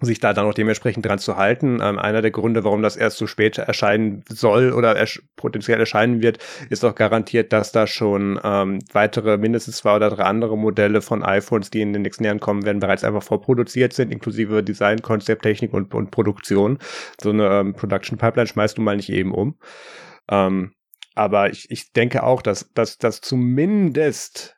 sich 0.00 0.20
da 0.20 0.32
dann 0.32 0.46
auch 0.46 0.54
dementsprechend 0.54 1.04
dran 1.06 1.18
zu 1.18 1.36
halten. 1.36 1.80
Ähm, 1.82 1.98
einer 1.98 2.22
der 2.22 2.30
Gründe, 2.30 2.64
warum 2.64 2.82
das 2.82 2.96
erst 2.96 3.18
so 3.18 3.26
spät 3.26 3.58
erscheinen 3.58 4.24
soll 4.28 4.72
oder 4.72 4.96
ersch 4.96 5.22
potenziell 5.36 5.80
erscheinen 5.80 6.22
wird, 6.22 6.38
ist 6.70 6.84
auch 6.84 6.94
garantiert, 6.94 7.52
dass 7.52 7.72
da 7.72 7.86
schon 7.86 8.40
ähm, 8.42 8.78
weitere, 8.92 9.38
mindestens 9.38 9.78
zwei 9.78 9.96
oder 9.96 10.10
drei 10.10 10.24
andere 10.24 10.56
Modelle 10.56 11.02
von 11.02 11.22
iPhones, 11.22 11.70
die 11.70 11.80
in 11.80 11.92
den 11.92 12.02
nächsten 12.02 12.24
Jahren 12.24 12.40
kommen 12.40 12.64
werden, 12.64 12.80
bereits 12.80 13.04
einfach 13.04 13.22
vorproduziert 13.22 13.92
sind, 13.92 14.12
inklusive 14.12 14.62
Design, 14.62 15.02
Konzept, 15.02 15.42
Technik 15.42 15.72
und, 15.72 15.94
und 15.94 16.10
Produktion. 16.10 16.78
So 17.20 17.30
eine 17.30 17.48
ähm, 17.48 17.74
Production 17.74 18.18
Pipeline 18.18 18.46
schmeißt 18.46 18.78
du 18.78 18.82
mal 18.82 18.96
nicht 18.96 19.10
eben 19.10 19.32
um. 19.32 19.56
Ähm, 20.30 20.72
aber 21.14 21.50
ich, 21.50 21.68
ich 21.70 21.92
denke 21.92 22.22
auch, 22.22 22.42
dass, 22.42 22.70
dass, 22.74 22.98
dass 22.98 23.20
zumindest 23.20 24.57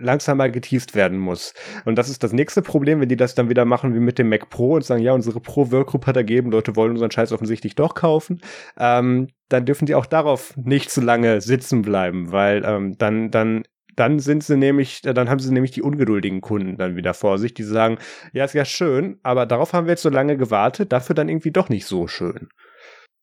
langsam 0.00 0.38
mal 0.38 0.50
geteased 0.50 0.94
werden 0.94 1.18
muss. 1.18 1.54
Und 1.84 1.96
das 1.96 2.08
ist 2.08 2.22
das 2.22 2.32
nächste 2.32 2.62
Problem, 2.62 3.00
wenn 3.00 3.08
die 3.08 3.16
das 3.16 3.34
dann 3.34 3.48
wieder 3.48 3.64
machen 3.64 3.94
wie 3.94 4.00
mit 4.00 4.18
dem 4.18 4.28
Mac 4.28 4.50
Pro 4.50 4.74
und 4.74 4.84
sagen, 4.84 5.02
ja, 5.02 5.12
unsere 5.12 5.40
Pro 5.40 5.70
Workgroup 5.70 6.06
hat 6.06 6.16
ergeben, 6.16 6.50
Leute 6.50 6.76
wollen 6.76 6.92
unseren 6.92 7.10
Scheiß 7.10 7.32
offensichtlich 7.32 7.74
doch 7.74 7.94
kaufen, 7.94 8.40
ähm, 8.78 9.28
dann 9.48 9.66
dürfen 9.66 9.86
die 9.86 9.94
auch 9.94 10.06
darauf 10.06 10.56
nicht 10.56 10.90
zu 10.90 11.00
lange 11.00 11.40
sitzen 11.40 11.82
bleiben, 11.82 12.32
weil 12.32 12.62
ähm, 12.64 12.96
dann, 12.98 13.30
dann 13.30 13.64
dann 13.96 14.18
sind 14.18 14.42
sie 14.42 14.56
nämlich, 14.56 15.02
dann 15.02 15.28
haben 15.28 15.40
sie 15.40 15.52
nämlich 15.52 15.72
die 15.72 15.82
ungeduldigen 15.82 16.40
Kunden 16.40 16.78
dann 16.78 16.96
wieder 16.96 17.12
vor 17.12 17.38
sich, 17.38 17.52
die 17.52 17.64
sagen, 17.64 17.98
ja, 18.32 18.44
ist 18.44 18.54
ja 18.54 18.64
schön, 18.64 19.18
aber 19.22 19.44
darauf 19.44 19.74
haben 19.74 19.86
wir 19.86 19.92
jetzt 19.92 20.02
so 20.02 20.08
lange 20.08 20.38
gewartet, 20.38 20.92
dafür 20.92 21.14
dann 21.14 21.28
irgendwie 21.28 21.50
doch 21.50 21.68
nicht 21.68 21.84
so 21.84 22.06
schön. 22.06 22.48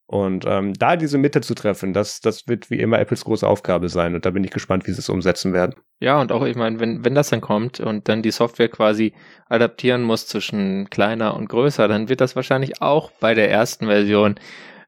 Und 0.10 0.46
ähm, 0.48 0.74
da 0.74 0.96
diese 0.96 1.18
Mitte 1.18 1.42
zu 1.42 1.54
treffen, 1.54 1.92
das, 1.92 2.22
das 2.22 2.48
wird 2.48 2.70
wie 2.70 2.80
immer 2.80 2.98
Apples 2.98 3.26
große 3.26 3.46
Aufgabe 3.46 3.90
sein. 3.90 4.16
Und 4.16 4.26
da 4.26 4.32
bin 4.32 4.44
ich 4.46 4.52
gespannt, 4.52 4.88
wie 4.88 4.92
sie 4.92 5.00
es 5.00 5.10
umsetzen 5.10 5.52
werden. 5.52 5.76
Ja, 6.00 6.22
und 6.22 6.32
auch, 6.32 6.46
ich 6.46 6.56
meine, 6.56 6.80
wenn, 6.80 7.04
wenn 7.04 7.14
das 7.14 7.30
dann 7.30 7.42
kommt 7.42 7.82
und 7.82 8.08
dann 8.08 8.22
die 8.22 8.32
Software 8.32 8.70
quasi 8.70 9.14
adaptieren 9.50 10.04
muss 10.04 10.26
zwischen 10.26 10.90
kleiner 10.90 11.36
und 11.36 11.50
größer, 11.50 11.90
dann 11.90 12.08
wird 12.08 12.22
das 12.22 12.38
wahrscheinlich 12.38 12.82
auch 12.82 13.12
bei 13.20 13.34
der 13.34 13.52
ersten 13.52 13.88
Version 13.88 14.36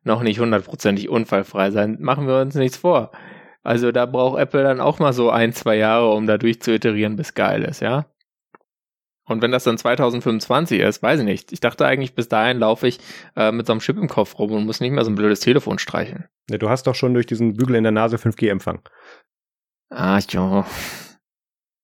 noch 0.03 0.23
nicht 0.23 0.39
hundertprozentig 0.39 1.09
unfallfrei 1.09 1.71
sein. 1.71 1.97
Machen 1.99 2.25
wir 2.25 2.39
uns 2.39 2.55
nichts 2.55 2.77
vor. 2.77 3.11
Also 3.61 3.91
da 3.91 4.05
braucht 4.05 4.39
Apple 4.39 4.63
dann 4.63 4.79
auch 4.79 4.99
mal 4.99 5.11
so 5.11 5.29
ein, 5.29 5.51
zwei 5.51 5.75
Jahre, 5.75 6.11
um 6.11 6.27
da 6.27 6.37
durch 6.37 6.61
zu 6.61 6.73
iterieren, 6.73 7.17
bis 7.17 7.33
geil 7.33 7.63
ist, 7.63 7.81
ja. 7.81 8.05
Und 9.29 9.43
wenn 9.43 9.51
das 9.51 9.63
dann 9.63 9.77
2025 9.77 10.81
ist, 10.81 11.03
weiß 11.03 11.19
ich 11.19 11.25
nicht. 11.25 11.51
Ich 11.51 11.59
dachte 11.59 11.85
eigentlich, 11.85 12.15
bis 12.15 12.27
dahin 12.27 12.57
laufe 12.57 12.87
ich 12.87 12.99
äh, 13.35 13.51
mit 13.51 13.67
so 13.67 13.73
einem 13.73 13.79
Chip 13.79 13.97
im 13.97 14.09
Kopf 14.09 14.37
rum 14.39 14.51
und 14.51 14.65
muss 14.65 14.79
nicht 14.81 14.91
mehr 14.91 15.05
so 15.05 15.11
ein 15.11 15.15
blödes 15.15 15.39
Telefon 15.39 15.77
streicheln. 15.77 16.25
Ja, 16.49 16.57
du 16.57 16.67
hast 16.67 16.87
doch 16.87 16.95
schon 16.95 17.13
durch 17.13 17.27
diesen 17.27 17.53
Bügel 17.53 17.75
in 17.75 17.83
der 17.83 17.91
Nase 17.91 18.17
5G-Empfang. 18.17 18.81
Ah, 19.91 20.19
ja. 20.29 20.65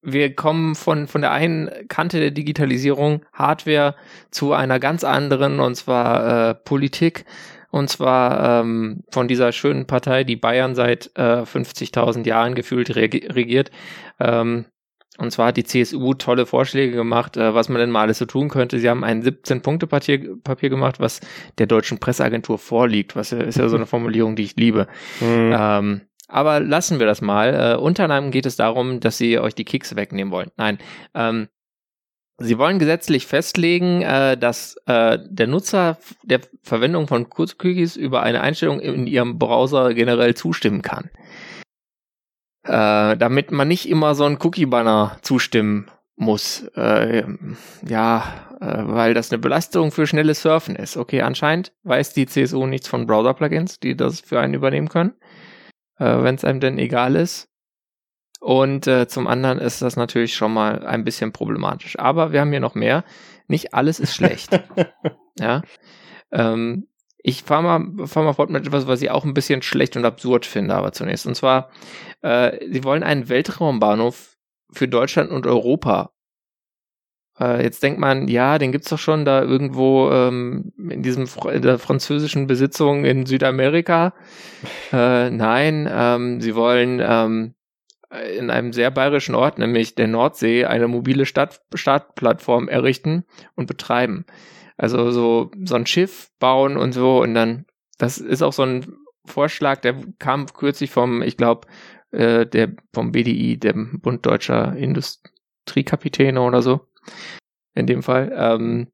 Wir 0.01 0.35
kommen 0.35 0.75
von, 0.75 1.07
von 1.07 1.21
der 1.21 1.31
einen 1.31 1.69
Kante 1.87 2.19
der 2.19 2.31
Digitalisierung, 2.31 3.23
Hardware, 3.31 3.95
zu 4.31 4.53
einer 4.53 4.79
ganz 4.79 5.03
anderen, 5.03 5.59
und 5.59 5.75
zwar 5.75 6.49
äh, 6.49 6.55
Politik. 6.55 7.25
Und 7.69 7.89
zwar 7.89 8.61
ähm, 8.61 9.03
von 9.11 9.27
dieser 9.27 9.51
schönen 9.51 9.85
Partei, 9.85 10.23
die 10.23 10.37
Bayern 10.37 10.75
seit 10.75 11.11
äh, 11.15 11.41
50.000 11.41 12.25
Jahren 12.25 12.55
gefühlt 12.55 12.95
regiert. 12.95 13.69
Ähm, 14.19 14.65
und 15.17 15.31
zwar 15.31 15.47
hat 15.47 15.57
die 15.57 15.63
CSU 15.63 16.13
tolle 16.13 16.45
Vorschläge 16.45 16.95
gemacht, 16.95 17.37
äh, 17.37 17.53
was 17.53 17.69
man 17.69 17.79
denn 17.79 17.91
mal 17.91 18.01
alles 18.01 18.17
so 18.17 18.25
tun 18.25 18.49
könnte. 18.49 18.79
Sie 18.79 18.89
haben 18.89 19.03
ein 19.03 19.23
17-Punkte-Papier 19.23 20.37
Papier 20.43 20.69
gemacht, 20.69 20.99
was 20.99 21.21
der 21.57 21.67
deutschen 21.67 21.99
Presseagentur 21.99 22.57
vorliegt. 22.57 23.15
Was 23.15 23.31
ist 23.31 23.57
ja 23.57 23.69
so 23.69 23.75
eine 23.75 23.85
Formulierung, 23.85 24.35
die 24.35 24.43
ich 24.43 24.55
liebe. 24.55 24.87
Mhm. 25.21 25.55
Ähm, 25.57 26.01
aber 26.27 26.59
lassen 26.59 26.99
wir 26.99 27.05
das 27.05 27.21
mal. 27.21 27.75
Äh, 27.75 27.77
unter 27.77 28.05
anderem 28.05 28.31
geht 28.31 28.45
es 28.45 28.55
darum, 28.55 28.99
dass 28.99 29.17
sie 29.17 29.39
euch 29.39 29.55
die 29.55 29.65
Kicks 29.65 29.95
wegnehmen 29.95 30.31
wollen. 30.33 30.51
Nein. 30.57 30.79
Ähm, 31.13 31.47
Sie 32.37 32.57
wollen 32.57 32.79
gesetzlich 32.79 33.27
festlegen, 33.27 34.01
äh, 34.01 34.35
dass 34.37 34.75
äh, 34.87 35.17
der 35.25 35.47
Nutzer 35.47 35.97
der 36.21 36.41
Verwendung 36.63 37.07
von 37.07 37.29
Kurzcookies 37.29 37.95
über 37.95 38.23
eine 38.23 38.41
Einstellung 38.41 38.81
in 38.81 39.07
ihrem 39.07 39.39
Browser 39.39 39.93
generell 39.93 40.35
zustimmen 40.35 40.81
kann 40.81 41.09
äh, 42.65 43.17
damit 43.17 43.51
man 43.51 43.67
nicht 43.67 43.87
immer 43.89 44.15
so 44.15 44.25
ein 44.25 44.37
Cookie-Banner 44.41 45.17
zustimmen 45.21 45.89
muss. 46.15 46.63
Äh, 46.75 47.23
ja, 47.87 48.23
äh, 48.59 48.83
weil 48.87 49.13
das 49.13 49.31
eine 49.31 49.39
Belastung 49.39 49.91
für 49.91 50.07
schnelles 50.07 50.41
Surfen 50.41 50.75
ist. 50.75 50.97
Okay, 50.97 51.21
anscheinend 51.21 51.73
weiß 51.83 52.13
die 52.13 52.25
CSU 52.25 52.65
nichts 52.65 52.87
von 52.87 53.05
Browser-Plugins, 53.05 53.79
die 53.79 53.95
das 53.95 54.21
für 54.21 54.39
einen 54.39 54.53
übernehmen 54.53 54.89
können, 54.89 55.13
äh, 55.99 56.23
wenn 56.23 56.35
es 56.35 56.45
einem 56.45 56.59
denn 56.59 56.77
egal 56.77 57.15
ist. 57.15 57.49
Und 58.39 58.85
äh, 58.87 59.07
zum 59.07 59.27
anderen 59.27 59.59
ist 59.59 59.81
das 59.81 59.95
natürlich 59.95 60.35
schon 60.35 60.53
mal 60.53 60.85
ein 60.85 61.03
bisschen 61.03 61.31
problematisch. 61.31 61.97
Aber 61.97 62.31
wir 62.31 62.41
haben 62.41 62.51
hier 62.51 62.59
noch 62.59 62.75
mehr. 62.75 63.03
Nicht 63.47 63.73
alles 63.73 63.99
ist 63.99 64.13
schlecht. 64.13 64.59
ja. 65.39 65.61
Ähm, 66.31 66.87
ich 67.27 67.41
fahre 67.41 67.63
mal, 67.63 68.07
fahr 68.07 68.23
mal 68.23 68.33
fort 68.33 68.51
mit 68.51 68.67
etwas, 68.67 68.85
was 68.85 69.01
ich 69.01 69.09
auch 69.09 69.25
ein 69.25 69.33
bisschen 69.33 69.63
schlecht 69.63 69.97
und 69.97 70.05
absurd 70.05 70.45
finde, 70.45 70.75
aber 70.75 70.91
zunächst. 70.91 71.25
Und 71.25 71.33
zwar, 71.33 71.71
äh, 72.21 72.59
sie 72.71 72.83
wollen 72.83 73.01
einen 73.01 73.29
Weltraumbahnhof 73.29 74.37
für 74.71 74.87
Deutschland 74.87 75.31
und 75.31 75.47
Europa. 75.47 76.11
Äh, 77.39 77.63
jetzt 77.63 77.81
denkt 77.81 77.99
man, 77.99 78.27
ja, 78.27 78.59
den 78.59 78.71
gibt's 78.71 78.89
doch 78.89 78.99
schon 78.99 79.25
da 79.25 79.41
irgendwo 79.41 80.11
ähm, 80.11 80.71
in 80.77 81.01
diesem 81.01 81.27
in 81.51 81.63
der 81.63 81.79
französischen 81.79 82.45
Besitzung 82.45 83.05
in 83.05 83.25
Südamerika. 83.25 84.13
Äh, 84.93 85.31
nein, 85.31 85.89
ähm, 85.91 86.41
sie 86.41 86.53
wollen 86.53 87.01
ähm, 87.03 87.55
in 88.37 88.51
einem 88.51 88.71
sehr 88.71 88.91
bayerischen 88.91 89.33
Ort, 89.33 89.57
nämlich 89.57 89.95
der 89.95 90.07
Nordsee, 90.07 90.65
eine 90.65 90.87
mobile 90.87 91.25
Stadt 91.25 91.59
Startplattform 91.73 92.67
errichten 92.67 93.25
und 93.55 93.65
betreiben. 93.65 94.25
Also 94.77 95.11
so, 95.11 95.51
so 95.63 95.75
ein 95.75 95.85
Schiff 95.85 96.29
bauen 96.39 96.77
und 96.77 96.91
so 96.93 97.21
und 97.21 97.33
dann, 97.33 97.65
das 97.97 98.17
ist 98.17 98.41
auch 98.41 98.53
so 98.53 98.63
ein 98.63 98.85
Vorschlag, 99.25 99.81
der 99.81 99.95
kam 100.19 100.45
kürzlich 100.47 100.91
vom, 100.91 101.21
ich 101.21 101.37
glaube, 101.37 101.67
äh, 102.11 102.45
der 102.45 102.73
vom 102.93 103.11
BDI, 103.11 103.57
dem 103.57 103.99
Bund 104.01 104.25
Deutscher 104.25 104.75
Industriekapitäne 104.75 106.41
oder 106.41 106.61
so. 106.61 106.87
In 107.73 107.87
dem 107.87 108.03
Fall. 108.03 108.31
Ähm, 108.35 108.87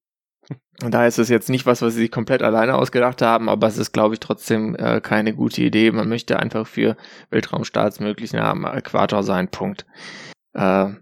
und 0.83 0.93
da 0.93 1.05
ist 1.05 1.19
es 1.19 1.29
jetzt 1.29 1.49
nicht 1.49 1.67
was, 1.67 1.81
was 1.81 1.93
sie 1.93 2.01
sich 2.01 2.11
komplett 2.11 2.41
alleine 2.41 2.75
ausgedacht 2.75 3.21
haben, 3.21 3.49
aber 3.49 3.67
es 3.67 3.77
ist, 3.77 3.91
glaube 3.91 4.15
ich, 4.15 4.19
trotzdem 4.19 4.75
äh, 4.75 4.99
keine 4.99 5.35
gute 5.35 5.61
Idee. 5.61 5.91
Man 5.91 6.09
möchte 6.09 6.39
einfach 6.39 6.65
für 6.65 6.97
Weltraumstarts 7.29 7.99
möglich 7.99 8.35
am 8.35 8.65
Äquator 8.65 9.21
sein. 9.21 9.49
Punkt. 9.49 9.85
Äh, 10.53 10.93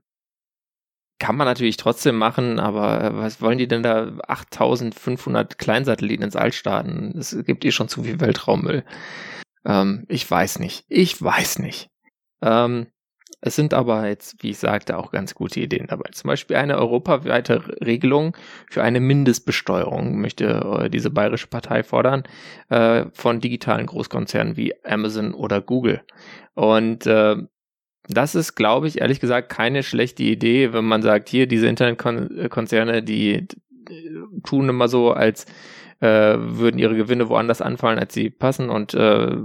kann 1.19 1.35
man 1.35 1.45
natürlich 1.45 1.77
trotzdem 1.77 2.17
machen, 2.17 2.59
aber 2.59 3.03
äh, 3.03 3.15
was 3.15 3.41
wollen 3.41 3.57
die 3.57 3.67
denn 3.67 3.83
da 3.83 4.13
8500 4.27 5.57
Kleinsatelliten 5.57 6.23
ins 6.23 6.35
All 6.35 6.51
starten? 6.53 7.13
Es 7.17 7.37
gibt 7.45 7.65
eh 7.65 7.71
schon 7.71 7.89
zu 7.89 8.03
viel 8.03 8.19
Weltraummüll. 8.19 8.83
Ähm, 9.65 10.05
ich 10.07 10.29
weiß 10.29 10.59
nicht. 10.59 10.85
Ich 10.87 11.21
weiß 11.21 11.59
nicht. 11.59 11.89
Ähm, 12.41 12.87
es 13.41 13.55
sind 13.55 13.73
aber 13.73 14.07
jetzt, 14.07 14.43
wie 14.43 14.49
ich 14.49 14.57
sagte, 14.57 14.97
auch 14.97 15.11
ganz 15.11 15.33
gute 15.33 15.61
Ideen 15.61 15.87
dabei. 15.87 16.09
Zum 16.11 16.27
Beispiel 16.27 16.57
eine 16.57 16.77
europaweite 16.77 17.63
Regelung 17.85 18.35
für 18.69 18.83
eine 18.83 18.99
Mindestbesteuerung 18.99 20.19
möchte 20.19 20.45
äh, 20.45 20.89
diese 20.89 21.09
bayerische 21.09 21.47
Partei 21.47 21.83
fordern 21.83 22.23
äh, 22.69 23.05
von 23.13 23.39
digitalen 23.39 23.85
Großkonzernen 23.85 24.57
wie 24.57 24.73
Amazon 24.83 25.33
oder 25.33 25.61
Google. 25.61 26.01
Und 26.53 27.05
äh, 27.07 27.37
das 28.09 28.35
ist, 28.35 28.55
glaube 28.55 28.87
ich, 28.87 29.01
ehrlich 29.01 29.19
gesagt 29.19 29.49
keine 29.49 29.83
schlechte 29.83 30.23
Idee, 30.23 30.73
wenn 30.73 30.85
man 30.85 31.01
sagt, 31.01 31.29
hier, 31.29 31.47
diese 31.47 31.67
Internetkonzerne, 31.67 33.03
die 33.03 33.47
tun 34.43 34.67
immer 34.67 34.87
so, 34.87 35.11
als 35.11 35.45
äh, 35.99 36.35
würden 36.37 36.79
ihre 36.79 36.95
Gewinne 36.95 37.29
woanders 37.29 37.61
anfallen, 37.61 37.99
als 37.99 38.13
sie 38.13 38.29
passen 38.29 38.69
und 38.69 38.93
äh, 38.93 39.35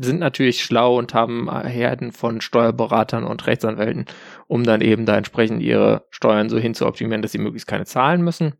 sind 0.00 0.20
natürlich 0.20 0.62
schlau 0.62 0.98
und 0.98 1.14
haben 1.14 1.50
Herden 1.50 2.12
von 2.12 2.40
Steuerberatern 2.40 3.24
und 3.24 3.46
Rechtsanwälten, 3.46 4.06
um 4.46 4.64
dann 4.64 4.80
eben 4.80 5.06
da 5.06 5.16
entsprechend 5.16 5.62
ihre 5.62 6.06
Steuern 6.10 6.48
so 6.48 6.58
hin 6.58 6.74
zu 6.74 6.86
optimieren, 6.86 7.22
dass 7.22 7.32
sie 7.32 7.38
möglichst 7.38 7.68
keine 7.68 7.86
zahlen 7.86 8.22
müssen. 8.22 8.54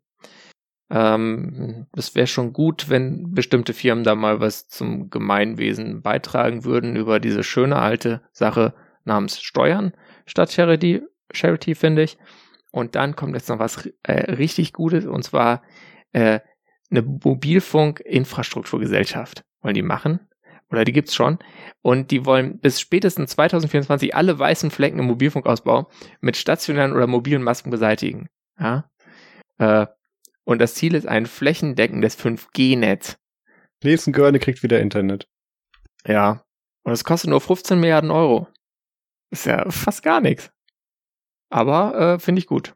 Ähm, 0.90 1.86
es 1.96 2.14
wäre 2.14 2.26
schon 2.26 2.52
gut, 2.52 2.88
wenn 2.88 3.32
bestimmte 3.32 3.72
Firmen 3.72 4.04
da 4.04 4.14
mal 4.14 4.40
was 4.40 4.68
zum 4.68 5.10
Gemeinwesen 5.10 6.02
beitragen 6.02 6.64
würden 6.64 6.96
über 6.96 7.20
diese 7.20 7.42
schöne 7.42 7.76
alte 7.76 8.22
Sache 8.32 8.74
namens 9.04 9.40
Steuern 9.40 9.94
statt 10.26 10.52
Charity, 10.52 11.02
Charity 11.32 11.74
finde 11.74 12.02
ich. 12.02 12.18
Und 12.72 12.94
dann 12.96 13.16
kommt 13.16 13.34
jetzt 13.34 13.48
noch 13.48 13.58
was 13.58 13.88
äh, 14.02 14.32
richtig 14.32 14.72
Gutes 14.72 15.06
und 15.06 15.22
zwar 15.22 15.62
äh, 16.12 16.40
eine 16.90 17.02
Mobilfunk-Infrastrukturgesellschaft 17.02 19.44
wollen 19.62 19.74
die 19.74 19.82
machen. 19.82 20.20
Oder 20.70 20.84
die 20.84 20.92
gibt's 20.92 21.14
schon. 21.14 21.38
Und 21.82 22.10
die 22.10 22.26
wollen 22.26 22.58
bis 22.58 22.80
spätestens 22.80 23.30
2024 23.30 24.14
alle 24.14 24.38
weißen 24.38 24.70
Flecken 24.70 24.98
im 24.98 25.06
Mobilfunkausbau 25.06 25.88
mit 26.20 26.36
stationären 26.36 26.92
oder 26.92 27.06
mobilen 27.06 27.42
Masken 27.42 27.70
beseitigen. 27.70 28.28
Ja? 28.58 28.90
Äh, 29.58 29.86
und 30.44 30.60
das 30.60 30.74
Ziel 30.74 30.94
ist 30.94 31.06
ein 31.06 31.26
flächendeckendes 31.26 32.18
5G-Netz. 32.18 33.16
Lesen 33.82 34.12
Görne 34.12 34.38
kriegt 34.38 34.62
wieder 34.62 34.80
Internet. 34.80 35.28
Ja. 36.06 36.44
Und 36.82 36.92
es 36.92 37.04
kostet 37.04 37.30
nur 37.30 37.40
15 37.40 37.80
Milliarden 37.80 38.10
Euro. 38.10 38.48
Ist 39.30 39.46
ja 39.46 39.70
fast 39.70 40.02
gar 40.02 40.20
nichts. 40.20 40.52
Aber 41.50 41.94
äh, 42.14 42.18
finde 42.18 42.40
ich 42.40 42.46
gut. 42.46 42.74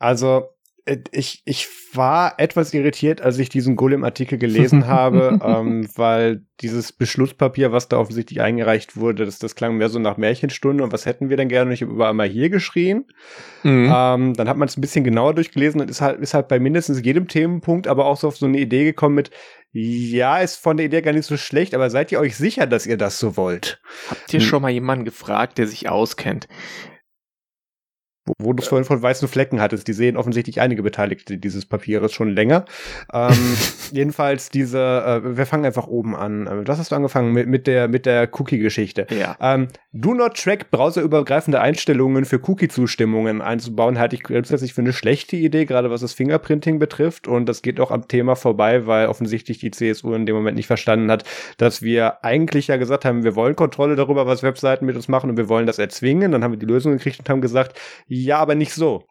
Also, 0.00 0.48
ich, 1.12 1.42
ich 1.44 1.68
war 1.92 2.34
etwas 2.38 2.74
irritiert, 2.74 3.20
als 3.20 3.38
ich 3.38 3.48
diesen 3.48 3.76
Golem-Artikel 3.76 4.36
gelesen 4.36 4.86
habe, 4.88 5.38
ähm, 5.44 5.88
weil 5.94 6.42
dieses 6.60 6.92
Beschlusspapier, 6.92 7.70
was 7.70 7.88
da 7.88 7.98
offensichtlich 7.98 8.40
eingereicht 8.40 8.96
wurde, 8.96 9.24
das, 9.24 9.38
das 9.38 9.54
klang 9.54 9.76
mehr 9.76 9.88
so 9.88 10.00
nach 10.00 10.16
Märchenstunde 10.16 10.82
und 10.82 10.92
was 10.92 11.06
hätten 11.06 11.28
wir 11.28 11.36
denn 11.36 11.48
gerne? 11.48 11.72
Ich 11.72 11.82
habe 11.82 11.92
überall 11.92 12.14
mal 12.14 12.28
hier 12.28 12.50
geschrien. 12.50 13.04
Mhm. 13.62 13.92
Ähm, 13.94 14.34
dann 14.34 14.48
hat 14.48 14.56
man 14.56 14.66
es 14.66 14.76
ein 14.76 14.80
bisschen 14.80 15.04
genauer 15.04 15.34
durchgelesen 15.34 15.80
und 15.80 15.90
ist 15.90 16.00
halt, 16.00 16.20
ist 16.20 16.34
halt 16.34 16.48
bei 16.48 16.58
mindestens 16.58 17.00
jedem 17.02 17.28
Themenpunkt 17.28 17.86
aber 17.86 18.06
auch 18.06 18.16
so 18.16 18.28
auf 18.28 18.36
so 18.36 18.46
eine 18.46 18.58
Idee 18.58 18.84
gekommen 18.84 19.14
mit, 19.14 19.30
ja, 19.72 20.38
ist 20.38 20.56
von 20.56 20.76
der 20.76 20.86
Idee 20.86 21.00
gar 21.02 21.12
nicht 21.12 21.26
so 21.26 21.36
schlecht, 21.36 21.74
aber 21.74 21.90
seid 21.90 22.10
ihr 22.12 22.20
euch 22.20 22.36
sicher, 22.36 22.66
dass 22.66 22.86
ihr 22.86 22.96
das 22.96 23.18
so 23.18 23.36
wollt? 23.36 23.80
Habt 24.10 24.34
ihr 24.34 24.40
hm. 24.40 24.46
schon 24.46 24.62
mal 24.62 24.70
jemanden 24.70 25.04
gefragt, 25.04 25.58
der 25.58 25.66
sich 25.66 25.88
auskennt? 25.88 26.48
Wo, 28.24 28.34
wo 28.38 28.52
du 28.52 28.62
es 28.62 28.68
vorhin 28.68 28.84
von 28.84 29.02
weißen 29.02 29.28
Flecken 29.28 29.60
hattest. 29.60 29.88
Die 29.88 29.92
sehen 29.92 30.16
offensichtlich 30.16 30.60
einige 30.60 30.82
Beteiligte 30.82 31.38
dieses 31.38 31.66
Papieres 31.66 32.12
schon 32.12 32.30
länger. 32.30 32.64
ähm, 33.12 33.32
jedenfalls 33.92 34.50
diese, 34.50 34.78
äh, 34.78 35.36
wir 35.36 35.46
fangen 35.46 35.64
einfach 35.64 35.86
oben 35.86 36.14
an. 36.14 36.46
Äh, 36.46 36.66
was 36.66 36.78
hast 36.78 36.92
du 36.92 36.96
angefangen 36.96 37.32
mit, 37.32 37.48
mit 37.48 37.66
der, 37.66 37.88
mit 37.88 38.06
der 38.06 38.28
Cookie-Geschichte? 38.32 39.06
Ja. 39.10 39.36
Ähm, 39.40 39.68
Do 39.94 40.14
not 40.14 40.38
track 40.38 40.70
browserübergreifende 40.70 41.60
Einstellungen 41.60 42.24
für 42.24 42.40
Cookie-Zustimmungen 42.48 43.42
einzubauen, 43.42 43.98
halte 43.98 44.16
ich 44.16 44.22
grundsätzlich 44.22 44.72
für 44.72 44.80
eine 44.80 44.94
schlechte 44.94 45.36
Idee, 45.36 45.66
gerade 45.66 45.90
was 45.90 46.00
das 46.00 46.14
Fingerprinting 46.14 46.78
betrifft. 46.78 47.28
Und 47.28 47.46
das 47.46 47.60
geht 47.60 47.78
auch 47.78 47.90
am 47.90 48.08
Thema 48.08 48.34
vorbei, 48.34 48.86
weil 48.86 49.08
offensichtlich 49.08 49.58
die 49.58 49.70
CSU 49.70 50.14
in 50.14 50.24
dem 50.24 50.34
Moment 50.34 50.56
nicht 50.56 50.66
verstanden 50.66 51.10
hat, 51.10 51.24
dass 51.58 51.82
wir 51.82 52.24
eigentlich 52.24 52.68
ja 52.68 52.78
gesagt 52.78 53.04
haben, 53.04 53.22
wir 53.22 53.36
wollen 53.36 53.54
Kontrolle 53.54 53.94
darüber, 53.94 54.26
was 54.26 54.42
Webseiten 54.42 54.86
mit 54.86 54.96
uns 54.96 55.08
machen 55.08 55.28
und 55.28 55.36
wir 55.36 55.50
wollen 55.50 55.66
das 55.66 55.78
erzwingen. 55.78 56.32
Dann 56.32 56.42
haben 56.42 56.52
wir 56.52 56.58
die 56.58 56.64
Lösung 56.64 56.92
gekriegt 56.92 57.18
und 57.18 57.28
haben 57.28 57.42
gesagt, 57.42 57.78
ja, 58.24 58.38
aber 58.38 58.54
nicht 58.54 58.72
so. 58.72 59.04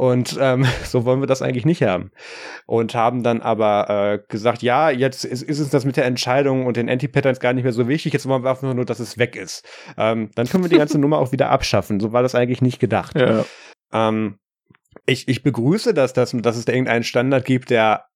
Und 0.00 0.38
ähm, 0.40 0.64
so 0.84 1.04
wollen 1.04 1.20
wir 1.20 1.26
das 1.26 1.42
eigentlich 1.42 1.66
nicht 1.66 1.82
haben. 1.82 2.10
Und 2.66 2.94
haben 2.94 3.22
dann 3.22 3.42
aber 3.42 3.90
äh, 3.90 4.18
gesagt, 4.28 4.62
ja, 4.62 4.88
jetzt 4.90 5.24
ist, 5.24 5.42
ist 5.42 5.58
es 5.58 5.68
das 5.68 5.84
mit 5.84 5.98
der 5.98 6.06
Entscheidung 6.06 6.64
und 6.64 6.78
den 6.78 6.88
Anti-Patterns 6.88 7.38
gar 7.38 7.52
nicht 7.52 7.64
mehr 7.64 7.74
so 7.74 7.86
wichtig. 7.86 8.14
Jetzt 8.14 8.26
wollen 8.26 8.42
wir 8.42 8.48
einfach 8.48 8.72
nur, 8.72 8.86
dass 8.86 8.98
es 8.98 9.18
weg 9.18 9.36
ist. 9.36 9.62
Ähm, 9.98 10.30
dann 10.34 10.46
können 10.46 10.64
wir 10.64 10.70
die 10.70 10.78
ganze 10.78 10.98
Nummer 11.00 11.18
auch 11.18 11.32
wieder 11.32 11.50
abschaffen. 11.50 12.00
So 12.00 12.12
war 12.12 12.22
das 12.22 12.34
eigentlich 12.34 12.62
nicht 12.62 12.80
gedacht. 12.80 13.14
Ja. 13.14 13.44
Ähm, 13.92 14.38
ich, 15.04 15.28
ich 15.28 15.42
begrüße 15.42 15.92
das, 15.92 16.14
dass, 16.14 16.30
dass 16.32 16.56
es 16.56 16.64
da 16.64 16.72
irgendeinen 16.72 17.04
Standard 17.04 17.44
gibt, 17.44 17.68
der 17.68 18.06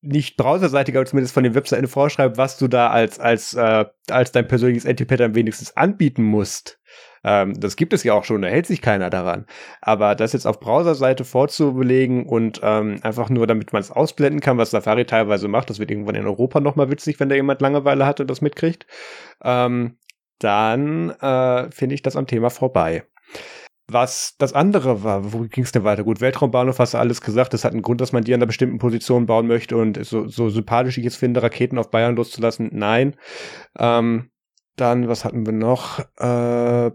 nicht 0.00 0.36
browserseitig, 0.36 0.96
aber 0.96 1.06
zumindest 1.06 1.34
von 1.34 1.44
den 1.44 1.54
Webseiten 1.54 1.86
vorschreibt, 1.86 2.36
was 2.36 2.58
du 2.58 2.68
da 2.68 2.88
als, 2.88 3.20
als, 3.20 3.54
äh, 3.54 3.84
als 4.08 4.32
dein 4.32 4.48
persönliches 4.48 4.86
Anti-Pattern 4.86 5.34
wenigstens 5.34 5.76
anbieten 5.76 6.24
musst. 6.24 6.80
Ähm, 7.24 7.58
das 7.58 7.76
gibt 7.76 7.92
es 7.92 8.02
ja 8.04 8.14
auch 8.14 8.24
schon, 8.24 8.42
da 8.42 8.48
hält 8.48 8.66
sich 8.66 8.82
keiner 8.82 9.10
daran. 9.10 9.46
Aber 9.80 10.14
das 10.14 10.32
jetzt 10.32 10.46
auf 10.46 10.60
Browserseite 10.60 11.24
vorzubelegen 11.24 12.26
und 12.26 12.60
ähm, 12.62 12.98
einfach 13.02 13.30
nur, 13.30 13.46
damit 13.46 13.72
man 13.72 13.80
es 13.80 13.90
ausblenden 13.90 14.40
kann, 14.40 14.58
was 14.58 14.70
Safari 14.70 15.04
teilweise 15.04 15.48
macht, 15.48 15.70
das 15.70 15.78
wird 15.78 15.90
irgendwann 15.90 16.14
in 16.16 16.26
Europa 16.26 16.60
nochmal 16.60 16.90
witzig, 16.90 17.20
wenn 17.20 17.28
da 17.28 17.34
jemand 17.34 17.60
Langeweile 17.60 18.06
hat 18.06 18.20
und 18.20 18.28
das 18.28 18.40
mitkriegt, 18.40 18.86
ähm, 19.44 19.98
dann 20.38 21.10
äh, 21.10 21.70
finde 21.70 21.94
ich 21.94 22.02
das 22.02 22.16
am 22.16 22.26
Thema 22.26 22.50
vorbei. 22.50 23.04
Was 23.88 24.36
das 24.38 24.54
andere 24.54 25.02
war, 25.02 25.32
wo 25.32 25.40
ging 25.40 25.64
es 25.64 25.72
denn 25.72 25.84
weiter? 25.84 26.04
Gut, 26.04 26.20
Weltraumbahnhof 26.20 26.78
hast 26.78 26.94
du 26.94 26.98
alles 26.98 27.20
gesagt. 27.20 27.52
Das 27.52 27.64
hat 27.64 27.72
einen 27.72 27.82
Grund, 27.82 28.00
dass 28.00 28.12
man 28.12 28.24
die 28.24 28.32
an 28.32 28.38
einer 28.38 28.46
bestimmten 28.46 28.78
Position 28.78 29.26
bauen 29.26 29.46
möchte 29.46 29.76
und 29.76 30.02
so, 30.04 30.26
so 30.28 30.48
sympathisch 30.48 30.98
ich 30.98 31.04
es 31.04 31.16
finde, 31.16 31.42
Raketen 31.42 31.78
auf 31.78 31.90
Bayern 31.90 32.16
loszulassen. 32.16 32.70
Nein. 32.72 33.16
Ähm, 33.78 34.31
dann, 34.76 35.08
was 35.08 35.24
hatten 35.24 35.46
wir 35.46 35.52
noch? 35.52 36.00
Äh, 36.18 36.90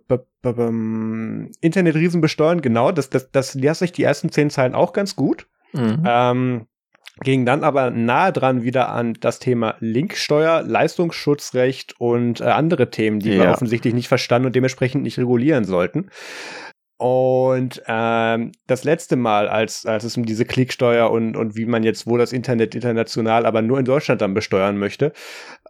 Internetriesen 1.62 2.22
besteuern, 2.22 2.62
genau, 2.62 2.92
das, 2.92 3.10
das, 3.10 3.32
das 3.32 3.54
lässt 3.54 3.80
sich 3.80 3.92
die 3.92 4.04
ersten 4.04 4.32
zehn 4.32 4.50
Zeilen 4.50 4.76
auch 4.76 4.94
ganz 4.94 5.16
gut. 5.16 5.48
Mhm. 5.74 6.04
Ähm, 6.06 6.68
ging 7.22 7.46
dann 7.46 7.64
aber 7.64 7.90
nahe 7.90 8.32
dran 8.32 8.64
wieder 8.64 8.90
an 8.90 9.16
das 9.20 9.40
Thema 9.40 9.76
Linksteuer, 9.80 10.62
Leistungsschutzrecht 10.64 12.00
und 12.00 12.42
äh, 12.42 12.46
andere 12.46 12.90
Themen, 12.90 13.20
die 13.20 13.32
ja. 13.32 13.44
wir 13.44 13.52
offensichtlich 13.52 13.94
nicht 13.94 14.08
verstanden 14.08 14.48
und 14.48 14.56
dementsprechend 14.56 15.04
nicht 15.04 15.18
regulieren 15.18 15.66
sollten. 15.66 16.10
Und 16.98 17.84
ähm, 17.88 18.52
das 18.66 18.84
letzte 18.84 19.18
Mal, 19.18 19.48
als, 19.48 19.86
als 19.86 20.04
es 20.04 20.18
um 20.18 20.26
diese 20.26 20.46
Klicksteuer 20.46 21.12
und, 21.12 21.38
und 21.38 21.56
wie 21.56 21.66
man 21.66 21.84
jetzt 21.84 22.08
wo 22.08 22.18
das 22.18 22.34
Internet 22.34 22.74
international, 22.74 23.46
aber 23.46 23.62
nur 23.62 23.78
in 23.78 23.86
Deutschland 23.86 24.22
dann 24.22 24.34
besteuern 24.34 24.78
möchte, 24.78 25.14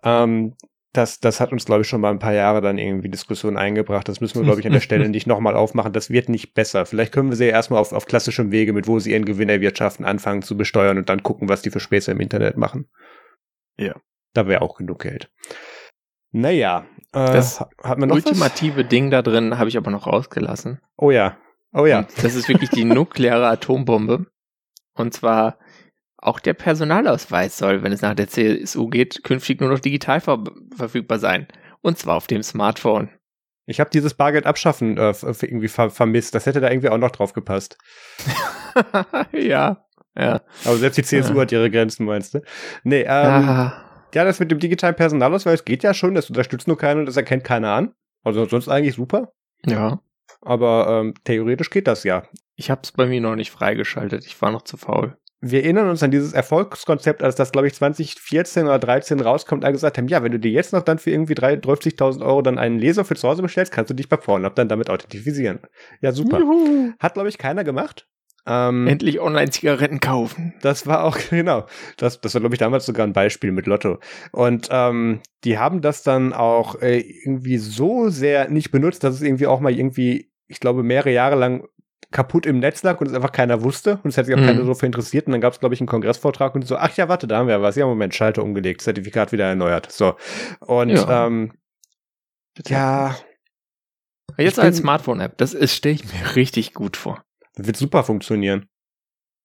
ähm, 0.03 0.55
das, 0.97 1.19
das 1.19 1.39
hat 1.39 1.51
uns, 1.51 1.65
glaube 1.65 1.81
ich, 1.81 1.87
schon 1.87 2.01
mal 2.01 2.09
ein 2.09 2.19
paar 2.19 2.33
Jahre 2.33 2.61
dann 2.61 2.77
irgendwie 2.77 3.09
Diskussionen 3.09 3.57
eingebracht. 3.57 4.09
Das 4.09 4.19
müssen 4.19 4.39
wir, 4.39 4.43
glaube 4.43 4.59
ich, 4.59 4.65
an 4.65 4.73
der 4.73 4.79
Stelle 4.79 5.07
nicht 5.09 5.27
nochmal 5.27 5.55
aufmachen. 5.55 5.93
Das 5.93 6.09
wird 6.09 6.27
nicht 6.27 6.53
besser. 6.53 6.85
Vielleicht 6.85 7.11
können 7.11 7.29
wir 7.29 7.35
sie 7.35 7.45
ja 7.45 7.51
erstmal 7.51 7.79
auf, 7.79 7.93
auf 7.93 8.05
klassischem 8.05 8.51
Wege, 8.51 8.73
mit 8.73 8.87
wo 8.87 8.99
sie 8.99 9.11
ihren 9.11 9.25
Gewinn 9.25 9.49
erwirtschaften, 9.49 10.05
anfangen 10.05 10.41
zu 10.41 10.57
besteuern 10.57 10.97
und 10.97 11.09
dann 11.09 11.23
gucken, 11.23 11.49
was 11.49 11.61
die 11.61 11.69
für 11.69 11.79
Späße 11.79 12.11
im 12.11 12.19
Internet 12.19 12.57
machen. 12.57 12.87
Ja. 13.77 13.95
Da 14.33 14.47
wäre 14.47 14.61
auch 14.61 14.77
genug 14.77 15.01
Geld. 15.01 15.31
Naja, 16.31 16.85
äh, 17.13 17.33
das 17.33 17.61
hat 17.83 17.97
man 17.97 18.09
noch 18.09 18.15
ultimative 18.15 18.83
was? 18.83 18.89
Ding 18.89 19.09
da 19.09 19.21
drin 19.21 19.57
habe 19.57 19.69
ich 19.69 19.77
aber 19.77 19.91
noch 19.91 20.07
rausgelassen. 20.07 20.81
Oh 20.97 21.11
ja, 21.11 21.37
oh 21.73 21.85
ja. 21.85 21.99
Und 21.99 22.23
das 22.23 22.35
ist 22.35 22.49
wirklich 22.49 22.69
die 22.69 22.83
nukleare 22.83 23.47
Atombombe. 23.47 24.27
Und 24.93 25.13
zwar 25.13 25.57
auch 26.17 26.39
der 26.39 26.53
Personalausweis 26.53 27.57
soll, 27.57 27.83
wenn 27.83 27.91
es 27.91 28.01
nach 28.01 28.15
der 28.15 28.27
CSU 28.27 28.87
geht, 28.89 29.23
künftig 29.23 29.61
nur 29.61 29.69
noch 29.69 29.79
digital 29.79 30.19
ver 30.19 30.43
verfügbar 30.75 31.19
sein. 31.19 31.47
Und 31.81 31.97
zwar 31.97 32.15
auf 32.15 32.27
dem 32.27 32.43
Smartphone. 32.43 33.09
Ich 33.65 33.79
habe 33.79 33.89
dieses 33.89 34.13
Bargeld 34.13 34.45
abschaffen 34.45 34.97
äh, 34.97 35.13
irgendwie 35.41 35.67
ver 35.67 35.89
vermisst. 35.89 36.33
Das 36.33 36.45
hätte 36.45 36.61
da 36.61 36.69
irgendwie 36.71 36.89
auch 36.89 36.97
noch 36.97 37.11
drauf 37.11 37.33
gepasst. 37.33 37.77
ja, 39.31 39.85
ja. 40.17 40.41
Aber 40.65 40.77
selbst 40.77 40.97
die 40.97 41.03
CSU 41.03 41.35
ja. 41.35 41.41
hat 41.41 41.51
ihre 41.51 41.69
Grenzen, 41.69 42.05
meinst 42.05 42.33
du? 42.33 42.41
Nee, 42.83 43.01
ähm, 43.01 43.07
ah. 43.09 44.07
ja, 44.13 44.23
das 44.23 44.39
mit 44.39 44.49
dem 44.49 44.59
digitalen 44.59 44.95
Personalausweis 44.95 45.65
geht 45.65 45.83
ja 45.83 45.93
schon. 45.93 46.15
Das 46.15 46.29
unterstützt 46.29 46.67
nur 46.67 46.77
keiner 46.77 47.01
und 47.01 47.05
das 47.05 47.17
erkennt 47.17 47.43
keiner 47.43 47.73
an. 47.73 47.93
Also 48.23 48.45
sonst 48.45 48.69
eigentlich 48.69 48.95
super. 48.95 49.33
Ja. 49.65 50.01
Aber 50.41 50.87
ähm, 50.89 51.13
theoretisch 51.25 51.69
geht 51.69 51.87
das 51.87 52.03
ja. 52.03 52.23
Ich 52.55 52.71
habe 52.71 52.81
es 52.83 52.91
bei 52.91 53.05
mir 53.05 53.21
noch 53.21 53.35
nicht 53.35 53.51
freigeschaltet. 53.51 54.25
Ich 54.25 54.41
war 54.41 54.51
noch 54.51 54.63
zu 54.63 54.77
faul 54.77 55.17
wir 55.39 55.63
erinnern 55.63 55.89
uns 55.89 56.01
an 56.01 56.11
dieses 56.11 56.33
Erfolgskonzept, 56.33 57.21
als 57.21 57.35
das, 57.35 57.51
glaube 57.51 57.67
ich, 57.67 57.73
2014 57.75 58.63
oder 58.63 58.79
2013 58.79 59.19
rauskommt, 59.19 59.63
da 59.63 59.71
gesagt 59.71 59.97
haben, 59.97 60.07
ja, 60.07 60.23
wenn 60.23 60.31
du 60.31 60.39
dir 60.39 60.51
jetzt 60.51 60.73
noch 60.73 60.81
dann 60.81 60.97
für 60.97 61.11
irgendwie 61.11 61.35
30.000 61.35 62.25
Euro 62.25 62.41
dann 62.41 62.57
einen 62.57 62.79
Leser 62.79 63.05
für 63.05 63.15
zu 63.15 63.27
Hause 63.27 63.43
bestellst, 63.43 63.71
kannst 63.71 63.91
du 63.91 63.93
dich 63.93 64.09
bei 64.09 64.17
Pornhub 64.17 64.55
dann 64.55 64.67
damit 64.67 64.89
authentifizieren. 64.89 65.59
Ja, 66.01 66.11
super. 66.11 66.39
Juhu. 66.39 66.93
Hat, 66.99 67.13
glaube 67.13 67.29
ich, 67.29 67.37
keiner 67.37 67.63
gemacht. 67.63 68.07
Ähm, 68.47 68.87
Endlich 68.87 69.19
Online-Zigaretten 69.19 69.99
kaufen. 69.99 70.53
Das 70.61 70.87
war 70.87 71.03
auch, 71.03 71.17
genau. 71.29 71.67
Das, 71.97 72.19
das 72.21 72.33
war, 72.33 72.41
glaube 72.41 72.55
ich, 72.55 72.59
damals 72.59 72.85
sogar 72.85 73.05
ein 73.05 73.13
Beispiel 73.13 73.51
mit 73.51 73.67
Lotto. 73.67 73.99
Und 74.31 74.69
ähm, 74.71 75.19
die 75.43 75.59
haben 75.59 75.81
das 75.81 76.01
dann 76.01 76.33
auch 76.33 76.81
äh, 76.81 76.99
irgendwie 76.99 77.57
so 77.57 78.09
sehr 78.09 78.49
nicht 78.49 78.71
benutzt, 78.71 79.03
dass 79.03 79.15
es 79.15 79.21
irgendwie 79.21 79.47
auch 79.47 79.59
mal 79.59 79.73
irgendwie, 79.73 80.31
ich 80.47 80.59
glaube, 80.59 80.81
mehrere 80.81 81.11
Jahre 81.11 81.35
lang 81.35 81.67
kaputt 82.11 82.45
im 82.45 82.59
Netz 82.59 82.83
lag 82.83 83.01
und 83.01 83.07
es 83.07 83.13
einfach 83.13 83.31
keiner 83.31 83.63
wusste 83.63 83.99
und 84.03 84.09
es 84.09 84.17
hat 84.17 84.25
sich 84.25 84.35
auch 84.35 84.39
mhm. 84.39 84.45
keiner 84.45 84.65
so 84.65 84.73
für 84.73 84.85
interessiert. 84.85 85.27
Und 85.27 85.33
dann 85.33 85.41
gab 85.41 85.53
es, 85.53 85.59
glaube 85.59 85.75
ich, 85.75 85.81
einen 85.81 85.87
Kongressvortrag 85.87 86.55
und 86.55 86.65
so, 86.65 86.77
ach 86.77 86.95
ja, 86.95 87.09
warte, 87.09 87.27
da 87.27 87.37
haben 87.37 87.47
wir 87.47 87.61
was. 87.61 87.75
Ja, 87.75 87.85
Moment, 87.85 88.15
Schalter 88.15 88.43
umgelegt, 88.43 88.81
Zertifikat 88.81 89.31
wieder 89.31 89.45
erneuert. 89.45 89.91
So. 89.91 90.15
Und 90.61 90.89
ja, 90.89 91.27
ähm, 91.27 91.51
ja 92.67 93.15
Jetzt 94.37 94.59
als 94.59 94.77
Smartphone-App, 94.77 95.37
das 95.37 95.55
stelle 95.71 95.95
ich 95.95 96.05
mir 96.05 96.35
richtig 96.35 96.73
gut 96.73 96.97
vor. 96.97 97.23
Wird 97.55 97.77
super 97.77 98.03
funktionieren. 98.03 98.67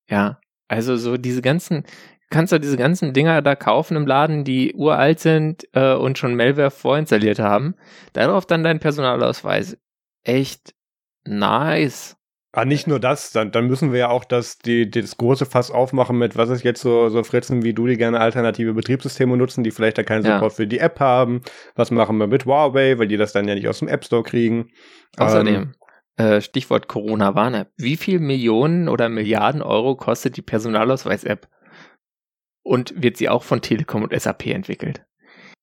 Ja, 0.08 0.38
also 0.68 0.96
so 0.96 1.16
diese 1.16 1.40
ganzen, 1.40 1.84
kannst 2.30 2.52
du 2.52 2.60
diese 2.60 2.76
ganzen 2.76 3.14
Dinger 3.14 3.40
da 3.40 3.54
kaufen 3.56 3.96
im 3.96 4.06
Laden, 4.06 4.44
die 4.44 4.74
uralt 4.74 5.20
sind 5.20 5.66
äh, 5.72 5.94
und 5.94 6.18
schon 6.18 6.34
Malware 6.34 6.70
vorinstalliert 6.70 7.38
haben. 7.38 7.74
Darauf 8.12 8.44
dann 8.46 8.64
dein 8.64 8.80
Personalausweis. 8.80 9.78
Echt 10.24 10.74
nice. 11.24 12.16
Ah, 12.54 12.66
nicht 12.66 12.86
nur 12.86 13.00
das, 13.00 13.32
dann, 13.32 13.50
dann 13.50 13.66
müssen 13.66 13.92
wir 13.92 13.98
ja 13.98 14.08
auch 14.10 14.24
das, 14.24 14.58
die, 14.58 14.90
das 14.90 15.16
große 15.16 15.46
Fass 15.46 15.70
aufmachen 15.70 16.18
mit, 16.18 16.36
was 16.36 16.50
ist 16.50 16.62
jetzt 16.62 16.82
so, 16.82 17.08
so 17.08 17.24
Fritzen 17.24 17.62
wie 17.62 17.72
du, 17.72 17.86
die 17.86 17.96
gerne 17.96 18.20
alternative 18.20 18.74
Betriebssysteme 18.74 19.38
nutzen, 19.38 19.64
die 19.64 19.70
vielleicht 19.70 19.96
da 19.96 20.02
keinen 20.02 20.22
Support 20.22 20.52
ja. 20.52 20.56
für 20.56 20.66
die 20.66 20.78
App 20.78 21.00
haben. 21.00 21.40
Was 21.76 21.90
machen 21.90 22.18
wir 22.18 22.26
mit 22.26 22.44
Huawei, 22.44 22.98
weil 22.98 23.08
die 23.08 23.16
das 23.16 23.32
dann 23.32 23.48
ja 23.48 23.54
nicht 23.54 23.68
aus 23.68 23.78
dem 23.78 23.88
App 23.88 24.04
Store 24.04 24.22
kriegen. 24.22 24.68
Außerdem, 25.16 25.54
ähm, 25.54 25.74
äh, 26.16 26.42
Stichwort 26.42 26.88
Corona-Warn-App. 26.88 27.70
Wie 27.78 27.96
viel 27.96 28.18
Millionen 28.18 28.90
oder 28.90 29.08
Milliarden 29.08 29.62
Euro 29.62 29.96
kostet 29.96 30.36
die 30.36 30.42
Personalausweis-App? 30.42 31.48
Und 32.62 33.02
wird 33.02 33.16
sie 33.16 33.30
auch 33.30 33.44
von 33.44 33.62
Telekom 33.62 34.02
und 34.02 34.12
SAP 34.12 34.48
entwickelt? 34.48 35.06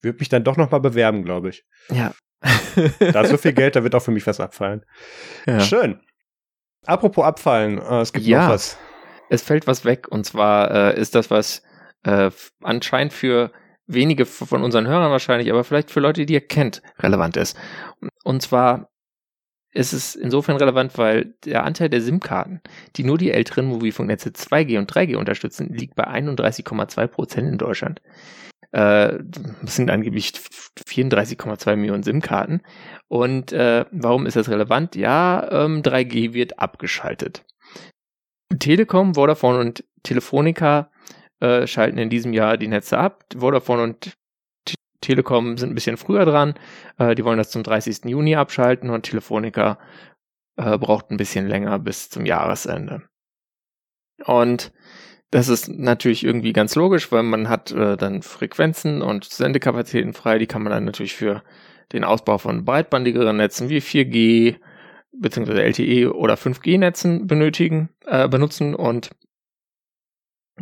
Würde 0.01 0.17
mich 0.17 0.29
dann 0.29 0.43
doch 0.43 0.57
noch 0.57 0.71
mal 0.71 0.79
bewerben, 0.79 1.23
glaube 1.23 1.49
ich. 1.49 1.65
Ja. 1.91 2.13
da 2.99 3.21
ist 3.21 3.29
so 3.29 3.37
viel 3.37 3.53
Geld, 3.53 3.75
da 3.75 3.83
wird 3.83 3.93
auch 3.93 4.01
für 4.01 4.11
mich 4.11 4.25
was 4.25 4.39
abfallen. 4.39 4.83
Ja. 5.45 5.59
Schön. 5.59 5.99
Apropos 6.85 7.25
abfallen, 7.25 7.77
äh, 7.79 8.01
es 8.01 8.13
gibt 8.13 8.25
ja, 8.25 8.43
noch 8.43 8.53
was. 8.53 8.77
Es 9.29 9.41
fällt 9.41 9.67
was 9.67 9.85
weg 9.85 10.07
und 10.09 10.25
zwar 10.25 10.71
äh, 10.71 10.99
ist 10.99 11.15
das 11.15 11.29
was 11.29 11.61
äh, 12.03 12.31
anscheinend 12.61 13.13
für 13.13 13.51
wenige 13.85 14.25
von 14.25 14.63
unseren 14.63 14.87
Hörern 14.87 15.11
wahrscheinlich, 15.11 15.51
aber 15.51 15.63
vielleicht 15.63 15.91
für 15.91 15.99
Leute, 15.99 16.25
die 16.25 16.33
ihr 16.33 16.47
kennt, 16.47 16.81
relevant 16.99 17.37
ist. 17.37 17.57
Und 18.23 18.41
zwar 18.41 18.89
ist 19.71 19.93
es 19.93 20.15
insofern 20.15 20.57
relevant, 20.57 20.97
weil 20.97 21.35
der 21.45 21.63
Anteil 21.63 21.89
der 21.89 22.01
SIM-Karten, 22.01 22.61
die 22.95 23.03
nur 23.03 23.17
die 23.17 23.31
älteren 23.31 23.65
Mobilfunknetze 23.65 24.29
2G 24.29 24.77
und 24.77 24.91
3G 24.91 25.15
unterstützen, 25.15 25.73
liegt 25.73 25.95
bei 25.95 26.07
31,2 26.07 27.07
Prozent 27.07 27.47
in 27.47 27.57
Deutschland. 27.57 28.01
Äh, 28.71 29.19
das 29.61 29.75
sind 29.75 29.89
angeblich 29.89 30.31
34,2 30.31 31.75
Millionen 31.75 32.03
SIM-Karten. 32.03 32.61
Und 33.07 33.51
äh, 33.51 33.85
warum 33.91 34.25
ist 34.25 34.35
das 34.35 34.49
relevant? 34.49 34.95
Ja, 34.95 35.47
ähm, 35.51 35.81
3G 35.81 36.33
wird 36.33 36.59
abgeschaltet. 36.59 37.45
Telekom, 38.57 39.15
Vodafone 39.15 39.59
und 39.59 39.83
Telefonica 40.03 40.91
äh, 41.39 41.67
schalten 41.67 41.97
in 41.97 42.09
diesem 42.09 42.33
Jahr 42.33 42.57
die 42.57 42.67
Netze 42.67 42.97
ab. 42.97 43.25
Vodafone 43.35 43.83
und 43.83 44.13
T 44.65 44.75
Telekom 45.01 45.57
sind 45.57 45.71
ein 45.71 45.75
bisschen 45.75 45.97
früher 45.97 46.25
dran. 46.25 46.55
Äh, 46.97 47.15
die 47.15 47.23
wollen 47.23 47.37
das 47.37 47.51
zum 47.51 47.63
30. 47.63 48.05
Juni 48.05 48.35
abschalten 48.35 48.89
und 48.89 49.03
Telefonica 49.03 49.79
äh, 50.57 50.77
braucht 50.77 51.09
ein 51.09 51.17
bisschen 51.17 51.47
länger 51.47 51.79
bis 51.79 52.09
zum 52.09 52.25
Jahresende. 52.25 53.03
Und 54.25 54.73
das 55.31 55.47
ist 55.47 55.69
natürlich 55.69 56.23
irgendwie 56.23 56.53
ganz 56.53 56.75
logisch, 56.75 57.11
weil 57.11 57.23
man 57.23 57.49
hat 57.49 57.71
äh, 57.71 57.97
dann 57.97 58.21
Frequenzen 58.21 59.01
und 59.01 59.25
Sendekapazitäten 59.25 60.13
frei, 60.13 60.39
die 60.39 60.47
kann 60.47 60.63
man 60.63 60.71
dann 60.71 60.85
natürlich 60.85 61.13
für 61.13 61.43
den 61.93 62.03
Ausbau 62.03 62.37
von 62.37 62.65
breitbandigeren 62.65 63.37
Netzen 63.37 63.69
wie 63.69 63.79
4G 63.79 64.55
bzw. 65.11 65.61
LTE 65.61 66.15
oder 66.15 66.35
5G-Netzen 66.35 67.27
benötigen, 67.27 67.89
äh, 68.05 68.27
benutzen 68.27 68.75
und 68.75 69.11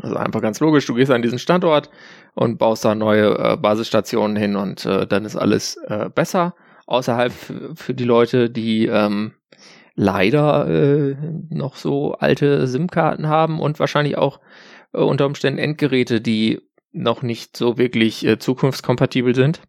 also 0.02 0.16
einfach 0.16 0.42
ganz 0.42 0.60
logisch, 0.60 0.86
du 0.86 0.94
gehst 0.94 1.12
an 1.12 1.22
diesen 1.22 1.40
Standort 1.40 1.90
und 2.36 2.58
baust 2.58 2.86
da 2.86 2.94
neue 2.94 3.38
äh, 3.38 3.58
Basisstationen 3.58 4.38
hin 4.38 4.56
und 4.56 4.86
äh, 4.86 5.08
dann 5.08 5.26
ist 5.26 5.36
alles 5.36 5.78
äh, 5.88 6.10
besser. 6.14 6.56
Außerhalb 6.86 7.34
für 7.76 7.94
die 7.94 8.04
Leute, 8.06 8.50
die 8.50 8.86
ähm, 8.86 9.34
leider 9.98 10.68
äh, 10.68 11.16
noch 11.50 11.76
so 11.76 12.14
alte 12.14 12.68
SIM-Karten 12.68 13.28
haben 13.28 13.60
und 13.60 13.80
wahrscheinlich 13.80 14.18
auch 14.18 14.40
äh, 14.94 15.00
unter 15.00 15.26
Umständen 15.26 15.60
Endgeräte, 15.60 16.22
die 16.22 16.62
noch 16.92 17.24
nicht 17.24 17.58
so 17.58 17.78
wirklich 17.78 18.26
äh, 18.26 18.38
zukunftskompatibel 18.38 19.36
sind. 19.36 19.62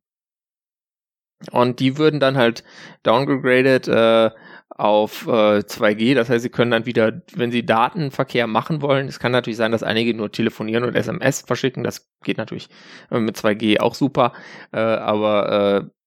Und 1.51 1.81
die 1.81 1.99
würden 1.99 2.21
dann 2.21 2.37
halt 2.37 2.63
downgegradet 3.05 3.89
äh, 3.89 4.31
auf 4.69 5.27
äh, 5.27 5.61
2G. 5.61 6.15
Das 6.15 6.29
heißt, 6.29 6.43
sie 6.43 6.51
können 6.51 6.73
dann 6.73 6.85
wieder, 6.85 7.23
wenn 7.35 7.51
sie 7.51 7.65
Datenverkehr 7.65 8.47
machen 8.47 8.83
wollen, 8.83 9.09
es 9.09 9.21
kann 9.21 9.33
natürlich 9.33 9.57
sein, 9.57 9.73
dass 9.73 9.83
einige 9.83 10.15
nur 10.15 10.31
telefonieren 10.31 10.85
und 10.85 10.95
SMS 10.95 11.43
verschicken. 11.43 11.85
Das 11.85 12.11
geht 12.23 12.37
natürlich 12.39 12.69
äh, 13.11 13.19
mit 13.19 13.37
2G 13.37 13.81
auch 13.81 13.95
super. 13.95 14.33
Äh, 14.73 14.81
aber 14.81 15.85
äh, 15.85 15.98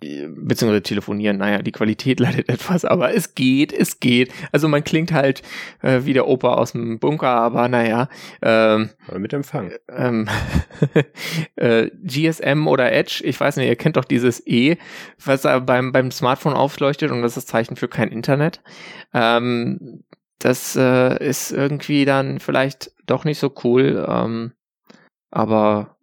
beziehungsweise 0.00 0.82
telefonieren, 0.82 1.38
naja, 1.38 1.62
die 1.62 1.72
Qualität 1.72 2.20
leidet 2.20 2.48
etwas, 2.48 2.84
aber 2.84 3.14
es 3.14 3.34
geht, 3.34 3.72
es 3.72 4.00
geht. 4.00 4.32
Also 4.52 4.68
man 4.68 4.84
klingt 4.84 5.12
halt 5.12 5.42
äh, 5.82 6.00
wie 6.04 6.12
der 6.12 6.28
Opa 6.28 6.54
aus 6.54 6.72
dem 6.72 6.98
Bunker, 6.98 7.28
aber 7.28 7.68
naja. 7.68 8.08
Ähm, 8.42 8.90
aber 9.06 9.18
mit 9.18 9.32
Empfang. 9.32 9.72
Ähm, 9.88 10.28
äh, 11.56 11.90
GSM 12.02 12.66
oder 12.66 12.92
Edge, 12.92 13.22
ich 13.24 13.38
weiß 13.38 13.56
nicht, 13.56 13.68
ihr 13.68 13.76
kennt 13.76 13.96
doch 13.96 14.04
dieses 14.04 14.44
E, 14.46 14.76
was 15.24 15.42
da 15.42 15.58
beim, 15.58 15.92
beim 15.92 16.10
Smartphone 16.10 16.54
aufleuchtet 16.54 17.10
und 17.10 17.22
das 17.22 17.36
ist 17.36 17.44
das 17.44 17.46
Zeichen 17.46 17.76
für 17.76 17.88
kein 17.88 18.08
Internet. 18.08 18.62
Ähm, 19.12 20.04
das 20.38 20.76
äh, 20.76 21.26
ist 21.26 21.52
irgendwie 21.52 22.04
dann 22.04 22.38
vielleicht 22.40 22.92
doch 23.06 23.24
nicht 23.24 23.38
so 23.38 23.52
cool, 23.64 24.04
ähm, 24.08 24.52
aber 25.30 25.96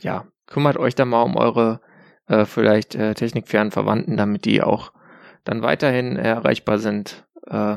ja, 0.00 0.26
kümmert 0.46 0.76
euch 0.76 0.94
da 0.94 1.04
mal 1.04 1.22
um 1.22 1.36
eure 1.36 1.80
äh, 2.28 2.44
vielleicht 2.44 2.94
äh, 2.94 3.14
technikfernen 3.14 3.70
Verwandten, 3.70 4.16
damit 4.16 4.44
die 4.44 4.62
auch 4.62 4.92
dann 5.44 5.62
weiterhin 5.62 6.16
erreichbar 6.16 6.78
sind, 6.78 7.26
äh, 7.46 7.76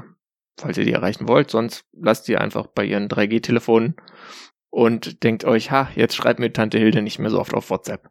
falls 0.57 0.77
ihr 0.77 0.85
die 0.85 0.93
erreichen 0.93 1.27
wollt. 1.27 1.49
Sonst 1.49 1.85
lasst 1.93 2.25
sie 2.25 2.37
einfach 2.37 2.67
bei 2.67 2.83
ihren 2.85 3.07
3G-Telefonen 3.07 3.95
und 4.69 5.23
denkt 5.23 5.45
euch, 5.45 5.71
ha, 5.71 5.89
jetzt 5.95 6.15
schreibt 6.15 6.39
mir 6.39 6.51
Tante 6.53 6.77
Hilde 6.77 7.01
nicht 7.01 7.19
mehr 7.19 7.29
so 7.29 7.39
oft 7.39 7.53
auf 7.53 7.69
WhatsApp. 7.69 8.09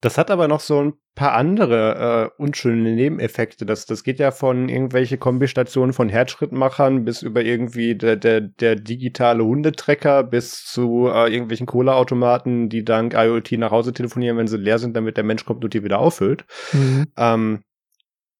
Das 0.00 0.16
hat 0.16 0.30
aber 0.30 0.46
noch 0.46 0.60
so 0.60 0.80
ein 0.80 0.92
paar 1.16 1.32
andere 1.32 2.30
äh, 2.38 2.42
unschöne 2.42 2.94
Nebeneffekte. 2.94 3.66
Das, 3.66 3.86
das 3.86 4.04
geht 4.04 4.20
ja 4.20 4.30
von 4.30 4.68
irgendwelche 4.68 5.18
Kombistationen 5.18 5.92
von 5.92 6.08
Herzschrittmachern 6.08 7.04
bis 7.04 7.22
über 7.22 7.42
irgendwie 7.42 7.96
der, 7.96 8.14
der, 8.14 8.40
der 8.40 8.76
digitale 8.76 9.44
Hundetrecker 9.44 10.22
bis 10.22 10.64
zu 10.64 11.08
äh, 11.08 11.32
irgendwelchen 11.32 11.66
Cola-Automaten, 11.66 12.68
die 12.68 12.84
dank 12.84 13.14
IoT 13.14 13.52
nach 13.52 13.72
Hause 13.72 13.92
telefonieren, 13.92 14.36
wenn 14.36 14.46
sie 14.46 14.56
leer 14.56 14.78
sind, 14.78 14.96
damit 14.96 15.16
der 15.16 15.24
Mensch 15.24 15.44
kommt 15.44 15.64
und 15.64 15.74
die 15.74 15.82
wieder 15.82 15.98
auffüllt. 15.98 16.44
Mhm. 16.72 17.06
Ähm, 17.16 17.62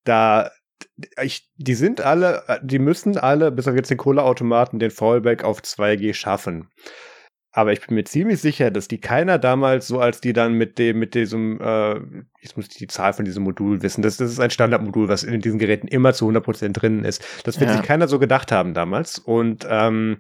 da 0.05 0.51
ich, 1.21 1.51
die 1.57 1.75
sind 1.75 2.01
alle, 2.01 2.61
die 2.63 2.79
müssen 2.79 3.19
alle, 3.19 3.51
bis 3.51 3.67
auf 3.67 3.75
jetzt 3.75 3.91
den 3.91 3.99
Cola-Automaten, 3.99 4.79
den 4.79 4.93
Fallback 4.93 5.43
auf 5.43 5.61
2G 5.61 6.15
schaffen. 6.15 6.69
Aber 7.59 7.73
ich 7.73 7.85
bin 7.85 7.97
mir 7.97 8.05
ziemlich 8.05 8.41
sicher, 8.41 8.71
dass 8.71 8.87
die 8.87 9.01
keiner 9.01 9.37
damals, 9.37 9.89
so 9.89 9.99
als 9.99 10.21
die 10.21 10.33
dann 10.33 10.53
mit 10.53 10.79
dem, 10.79 11.01
mit 11.01 11.17
diesem, 11.17 11.61
äh, 11.61 11.97
jetzt 12.41 12.57
muss 12.57 12.69
ich 12.71 12.77
die 12.77 12.87
Zahl 12.87 13.13
von 13.13 13.25
diesem 13.25 13.43
Modul 13.43 13.83
wissen, 13.83 14.01
das, 14.01 14.17
das 14.17 14.31
ist 14.31 14.39
ein 14.39 14.51
Standardmodul, 14.51 15.09
was 15.09 15.25
in 15.25 15.41
diesen 15.41 15.59
Geräten 15.59 15.89
immer 15.89 16.13
zu 16.13 16.29
100% 16.29 16.73
drin 16.73 17.03
ist. 17.03 17.21
Das 17.43 17.59
wird 17.59 17.69
ja. 17.69 17.77
sich 17.77 17.85
keiner 17.85 18.07
so 18.07 18.21
gedacht 18.21 18.53
haben 18.53 18.75
damals. 18.75 19.19
Und, 19.19 19.67
ähm, 19.69 20.19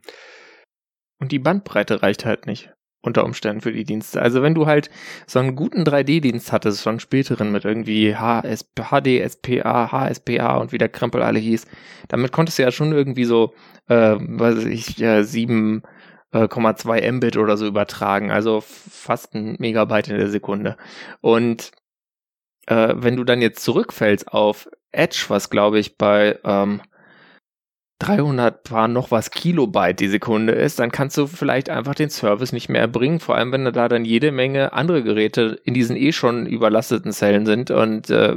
und 1.20 1.30
die 1.30 1.38
Bandbreite 1.38 2.02
reicht 2.02 2.24
halt 2.24 2.48
nicht 2.48 2.72
unter 3.02 3.24
Umständen 3.24 3.60
für 3.60 3.72
die 3.72 3.84
Dienste. 3.84 4.20
Also 4.20 4.42
wenn 4.42 4.56
du 4.56 4.66
halt 4.66 4.90
so 5.28 5.38
einen 5.38 5.54
guten 5.54 5.84
3D-Dienst 5.84 6.50
hattest, 6.50 6.82
schon 6.82 6.98
späteren 6.98 7.52
mit 7.52 7.64
irgendwie 7.64 8.16
HS, 8.16 8.72
HD, 8.74 9.30
SPA, 9.30 9.92
HSPA 9.92 10.56
und 10.56 10.72
wie 10.72 10.78
der 10.78 10.88
Krempel 10.88 11.22
alle 11.22 11.38
hieß, 11.38 11.68
damit 12.08 12.32
konntest 12.32 12.58
du 12.58 12.64
ja 12.64 12.72
schon 12.72 12.90
irgendwie 12.90 13.26
so, 13.26 13.54
äh, 13.86 14.16
weiß 14.18 14.64
ich, 14.64 14.98
ja, 14.98 15.22
sieben 15.22 15.84
0,2 16.32 17.12
Mbit 17.12 17.36
oder 17.36 17.56
so 17.56 17.66
übertragen, 17.66 18.30
also 18.30 18.60
fast 18.60 19.34
ein 19.34 19.56
Megabyte 19.58 20.08
in 20.08 20.18
der 20.18 20.28
Sekunde. 20.28 20.76
Und 21.20 21.72
äh, 22.66 22.94
wenn 22.96 23.16
du 23.16 23.24
dann 23.24 23.40
jetzt 23.40 23.62
zurückfällst 23.62 24.28
auf 24.28 24.68
Edge, 24.92 25.26
was 25.28 25.50
glaube 25.50 25.78
ich 25.78 25.96
bei 25.96 26.38
ähm, 26.44 26.82
300 28.00 28.70
war 28.70 28.86
noch 28.86 29.10
was 29.10 29.30
Kilobyte 29.30 29.98
die 29.98 30.08
Sekunde 30.08 30.52
ist, 30.52 30.78
dann 30.78 30.92
kannst 30.92 31.16
du 31.16 31.26
vielleicht 31.26 31.68
einfach 31.68 31.94
den 31.94 32.10
Service 32.10 32.52
nicht 32.52 32.68
mehr 32.68 32.82
erbringen, 32.82 33.18
vor 33.18 33.36
allem 33.36 33.50
wenn 33.50 33.64
da 33.64 33.88
dann 33.88 34.04
jede 34.04 34.30
Menge 34.30 34.72
andere 34.72 35.02
Geräte 35.02 35.60
in 35.64 35.74
diesen 35.74 35.96
eh 35.96 36.12
schon 36.12 36.46
überlasteten 36.46 37.12
Zellen 37.12 37.44
sind 37.44 37.70
und 37.70 38.08
äh, 38.10 38.36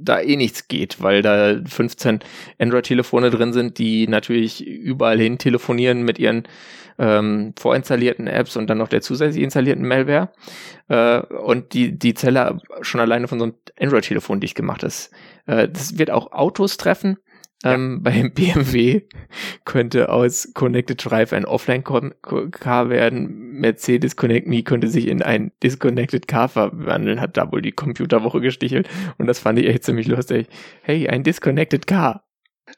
da 0.00 0.20
eh 0.20 0.36
nichts 0.36 0.68
geht, 0.68 1.00
weil 1.02 1.22
da 1.22 1.58
15 1.66 2.20
Android-Telefone 2.58 3.30
drin 3.30 3.52
sind, 3.52 3.78
die 3.78 4.06
natürlich 4.08 4.66
überall 4.66 5.18
hin 5.18 5.38
telefonieren 5.38 6.02
mit 6.02 6.18
ihren 6.18 6.44
ähm, 6.98 7.54
vorinstallierten 7.58 8.26
Apps 8.26 8.56
und 8.56 8.68
dann 8.68 8.78
noch 8.78 8.88
der 8.88 9.00
zusätzlich 9.00 9.42
installierten 9.42 9.86
Malware 9.86 10.30
äh, 10.88 11.20
und 11.20 11.72
die, 11.72 11.98
die 11.98 12.14
Zelle 12.14 12.58
schon 12.82 13.00
alleine 13.00 13.28
von 13.28 13.38
so 13.38 13.44
einem 13.44 13.54
Android-Telefon 13.80 14.40
dicht 14.40 14.56
gemacht 14.56 14.82
ist. 14.82 15.10
Äh, 15.46 15.68
das 15.68 15.98
wird 15.98 16.10
auch 16.10 16.32
Autos 16.32 16.76
treffen. 16.76 17.18
Ja. 17.64 17.74
Ähm, 17.74 18.02
beim 18.02 18.32
BMW 18.32 19.02
könnte 19.64 20.10
aus 20.10 20.50
Connected 20.54 21.04
Drive 21.04 21.32
ein 21.32 21.44
Offline-Car 21.44 22.90
werden. 22.90 23.58
Mercedes 23.60 24.16
Connect 24.16 24.46
Me 24.46 24.62
könnte 24.62 24.88
sich 24.88 25.08
in 25.08 25.22
ein 25.22 25.52
Disconnected 25.62 26.28
Car 26.28 26.48
verwandeln, 26.48 27.20
hat 27.20 27.36
da 27.36 27.50
wohl 27.50 27.62
die 27.62 27.72
Computerwoche 27.72 28.40
gestichelt. 28.40 28.88
Und 29.18 29.26
das 29.26 29.38
fand 29.38 29.58
ich 29.58 29.66
echt 29.66 29.84
ziemlich 29.84 30.06
lustig. 30.06 30.48
Hey, 30.82 31.08
ein 31.08 31.24
Disconnected 31.24 31.86
Car. 31.86 32.27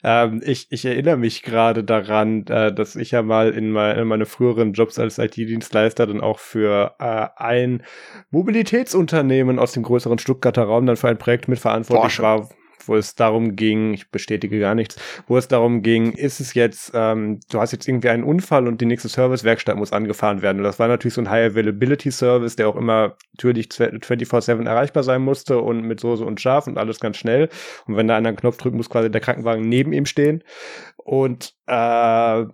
Ähm, 0.03 0.41
ich, 0.45 0.69
ich 0.71 0.85
erinnere 0.85 1.17
mich 1.17 1.43
gerade 1.43 1.85
daran, 1.85 2.47
äh, 2.47 2.73
dass 2.73 2.97
ich 2.97 3.11
ja 3.11 3.23
mal 3.23 3.51
in, 3.51 3.71
mein, 3.71 3.99
in 3.99 4.09
meine 4.09 4.27
früheren 4.27 4.73
Jobs 4.73 4.99
als 4.99 5.19
IT-Dienstleister 5.19 6.07
dann 6.07 6.21
auch 6.21 6.39
für 6.39 6.95
äh, 6.99 7.27
ein 7.37 7.83
Mobilitätsunternehmen 8.31 9.59
aus 9.59 9.73
dem 9.73 9.83
größeren 9.83 10.19
Stuttgarter 10.19 10.65
Raum 10.65 10.87
dann 10.87 10.97
für 10.97 11.09
ein 11.09 11.19
Projekt 11.19 11.49
mitverantwortlich 11.49 12.19
Porsche. 12.19 12.23
war. 12.23 12.49
Wo 12.87 12.97
es 12.97 13.15
darum 13.15 13.57
ging, 13.57 13.95
ich 13.95 14.11
bestätige 14.11 14.61
gar 14.61 14.75
nichts, 14.75 14.97
wo 15.27 15.37
es 15.37 15.49
darum 15.49 15.83
ging, 15.83 16.13
ist 16.13 16.41
es 16.41 16.55
jetzt, 16.55 16.93
ähm, 16.95 17.41
du 17.51 17.61
hast 17.61 17.73
jetzt 17.73 17.89
irgendwie 17.89 18.09
einen 18.09 18.25
Unfall 18.25 18.67
und 18.67 18.81
die 18.81 18.87
nächste 18.87 19.09
Servicewerkstatt 19.09 19.77
muss 19.77 19.93
angefahren 19.93 20.43
werden. 20.43 20.59
Und 20.59 20.65
das 20.65 20.79
war 20.79 20.89
natürlich 20.89 21.15
so 21.15 21.21
ein 21.21 21.31
High 21.31 21.53
Availability 21.53 22.11
Service, 22.11 22.57
der 22.57 22.69
auch 22.69 22.77
immer 22.77 23.17
natürlich 23.33 23.69
24-7 23.69 24.67
erreichbar 24.67 25.03
sein 25.03 25.23
musste 25.23 25.61
und 25.61 25.83
mit 25.83 26.01
Soße 26.01 26.25
und 26.25 26.41
Schaf 26.41 26.67
und 26.67 26.79
alles 26.79 27.01
ganz 27.01 27.17
schnell. 27.17 27.49
Und 27.87 27.97
wenn 27.97 28.09
da 28.09 28.17
einer 28.17 28.29
einen 28.29 28.37
Knopf 28.37 28.57
drückt, 28.57 28.77
muss 28.77 28.91
quasi 28.91 29.11
der 29.11 29.21
Krankenwagen 29.21 29.69
neben 29.69 29.93
ihm 29.93 30.07
stehen. 30.07 30.43
Und 30.97 31.55
äh, 31.67 32.45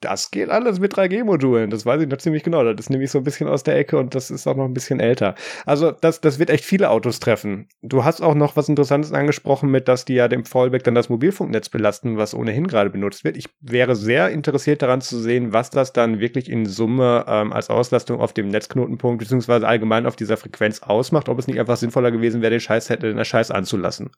das 0.00 0.30
geht 0.30 0.48
alles 0.48 0.78
mit 0.78 0.94
3G-Modulen. 0.94 1.70
Das 1.70 1.84
weiß 1.84 2.02
ich 2.02 2.08
noch 2.08 2.18
ziemlich 2.18 2.42
genau. 2.42 2.62
Das 2.64 2.86
ist 2.86 2.90
nämlich 2.90 3.10
so 3.10 3.18
ein 3.18 3.24
bisschen 3.24 3.48
aus 3.48 3.64
der 3.64 3.76
Ecke 3.76 3.98
und 3.98 4.14
das 4.14 4.30
ist 4.30 4.46
auch 4.46 4.56
noch 4.56 4.64
ein 4.64 4.74
bisschen 4.74 5.00
älter. 5.00 5.34
Also 5.66 5.90
das, 5.90 6.20
das 6.20 6.38
wird 6.38 6.50
echt 6.50 6.64
viele 6.64 6.90
Autos 6.90 7.20
treffen. 7.20 7.68
Du 7.82 8.04
hast 8.04 8.20
auch 8.20 8.34
noch 8.34 8.56
was 8.56 8.68
Interessantes 8.68 9.12
angesprochen 9.12 9.70
mit, 9.70 9.88
dass 9.88 10.04
die 10.04 10.14
ja 10.14 10.28
dem 10.28 10.44
Fallback 10.44 10.84
dann 10.84 10.94
das 10.94 11.08
Mobilfunknetz 11.08 11.68
belasten, 11.68 12.16
was 12.16 12.34
ohnehin 12.34 12.66
gerade 12.66 12.90
benutzt 12.90 13.24
wird. 13.24 13.36
Ich 13.36 13.46
wäre 13.60 13.96
sehr 13.96 14.30
interessiert 14.30 14.82
daran 14.82 15.00
zu 15.00 15.18
sehen, 15.18 15.52
was 15.52 15.70
das 15.70 15.92
dann 15.92 16.20
wirklich 16.20 16.48
in 16.48 16.66
Summe 16.66 17.24
ähm, 17.26 17.52
als 17.52 17.70
Auslastung 17.70 18.20
auf 18.20 18.32
dem 18.32 18.48
Netzknotenpunkt 18.48 19.18
beziehungsweise 19.18 19.66
allgemein 19.66 20.06
auf 20.06 20.16
dieser 20.16 20.36
Frequenz 20.36 20.82
ausmacht. 20.82 21.28
Ob 21.28 21.38
es 21.38 21.46
nicht 21.46 21.58
einfach 21.58 21.76
sinnvoller 21.76 22.10
gewesen 22.10 22.40
wäre, 22.40 22.50
den 22.50 22.60
Scheiß 22.60 22.88
hätte, 22.88 23.12
den 23.12 23.24
Scheiß 23.24 23.50
anzulassen. 23.50 24.10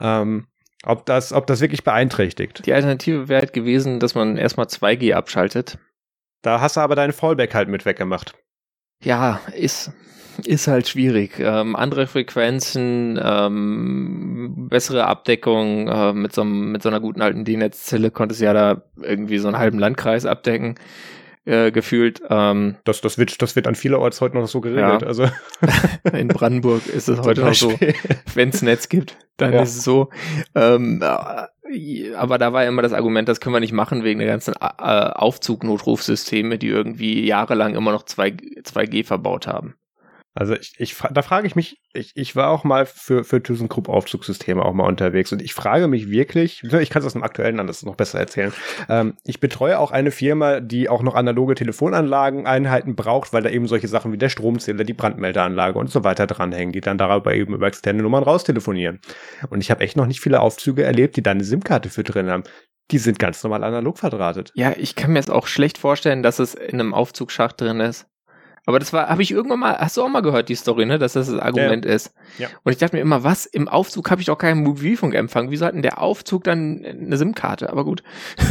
Ähm, 0.00 0.46
ob 0.84 1.06
das, 1.06 1.32
ob 1.32 1.46
das 1.46 1.60
wirklich 1.60 1.84
beeinträchtigt. 1.84 2.66
Die 2.66 2.72
Alternative 2.72 3.28
wäre 3.28 3.40
halt 3.40 3.52
gewesen, 3.52 4.00
dass 4.00 4.14
man 4.14 4.36
erstmal 4.36 4.66
2G 4.66 5.14
abschaltet. 5.14 5.78
Da 6.42 6.60
hast 6.60 6.76
du 6.76 6.80
aber 6.80 6.96
deinen 6.96 7.12
Fallback 7.12 7.54
halt 7.54 7.68
mit 7.68 7.84
weggemacht. 7.84 8.34
Ja, 9.02 9.40
ist, 9.54 9.92
ist 10.44 10.66
halt 10.66 10.88
schwierig. 10.88 11.38
Ähm, 11.38 11.76
andere 11.76 12.06
Frequenzen, 12.06 13.18
ähm, 13.22 14.68
bessere 14.68 15.06
Abdeckung 15.06 15.88
äh, 15.88 16.12
mit, 16.12 16.32
so, 16.32 16.44
mit 16.44 16.82
so 16.82 16.88
einer 16.88 17.00
guten 17.00 17.22
alten 17.22 17.44
D-Netz-Zelle 17.44 18.10
konntest 18.10 18.40
du 18.40 18.46
ja 18.46 18.52
da 18.52 18.82
irgendwie 19.00 19.38
so 19.38 19.48
einen 19.48 19.58
halben 19.58 19.78
Landkreis 19.78 20.26
abdecken 20.26 20.76
äh, 21.44 21.70
gefühlt. 21.70 22.22
Ähm, 22.28 22.76
das, 22.84 23.00
das, 23.00 23.18
wird, 23.18 23.40
das 23.42 23.56
wird 23.56 23.66
an 23.66 23.74
vielerorts 23.74 24.20
heute 24.20 24.36
noch 24.36 24.46
so 24.46 24.60
geregelt. 24.60 25.02
Ja. 25.02 25.06
Also. 25.06 25.28
In 26.12 26.28
Brandenburg 26.28 26.86
ist 26.86 27.08
es 27.08 27.20
heute 27.20 27.42
noch 27.42 27.54
so, 27.54 27.72
wenn 28.34 28.50
es 28.50 28.62
Netz 28.62 28.88
gibt, 28.88 29.16
dann 29.36 29.52
ja. 29.52 29.62
ist 29.62 29.76
es 29.76 29.84
so. 29.84 30.10
Ähm, 30.54 31.02
äh, 31.02 32.14
aber 32.14 32.38
da 32.38 32.52
war 32.52 32.66
immer 32.66 32.82
das 32.82 32.92
Argument, 32.92 33.28
das 33.28 33.40
können 33.40 33.54
wir 33.54 33.60
nicht 33.60 33.72
machen 33.72 34.04
wegen 34.04 34.18
der 34.18 34.28
ganzen 34.28 34.54
äh, 34.54 34.58
Aufzug-Notrufsysteme, 34.58 36.58
die 36.58 36.68
irgendwie 36.68 37.26
jahrelang 37.26 37.74
immer 37.74 37.92
noch 37.92 38.04
2, 38.04 38.28
2G 38.28 39.04
verbaut 39.04 39.46
haben. 39.46 39.74
Also 40.34 40.54
ich, 40.54 40.74
ich 40.78 40.96
da 41.10 41.20
frage 41.20 41.46
ich 41.46 41.56
mich, 41.56 41.78
ich, 41.92 42.12
ich 42.14 42.34
war 42.34 42.48
auch 42.48 42.64
mal 42.64 42.86
für, 42.86 43.22
für 43.22 43.42
ThyssenKrupp 43.42 43.88
Aufzugssysteme 43.88 44.64
auch 44.64 44.72
mal 44.72 44.86
unterwegs 44.86 45.30
und 45.32 45.42
ich 45.42 45.52
frage 45.52 45.88
mich 45.88 46.08
wirklich, 46.08 46.62
ich 46.62 46.90
kann 46.90 47.00
es 47.00 47.06
aus 47.06 47.12
dem 47.12 47.22
aktuellen 47.22 47.60
Anlass 47.60 47.82
noch 47.82 47.96
besser 47.96 48.18
erzählen. 48.18 48.52
Ähm, 48.88 49.14
ich 49.24 49.40
betreue 49.40 49.78
auch 49.78 49.90
eine 49.90 50.10
Firma, 50.10 50.60
die 50.60 50.88
auch 50.88 51.02
noch 51.02 51.14
analoge 51.14 51.54
Telefonanlagen, 51.54 52.46
Einheiten 52.46 52.96
braucht, 52.96 53.34
weil 53.34 53.42
da 53.42 53.50
eben 53.50 53.66
solche 53.66 53.88
Sachen 53.88 54.12
wie 54.12 54.18
der 54.18 54.30
Stromzähler, 54.30 54.84
die 54.84 54.94
Brandmeldeanlage 54.94 55.78
und 55.78 55.90
so 55.90 56.02
weiter 56.02 56.26
dranhängen, 56.26 56.72
die 56.72 56.80
dann 56.80 56.96
darüber 56.96 57.34
eben 57.34 57.52
über 57.52 57.66
externe 57.66 58.02
Nummern 58.02 58.22
raustelefonieren. 58.22 59.00
Und 59.50 59.60
ich 59.60 59.70
habe 59.70 59.82
echt 59.82 59.96
noch 59.98 60.06
nicht 60.06 60.20
viele 60.20 60.40
Aufzüge 60.40 60.82
erlebt, 60.82 61.16
die 61.16 61.22
da 61.22 61.32
eine 61.32 61.44
SIM-Karte 61.44 61.90
für 61.90 62.04
drin 62.04 62.30
haben. 62.30 62.44
Die 62.90 62.98
sind 62.98 63.18
ganz 63.18 63.42
normal 63.42 63.64
analog 63.64 63.98
verdrahtet. 63.98 64.50
Ja, 64.54 64.72
ich 64.76 64.96
kann 64.96 65.12
mir 65.12 65.18
jetzt 65.18 65.30
auch 65.30 65.46
schlecht 65.46 65.78
vorstellen, 65.78 66.22
dass 66.22 66.38
es 66.38 66.54
in 66.54 66.80
einem 66.80 66.94
Aufzugsschacht 66.94 67.60
drin 67.60 67.80
ist. 67.80 68.06
Aber 68.64 68.78
das 68.78 68.92
war, 68.92 69.08
habe 69.08 69.22
ich 69.22 69.32
irgendwann 69.32 69.58
mal, 69.58 69.76
hast 69.78 69.96
du 69.96 70.02
auch 70.02 70.08
mal 70.08 70.20
gehört, 70.20 70.48
die 70.48 70.54
Story, 70.54 70.86
ne, 70.86 70.98
dass 70.98 71.14
das 71.14 71.26
das 71.26 71.40
Argument 71.40 71.84
ja. 71.84 71.92
ist. 71.92 72.14
Ja. 72.38 72.48
Und 72.62 72.72
ich 72.72 72.78
dachte 72.78 72.94
mir 72.94 73.02
immer, 73.02 73.24
was, 73.24 73.44
im 73.46 73.68
Aufzug 73.68 74.10
habe 74.10 74.20
ich 74.20 74.26
doch 74.26 74.38
keinen 74.38 74.62
Mobilfunkempfang. 74.62 75.50
Wieso 75.50 75.66
hat 75.66 75.74
denn 75.74 75.82
der 75.82 76.00
Aufzug 76.00 76.44
dann 76.44 76.84
eine 76.84 77.16
SIM-Karte? 77.16 77.70
Aber 77.70 77.84
gut. 77.84 78.02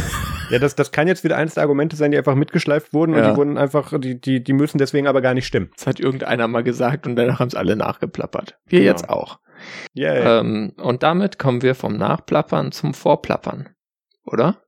Ja, 0.50 0.58
das, 0.58 0.74
das 0.74 0.92
kann 0.92 1.08
jetzt 1.08 1.24
wieder 1.24 1.38
eines 1.38 1.54
der 1.54 1.62
Argumente 1.62 1.96
sein, 1.96 2.10
die 2.10 2.18
einfach 2.18 2.34
mitgeschleift 2.34 2.92
wurden 2.92 3.14
ja. 3.14 3.22
und 3.22 3.30
die 3.30 3.36
wurden 3.38 3.56
einfach, 3.56 3.98
die, 3.98 4.20
die, 4.20 4.44
die 4.44 4.52
müssen 4.52 4.76
deswegen 4.76 5.06
aber 5.06 5.22
gar 5.22 5.32
nicht 5.32 5.46
stimmen. 5.46 5.70
Das 5.74 5.86
hat 5.86 5.98
irgendeiner 5.98 6.46
mal 6.46 6.62
gesagt 6.62 7.06
und 7.06 7.16
danach 7.16 7.40
haben 7.40 7.48
es 7.48 7.54
alle 7.54 7.74
nachgeplappert. 7.74 8.58
Wir 8.66 8.80
genau. 8.80 8.90
jetzt 8.90 9.08
auch. 9.08 9.38
Yeah. 9.96 10.40
Ähm, 10.40 10.74
und 10.76 11.02
damit 11.02 11.38
kommen 11.38 11.62
wir 11.62 11.74
vom 11.74 11.96
Nachplappern 11.96 12.70
zum 12.70 12.92
Vorplappern. 12.92 13.70
Oder? 14.26 14.62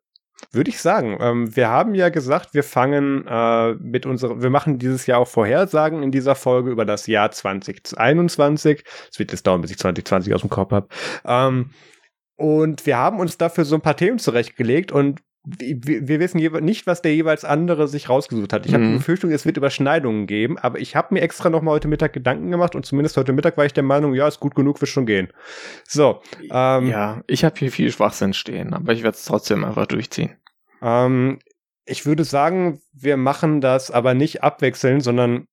Würde 0.53 0.70
ich 0.70 0.80
sagen. 0.80 1.18
Ähm, 1.20 1.57
wir 1.57 1.68
haben 1.68 1.95
ja 1.95 2.09
gesagt, 2.09 2.55
wir 2.55 2.62
fangen 2.62 3.26
äh, 3.26 3.74
mit 3.74 4.07
unserer, 4.07 4.42
wir 4.42 4.51
machen 4.51 4.78
dieses 4.78 5.07
Jahr 5.07 5.20
auch 5.20 5.28
Vorhersagen 5.28 6.03
in 6.03 6.11
dieser 6.11 6.34
Folge 6.34 6.70
über 6.70 6.84
das 6.84 7.07
Jahr 7.07 7.30
2021. 7.30 8.84
Es 9.11 9.18
wird 9.18 9.32
jetzt 9.32 9.47
dauern, 9.47 9.61
bis 9.61 9.70
ich 9.70 9.78
2020 9.78 10.34
aus 10.34 10.40
dem 10.40 10.51
Kopf 10.51 10.72
habe. 10.72 10.88
Ähm, 11.24 11.70
und 12.36 12.84
wir 12.86 12.97
haben 12.97 13.20
uns 13.20 13.38
dafür 13.38 13.64
so 13.64 13.76
ein 13.76 13.80
paar 13.80 13.97
Themen 13.97 14.18
zurechtgelegt 14.18 14.92
und 14.92 15.20
wir 15.47 16.20
wissen 16.20 16.38
nicht, 16.64 16.86
was 16.86 17.03
der 17.03 17.14
jeweils 17.14 17.45
andere 17.45 17.86
sich 17.86 18.09
rausgesucht 18.09 18.53
hat. 18.55 18.64
Ich 18.64 18.72
mhm. 18.72 18.76
habe 18.76 18.86
die 18.86 18.95
Befürchtung, 18.95 19.30
es 19.30 19.45
wird 19.45 19.59
Überschneidungen 19.59 20.26
geben, 20.26 20.59
aber 20.59 20.78
ich 20.78 20.97
habe 20.97 21.12
mir 21.12 21.20
extra 21.20 21.51
noch 21.51 21.61
mal 21.61 21.72
heute 21.72 21.86
Mittag 21.86 22.14
Gedanken 22.14 22.51
gemacht 22.51 22.74
und 22.74 22.86
zumindest 22.86 23.16
heute 23.18 23.34
Mittag 23.34 23.59
war 23.59 23.66
ich 23.66 23.74
der 23.74 23.82
Meinung, 23.82 24.14
ja, 24.14 24.26
ist 24.26 24.40
gut 24.40 24.55
genug, 24.55 24.80
wird 24.80 24.88
schon 24.88 25.05
gehen. 25.05 25.28
So. 25.86 26.22
Ähm, 26.51 26.88
ja, 26.88 27.22
ich 27.26 27.45
habe 27.45 27.57
hier 27.59 27.70
viel 27.70 27.92
Schwachsinn 27.92 28.32
stehen, 28.32 28.72
aber 28.72 28.95
ich 28.95 29.03
werde 29.03 29.16
es 29.16 29.24
trotzdem 29.24 29.64
einfach 29.64 29.86
durchziehen. 29.86 30.34
Ähm, 30.80 31.38
ich 31.84 32.07
würde 32.07 32.24
sagen, 32.24 32.80
wir 32.95 33.18
machen 33.18 33.61
das 33.61 33.90
aber 33.90 34.14
nicht 34.14 34.42
abwechselnd, 34.42 35.03
sondern 35.03 35.47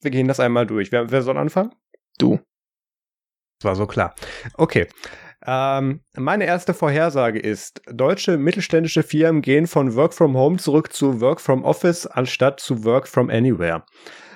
wir 0.00 0.10
gehen 0.10 0.28
das 0.28 0.40
einmal 0.40 0.66
durch. 0.66 0.92
Wer, 0.92 1.10
wer 1.10 1.22
soll 1.22 1.38
anfangen? 1.38 1.74
Du. 2.18 2.38
Das 3.60 3.68
war 3.68 3.76
so 3.76 3.86
klar. 3.86 4.14
Okay. 4.54 4.88
Ähm, 5.44 6.00
meine 6.16 6.46
erste 6.46 6.72
Vorhersage 6.72 7.38
ist, 7.38 7.82
deutsche 7.90 8.38
mittelständische 8.38 9.02
Firmen 9.02 9.42
gehen 9.42 9.66
von 9.66 9.96
Work 9.96 10.14
from 10.14 10.36
Home 10.36 10.58
zurück 10.58 10.92
zu 10.92 11.20
Work 11.20 11.40
from 11.40 11.64
Office 11.64 12.06
anstatt 12.06 12.60
zu 12.60 12.84
Work 12.84 13.08
from 13.08 13.28
Anywhere. 13.28 13.84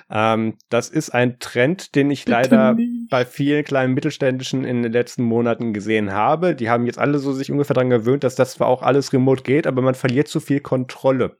Ähm, 0.09 0.55
das 0.69 0.89
ist 0.89 1.09
ein 1.09 1.39
Trend, 1.39 1.95
den 1.95 2.09
ich 2.11 2.25
Bitte 2.25 2.31
leider 2.31 2.73
nicht. 2.73 3.09
bei 3.09 3.25
vielen 3.25 3.63
kleinen 3.63 3.93
Mittelständischen 3.93 4.63
in 4.63 4.83
den 4.83 4.91
letzten 4.91 5.23
Monaten 5.23 5.73
gesehen 5.73 6.13
habe. 6.13 6.55
Die 6.55 6.69
haben 6.69 6.85
jetzt 6.85 6.99
alle 6.99 7.19
so 7.19 7.33
sich 7.33 7.51
ungefähr 7.51 7.73
daran 7.73 7.89
gewöhnt, 7.89 8.23
dass 8.23 8.35
das 8.35 8.53
zwar 8.53 8.67
auch 8.67 8.83
alles 8.83 9.11
remote 9.11 9.43
geht, 9.43 9.67
aber 9.67 9.81
man 9.81 9.95
verliert 9.95 10.27
zu 10.27 10.39
viel 10.39 10.61
Kontrolle. 10.61 11.37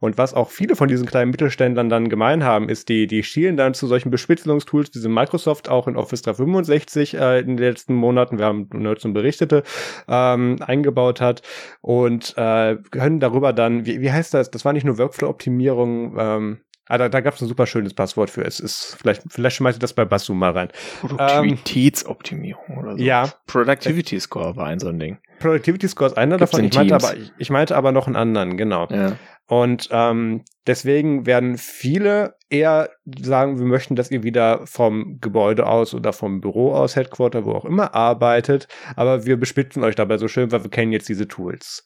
Und 0.00 0.18
was 0.18 0.34
auch 0.34 0.50
viele 0.50 0.76
von 0.76 0.88
diesen 0.88 1.06
kleinen 1.06 1.30
Mittelständlern 1.30 1.88
dann 1.88 2.08
gemein 2.08 2.44
haben, 2.44 2.68
ist, 2.68 2.88
die, 2.88 3.06
die 3.06 3.22
schielen 3.22 3.56
dann 3.56 3.74
zu 3.74 3.86
solchen 3.86 4.10
Bespitzelungstools, 4.10 4.90
wie 4.94 4.98
sie 4.98 5.08
Microsoft 5.08 5.68
auch 5.68 5.88
in 5.88 5.96
Office 5.96 6.22
365 6.22 7.14
äh, 7.14 7.40
in 7.40 7.56
den 7.56 7.58
letzten 7.58 7.94
Monaten, 7.94 8.38
wir 8.38 8.46
haben 8.46 8.68
Nerds 8.72 9.04
und 9.04 9.12
Berichtete, 9.12 9.62
ähm, 10.08 10.56
eingebaut 10.60 11.20
hat 11.20 11.42
und 11.80 12.34
äh, 12.36 12.76
können 12.90 13.20
darüber 13.20 13.52
dann, 13.52 13.86
wie, 13.86 14.00
wie 14.00 14.12
heißt 14.12 14.34
das? 14.34 14.50
Das 14.50 14.64
war 14.64 14.72
nicht 14.72 14.84
nur 14.84 14.98
Workflow-Optimierung, 14.98 16.16
ähm, 16.18 16.58
Ah, 16.88 16.98
da, 16.98 17.08
da 17.08 17.20
gab 17.20 17.34
es 17.34 17.42
ein 17.42 17.48
super 17.48 17.66
schönes 17.66 17.94
Passwort 17.94 18.30
für. 18.30 18.42
Es 18.44 18.60
ist, 18.60 18.96
vielleicht, 18.98 19.22
vielleicht 19.28 19.56
schmeiße 19.56 19.76
ich 19.76 19.80
das 19.80 19.92
bei 19.92 20.04
Basu 20.04 20.34
mal 20.34 20.52
rein. 20.52 20.68
Produktivitätsoptimierung 21.00 22.78
oder 22.78 22.96
so. 22.96 23.02
Ja. 23.02 23.30
Productivity 23.46 24.18
Score 24.20 24.56
war 24.56 24.66
ein 24.66 24.78
so 24.78 24.88
ein 24.88 24.98
Ding. 24.98 25.18
Productivity 25.38 25.86
Score 25.88 26.10
ist 26.10 26.16
einer 26.16 26.38
Gibt's 26.38 26.52
davon. 26.52 26.64
Ich 26.66 26.74
meinte, 26.74 26.94
aber, 26.94 27.16
ich, 27.16 27.32
ich 27.38 27.50
meinte 27.50 27.76
aber 27.76 27.92
noch 27.92 28.06
einen 28.06 28.16
anderen, 28.16 28.56
genau. 28.56 28.88
Ja. 28.90 29.16
Und 29.46 29.88
ähm, 29.92 30.44
deswegen 30.66 31.24
werden 31.24 31.56
viele 31.56 32.34
eher 32.50 32.90
sagen, 33.18 33.58
wir 33.58 33.66
möchten, 33.66 33.96
dass 33.96 34.10
ihr 34.10 34.22
wieder 34.22 34.66
vom 34.66 35.18
Gebäude 35.20 35.66
aus 35.66 35.94
oder 35.94 36.12
vom 36.12 36.40
Büro 36.40 36.74
aus, 36.74 36.96
Headquarter, 36.96 37.46
wo 37.46 37.52
auch 37.52 37.64
immer 37.64 37.94
arbeitet, 37.94 38.68
aber 38.94 39.24
wir 39.24 39.38
bespitzen 39.38 39.84
euch 39.84 39.94
dabei 39.94 40.18
so 40.18 40.28
schön, 40.28 40.52
weil 40.52 40.64
wir 40.64 40.70
kennen 40.70 40.92
jetzt 40.92 41.08
diese 41.08 41.28
Tools. 41.28 41.84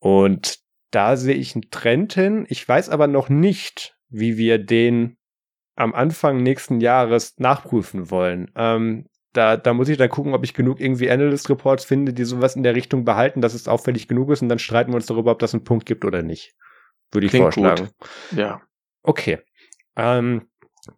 Und 0.00 0.58
da 0.90 1.16
sehe 1.16 1.36
ich 1.36 1.54
einen 1.54 1.70
Trend 1.70 2.14
hin. 2.14 2.46
Ich 2.48 2.68
weiß 2.68 2.88
aber 2.88 3.06
noch 3.06 3.28
nicht, 3.28 3.96
wie 4.12 4.36
wir 4.36 4.58
den 4.58 5.16
am 5.74 5.94
Anfang 5.94 6.42
nächsten 6.42 6.80
Jahres 6.80 7.34
nachprüfen 7.38 8.10
wollen. 8.10 8.50
Ähm, 8.54 9.06
da, 9.32 9.56
da 9.56 9.72
muss 9.72 9.88
ich 9.88 9.96
dann 9.96 10.10
gucken, 10.10 10.34
ob 10.34 10.44
ich 10.44 10.52
genug 10.52 10.80
irgendwie 10.80 11.10
Analyst 11.10 11.48
Reports 11.48 11.84
finde, 11.84 12.12
die 12.12 12.24
sowas 12.24 12.54
in 12.54 12.62
der 12.62 12.74
Richtung 12.74 13.04
behalten, 13.04 13.40
dass 13.40 13.54
es 13.54 13.66
auffällig 13.66 14.06
genug 14.06 14.30
ist 14.30 14.42
und 14.42 14.50
dann 14.50 14.58
streiten 14.58 14.92
wir 14.92 14.96
uns 14.96 15.06
darüber, 15.06 15.32
ob 15.32 15.38
das 15.38 15.54
einen 15.54 15.64
Punkt 15.64 15.86
gibt 15.86 16.04
oder 16.04 16.22
nicht. 16.22 16.54
Würde 17.10 17.26
ich 17.26 17.30
Klingt 17.30 17.54
vorschlagen. 17.54 17.88
Gut. 17.98 18.38
Ja. 18.38 18.60
Okay. 19.02 19.38
Ähm, 19.96 20.48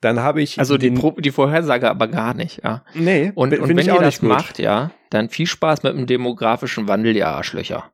dann 0.00 0.20
habe 0.20 0.42
ich. 0.42 0.58
Also 0.58 0.78
die, 0.78 0.90
Pro 0.90 1.12
die 1.12 1.30
Vorhersage 1.30 1.90
aber 1.90 2.08
gar 2.08 2.34
nicht, 2.34 2.62
ja. 2.64 2.84
Nee. 2.94 3.32
Und, 3.34 3.56
und 3.58 3.68
wenn 3.68 3.78
ihr 3.78 3.98
das 4.00 4.20
gut. 4.20 4.28
macht, 4.28 4.58
ja, 4.58 4.90
dann 5.10 5.28
viel 5.28 5.46
Spaß 5.46 5.82
mit 5.82 5.94
dem 5.94 6.06
demografischen 6.06 6.88
Wandel, 6.88 7.16
ihr 7.16 7.28
Arschlöcher. 7.28 7.92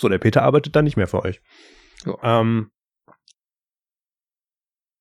So, 0.00 0.08
der 0.08 0.18
Peter 0.18 0.42
arbeitet 0.42 0.74
dann 0.76 0.84
nicht 0.84 0.96
mehr 0.96 1.06
für 1.06 1.22
euch. 1.22 1.40
Ja. 2.06 2.40
Ähm, 2.40 2.70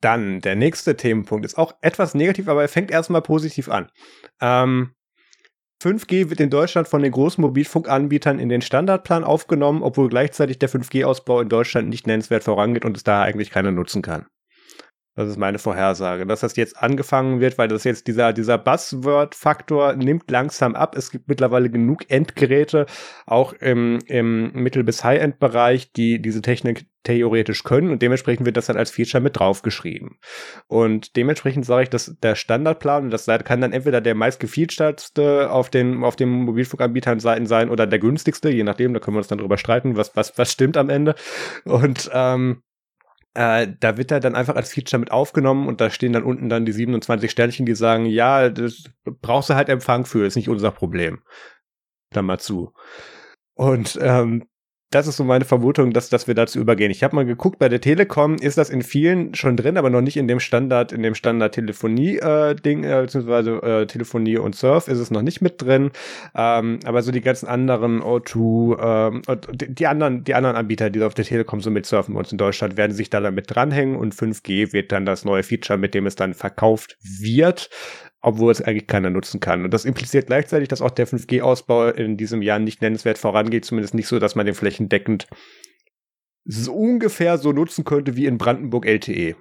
dann, 0.04 0.42
der 0.42 0.56
nächste 0.56 0.98
Themenpunkt 0.98 1.46
ist 1.46 1.58
auch 1.58 1.74
etwas 1.82 2.14
negativ, 2.14 2.48
aber 2.48 2.62
er 2.62 2.70
fängt 2.70 2.92
erstmal 2.92 3.22
positiv 3.22 3.70
an. 3.70 3.90
Ähm, 4.42 4.92
5G 5.84 6.30
wird 6.30 6.40
in 6.40 6.50
Deutschland 6.50 6.88
von 6.88 7.02
den 7.02 7.12
großen 7.12 7.42
Mobilfunkanbietern 7.42 8.40
in 8.40 8.50
den 8.50 8.62
Standardplan 8.62 9.24
aufgenommen, 9.24 9.84
obwohl 9.84 10.08
gleichzeitig 10.08 10.60
der 10.60 10.70
5G-Ausbau 10.70 11.42
in 11.42 11.50
Deutschland 11.50 11.90
nicht 11.90 12.08
nennenswert 12.08 12.44
vorangeht 12.44 12.86
und 12.86 12.96
es 12.96 13.04
daher 13.04 13.24
eigentlich 13.24 13.50
keiner 13.50 13.72
nutzen 13.72 14.02
kann. 14.02 14.26
Das 15.16 15.30
ist 15.30 15.38
meine 15.38 15.60
Vorhersage. 15.60 16.26
Dass 16.26 16.40
das 16.40 16.56
jetzt 16.56 16.78
angefangen 16.82 17.40
wird, 17.40 17.58
weil 17.58 17.68
das 17.68 17.84
jetzt 17.84 18.08
dieser, 18.08 18.34
dieser 18.34 18.58
Buzzword-Faktor 18.58 19.96
nimmt 19.96 20.30
langsam 20.32 20.76
ab. 20.76 20.96
Es 20.96 21.12
gibt 21.12 21.28
mittlerweile 21.28 21.70
genug 21.70 22.10
Endgeräte, 22.10 22.88
auch 23.26 23.54
im, 23.54 24.00
im 24.08 24.52
Mittel- 24.54 24.84
bis 24.84 25.04
High-End-Bereich, 25.04 25.92
die 25.92 26.22
diese 26.22 26.42
Technik 26.42 26.86
theoretisch 27.04 27.64
können 27.64 27.92
und 27.92 28.02
dementsprechend 28.02 28.46
wird 28.46 28.58
das 28.58 28.68
dann 28.68 28.78
als 28.78 28.90
Feature 28.90 29.22
mit 29.22 29.38
draufgeschrieben. 29.38 30.20
Und 30.68 31.16
dementsprechend 31.16 31.66
sage 31.66 31.84
ich, 31.84 31.90
dass 31.90 32.16
der 32.24 32.36
Standardplan, 32.36 33.10
das 33.10 33.26
kann 33.26 33.62
dann 33.62 33.74
entweder 33.74 34.02
der 34.02 34.16
meistgefeaturtste 34.16 35.52
auf 35.52 35.70
den, 35.70 36.04
auf 36.04 36.16
den 36.16 36.30
Mobilfunkanbietern 36.30 37.20
Seiten 37.20 37.46
sein 37.46 37.70
oder 37.70 37.88
der 37.88 38.00
günstigste, 38.00 38.50
je 38.50 38.64
nachdem, 38.64 38.94
da 38.94 39.00
können 39.00 39.16
wir 39.16 39.20
uns 39.20 39.28
dann 39.28 39.40
drüber 39.40 39.58
streiten, 39.58 39.98
was, 39.98 40.16
was, 40.16 40.38
was 40.38 40.52
stimmt 40.52 40.78
am 40.78 40.90
Ende. 40.90 41.16
Und 41.66 42.10
ähm, 42.14 42.64
äh, 43.34 43.68
da 43.80 43.98
wird 43.98 44.12
er 44.12 44.20
dann 44.20 44.36
einfach 44.36 44.56
als 44.56 44.74
Feature 44.74 45.00
mit 45.00 45.12
aufgenommen 45.12 45.68
und 45.68 45.82
da 45.82 45.90
stehen 45.90 46.14
dann 46.14 46.24
unten 46.24 46.50
dann 46.50 46.66
die 46.66 46.72
27 46.72 47.32
Sternchen, 47.32 47.66
die 47.66 47.76
sagen, 47.76 48.06
ja, 48.06 48.50
das 48.50 48.84
brauchst 49.04 49.50
du 49.50 49.56
halt 49.56 49.70
Empfang 49.70 50.06
für, 50.06 50.26
ist 50.26 50.36
nicht 50.36 50.50
unser 50.50 50.72
Problem. 50.72 51.22
Dann 52.12 52.26
mal 52.26 52.40
zu. 52.40 52.74
Und 53.56 53.98
ähm, 54.02 54.46
das 54.94 55.08
ist 55.08 55.18
so 55.18 55.24
meine 55.24 55.44
Vermutung, 55.44 55.92
dass, 55.92 56.10
dass 56.10 56.28
wir 56.28 56.36
dazu 56.36 56.60
übergehen. 56.60 56.92
Ich 56.92 57.04
habe 57.04 57.16
mal 57.16 57.26
geguckt, 57.26 57.58
bei 57.58 57.68
der 57.68 57.82
Telekom 57.82 58.36
ist 58.36 58.60
das 58.60 58.70
in 58.70 58.84
vielen 58.84 59.34
schon 59.34 59.58
drin, 59.58 59.78
aber 59.78 59.90
noch 59.90 60.02
nicht 60.02 60.18
in 60.18 60.28
dem 60.28 60.40
Standard, 60.40 60.92
in 60.92 61.02
dem 61.02 61.16
Standard 61.16 61.56
Telefonie-Ding, 61.56 62.84
äh, 62.84 63.02
beziehungsweise 63.02 63.56
äh, 63.64 63.88
Telefonie 63.88 64.38
und 64.38 64.56
Surf 64.56 64.88
ist 64.88 65.00
es 65.00 65.10
noch 65.10 65.24
nicht 65.24 65.42
mit 65.42 65.62
drin. 65.62 65.92
Ähm, 66.36 66.80
aber 66.86 67.02
so 67.02 67.12
die 67.12 67.22
ganzen 67.22 67.48
anderen 67.48 68.04
O2, 68.04 69.14
ähm, 69.18 69.22
die, 69.54 69.74
die 69.74 69.88
anderen, 69.88 70.24
die 70.24 70.36
anderen 70.36 70.56
Anbieter, 70.56 70.92
die 70.92 71.02
auf 71.02 71.16
der 71.16 71.26
Telekom 71.26 71.62
so 71.62 71.72
mit 71.72 71.88
surfen 71.88 72.14
bei 72.14 72.20
uns 72.20 72.32
in 72.32 72.38
Deutschland, 72.38 72.78
werden 72.78 72.94
sich 72.94 73.10
da 73.10 73.20
damit 73.20 73.46
dranhängen 73.48 73.96
und 73.96 74.14
5G 74.14 74.74
wird 74.74 74.92
dann 74.92 75.08
das 75.08 75.26
neue 75.26 75.42
Feature, 75.42 75.80
mit 75.80 75.96
dem 75.96 76.06
es 76.06 76.16
dann 76.16 76.36
verkauft 76.36 76.98
wird 77.02 77.70
obwohl 78.24 78.52
es 78.52 78.62
eigentlich 78.62 78.88
keiner 78.88 79.10
nutzen 79.10 79.42
kann. 79.42 79.66
Und 79.66 79.74
das 79.74 79.84
impliziert 79.84 80.28
gleichzeitig, 80.28 80.70
dass 80.70 80.82
auch 80.82 80.92
der 80.92 81.08
5G-Ausbau 81.08 81.90
in 81.90 82.16
diesem 82.16 82.42
Jahr 82.42 82.58
nicht 82.58 82.82
nennenswert 82.82 83.18
vorangeht, 83.18 83.66
zumindest 83.66 83.94
nicht 83.94 84.08
so, 84.08 84.18
dass 84.18 84.36
man 84.36 84.46
den 84.46 84.56
flächendeckend 84.56 85.28
so 86.46 86.74
ungefähr 86.74 87.38
so 87.38 87.52
nutzen 87.52 87.84
könnte 87.84 88.16
wie 88.16 88.26
in 88.26 88.38
Brandenburg 88.38 88.86
LTE. 88.86 89.36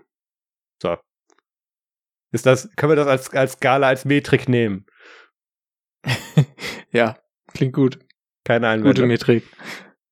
So. 0.83 0.97
Ist 2.33 2.45
das, 2.45 2.71
können 2.77 2.91
wir 2.91 2.97
das 2.97 3.07
als, 3.07 3.33
als 3.33 3.53
Skala, 3.53 3.87
als 3.87 4.05
Metrik 4.05 4.49
nehmen? 4.49 4.85
ja, 6.93 7.19
klingt 7.55 7.75
gut. 7.75 8.01
Keine 8.45 8.67
Einwände. 8.67 8.95
Gute 8.95 9.07
Metrik. 9.07 9.45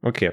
Okay. 0.03 0.33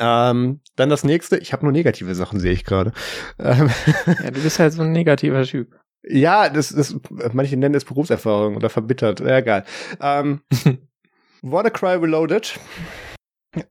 Ähm, 0.00 0.60
dann 0.74 0.88
das 0.88 1.04
nächste. 1.04 1.38
Ich 1.38 1.52
habe 1.52 1.64
nur 1.64 1.70
negative 1.70 2.16
Sachen, 2.16 2.40
sehe 2.40 2.52
ich 2.52 2.64
gerade. 2.64 2.92
Ähm 3.38 3.70
ja, 4.06 4.32
du 4.32 4.42
bist 4.42 4.58
halt 4.58 4.72
so 4.72 4.82
ein 4.82 4.90
negativer 4.90 5.44
Typ. 5.44 5.76
Ja, 6.08 6.48
das 6.48 6.70
ist, 6.70 6.96
manche 7.32 7.56
nennen 7.56 7.74
es 7.74 7.84
Berufserfahrung 7.84 8.56
oder 8.56 8.70
verbittert. 8.70 9.20
Ja, 9.20 9.38
egal. 9.38 9.64
Ähm, 10.00 10.40
Watercry 11.42 11.96
Reloaded 11.96 12.58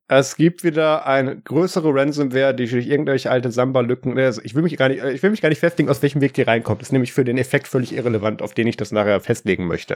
es 0.08 0.36
gibt 0.36 0.64
wieder 0.64 1.06
eine 1.06 1.38
größere 1.38 1.94
Ransomware, 1.94 2.54
die 2.54 2.68
durch 2.68 2.88
irgendwelche 2.88 3.32
alte 3.32 3.52
Samba-Lücken, 3.52 4.18
also 4.18 4.42
ich 4.44 4.56
will 4.56 4.64
mich 4.64 4.78
gar 4.78 4.90
nicht, 4.90 5.04
ich 5.04 5.24
will 5.24 5.30
mich 5.30 5.42
gar 5.42 5.50
nicht 5.50 5.60
festlegen, 5.60 5.90
aus 5.90 6.02
welchem 6.02 6.22
Weg 6.22 6.34
die 6.34 6.42
reinkommt. 6.42 6.82
Das 6.82 6.90
ist 6.90 6.94
nämlich 6.94 7.14
für 7.14 7.24
den 7.24 7.38
Effekt 7.38 7.68
völlig 7.68 7.94
irrelevant, 7.96 8.42
auf 8.42 8.54
den 8.54 8.68
ich 8.68 8.78
das 8.78 8.92
nachher 8.92 9.20
festlegen 9.20 9.68
möchte. 9.68 9.96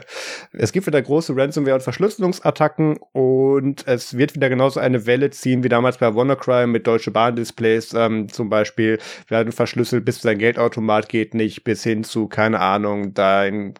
Es 0.52 0.72
gibt 0.72 0.86
wieder 0.86 1.00
große 1.00 1.32
Ransomware- 1.34 1.74
und 1.74 1.82
Verschlüsselungsattacken 1.82 2.98
und 3.12 3.86
es 3.86 4.16
wird 4.16 4.34
wieder 4.34 4.48
genauso 4.48 4.80
eine 4.80 5.06
Welle 5.06 5.30
ziehen 5.30 5.62
wie 5.64 5.68
damals 5.68 5.98
bei 5.98 6.14
WannaCry 6.14 6.66
mit 6.66 6.86
Deutsche 6.86 7.10
Bahn-Displays 7.10 7.94
ähm, 7.94 8.28
zum 8.28 8.50
Beispiel 8.50 8.98
werden 9.28 9.52
verschlüsselt, 9.52 10.04
bis 10.04 10.20
sein 10.20 10.38
Geldautomat 10.38 11.08
geht 11.08 11.34
nicht, 11.34 11.64
bis 11.64 11.82
hin 11.82 12.04
zu, 12.04 12.28
keine 12.28 12.60
Ahnung, 12.60 13.14
dein 13.14 13.74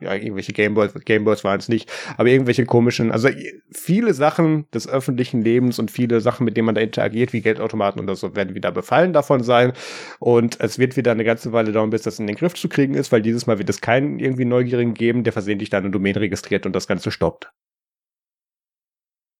ja, 0.00 0.14
irgendwelche 0.14 0.52
Gameboys, 0.52 0.92
Gameboys 1.04 1.44
waren 1.44 1.58
es 1.58 1.68
nicht, 1.68 1.90
aber 2.16 2.28
irgendwelche 2.28 2.66
komischen, 2.66 3.10
also 3.10 3.28
viele 3.70 4.14
Sachen 4.14 4.70
des 4.70 4.88
öffentlichen 4.88 5.42
Lebens 5.42 5.78
und 5.78 5.90
viele 5.90 6.20
Sachen, 6.20 6.44
mit 6.44 6.56
denen 6.56 6.66
man 6.66 6.74
da 6.74 6.80
interagiert, 6.80 7.32
wie 7.32 7.40
Geldautomaten 7.40 8.00
oder 8.00 8.14
so, 8.14 8.34
werden 8.36 8.54
wieder 8.54 8.72
befallen 8.72 9.12
davon 9.12 9.42
sein. 9.42 9.72
Und 10.18 10.60
es 10.60 10.78
wird 10.78 10.96
wieder 10.96 11.12
eine 11.12 11.24
ganze 11.24 11.52
Weile 11.52 11.72
dauern, 11.72 11.90
bis 11.90 12.02
das 12.02 12.18
in 12.18 12.26
den 12.26 12.36
Griff 12.36 12.54
zu 12.54 12.68
kriegen 12.68 12.94
ist, 12.94 13.12
weil 13.12 13.22
dieses 13.22 13.46
Mal 13.46 13.58
wird 13.58 13.70
es 13.70 13.80
keinen 13.80 14.18
irgendwie 14.18 14.44
Neugierigen 14.44 14.94
geben, 14.94 15.24
der 15.24 15.32
versehentlich 15.32 15.70
deine 15.70 15.90
Domain 15.90 16.16
registriert 16.16 16.66
und 16.66 16.74
das 16.74 16.86
Ganze 16.86 17.10
stoppt. 17.10 17.50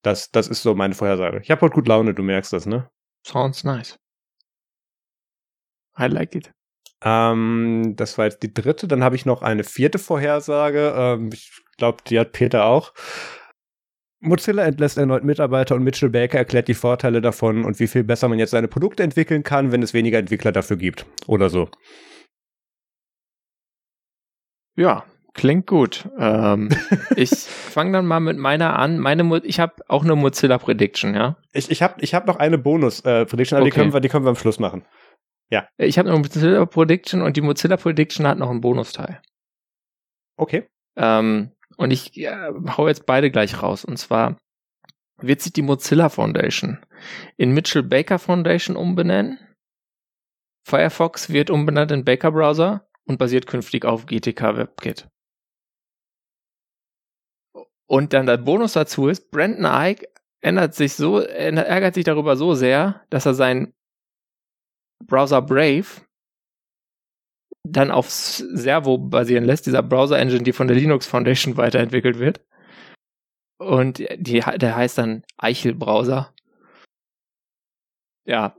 Das, 0.02 0.30
das 0.30 0.48
ist 0.48 0.62
so 0.62 0.74
meine 0.74 0.94
Vorhersage. 0.94 1.40
Ich 1.42 1.50
habe 1.50 1.60
heute 1.60 1.74
gut 1.74 1.88
Laune, 1.88 2.14
du 2.14 2.22
merkst 2.22 2.52
das, 2.52 2.66
ne? 2.66 2.90
Sounds 3.24 3.62
nice. 3.62 3.98
I 5.98 6.06
like 6.06 6.34
it. 6.34 6.52
Ähm, 7.04 7.94
das 7.96 8.18
war 8.18 8.26
jetzt 8.26 8.42
die 8.42 8.54
dritte. 8.54 8.88
Dann 8.88 9.02
habe 9.02 9.16
ich 9.16 9.26
noch 9.26 9.42
eine 9.42 9.64
vierte 9.64 9.98
Vorhersage. 9.98 10.94
Ähm, 10.96 11.30
ich 11.32 11.52
glaube, 11.76 11.98
die 12.06 12.18
hat 12.18 12.32
Peter 12.32 12.64
auch. 12.64 12.92
Mozilla 14.20 14.64
entlässt 14.64 14.98
erneut 14.98 15.24
Mitarbeiter 15.24 15.74
und 15.74 15.82
Mitchell 15.82 16.08
Baker 16.08 16.38
erklärt 16.38 16.68
die 16.68 16.74
Vorteile 16.74 17.20
davon 17.20 17.64
und 17.64 17.80
wie 17.80 17.88
viel 17.88 18.04
besser 18.04 18.28
man 18.28 18.38
jetzt 18.38 18.52
seine 18.52 18.68
Produkte 18.68 19.02
entwickeln 19.02 19.42
kann, 19.42 19.72
wenn 19.72 19.82
es 19.82 19.94
weniger 19.94 20.18
Entwickler 20.18 20.52
dafür 20.52 20.76
gibt. 20.76 21.06
Oder 21.26 21.50
so. 21.50 21.68
Ja, 24.76 25.04
klingt 25.34 25.66
gut. 25.66 26.08
Ähm, 26.18 26.68
ich 27.16 27.30
fange 27.30 27.92
dann 27.92 28.06
mal 28.06 28.20
mit 28.20 28.38
meiner 28.38 28.78
an. 28.78 29.00
Meine 29.00 29.24
Mo 29.24 29.38
ich 29.42 29.58
habe 29.58 29.74
auch 29.88 30.04
eine 30.04 30.14
Mozilla 30.14 30.58
Prediction, 30.58 31.14
ja. 31.14 31.36
Ich, 31.52 31.68
ich 31.68 31.82
habe 31.82 32.00
ich 32.00 32.14
hab 32.14 32.28
noch 32.28 32.36
eine 32.36 32.58
Bonus 32.58 33.00
äh, 33.00 33.26
Prediction, 33.26 33.56
aber 33.56 33.66
okay. 33.66 33.74
die 33.74 33.80
können 33.80 33.92
wir 33.92 34.00
die 34.00 34.08
können 34.08 34.24
wir 34.24 34.30
am 34.30 34.36
Schluss 34.36 34.60
machen. 34.60 34.84
Ja. 35.52 35.68
Ich 35.76 35.98
habe 35.98 36.08
eine 36.08 36.18
Mozilla 36.18 36.64
Prediction 36.64 37.20
und 37.20 37.36
die 37.36 37.42
Mozilla 37.42 37.76
Prediction 37.76 38.26
hat 38.26 38.38
noch 38.38 38.48
einen 38.48 38.62
Bonusteil. 38.62 39.20
Okay. 40.38 40.66
Ähm, 40.96 41.52
und 41.76 41.90
ich 41.90 42.16
ja, 42.16 42.50
hau 42.78 42.88
jetzt 42.88 43.04
beide 43.04 43.30
gleich 43.30 43.62
raus. 43.62 43.84
Und 43.84 43.98
zwar 43.98 44.38
wird 45.18 45.42
sich 45.42 45.52
die 45.52 45.60
Mozilla 45.60 46.08
Foundation 46.08 46.78
in 47.36 47.52
Mitchell 47.52 47.82
Baker 47.82 48.18
Foundation 48.18 48.76
umbenennen. 48.76 49.38
Firefox 50.66 51.28
wird 51.28 51.50
umbenannt 51.50 51.90
in 51.90 52.06
Baker 52.06 52.32
Browser 52.32 52.88
und 53.04 53.18
basiert 53.18 53.46
künftig 53.46 53.84
auf 53.84 54.06
GTK 54.06 54.56
WebKit. 54.56 55.06
Und 57.86 58.14
dann 58.14 58.24
der 58.24 58.38
Bonus 58.38 58.72
dazu 58.72 59.08
ist, 59.08 59.30
Brandon 59.30 59.66
Ike 59.66 60.08
ändert 60.40 60.74
sich 60.74 60.94
so, 60.94 61.18
ärgert 61.18 61.94
sich 61.94 62.04
darüber 62.04 62.36
so 62.36 62.54
sehr, 62.54 63.04
dass 63.10 63.26
er 63.26 63.34
seinen 63.34 63.74
Browser 65.06 65.42
Brave 65.42 65.86
dann 67.64 67.90
auf 67.90 68.10
Servo 68.10 68.98
basieren 68.98 69.44
lässt, 69.44 69.66
dieser 69.66 69.82
Browser-Engine, 69.82 70.42
die 70.42 70.52
von 70.52 70.66
der 70.66 70.76
Linux 70.76 71.06
Foundation 71.06 71.56
weiterentwickelt 71.56 72.18
wird. 72.18 72.40
Und 73.58 73.98
die, 73.98 74.40
der 74.40 74.76
heißt 74.76 74.98
dann 74.98 75.24
Eichel-Browser. 75.38 76.34
Ja. 78.26 78.56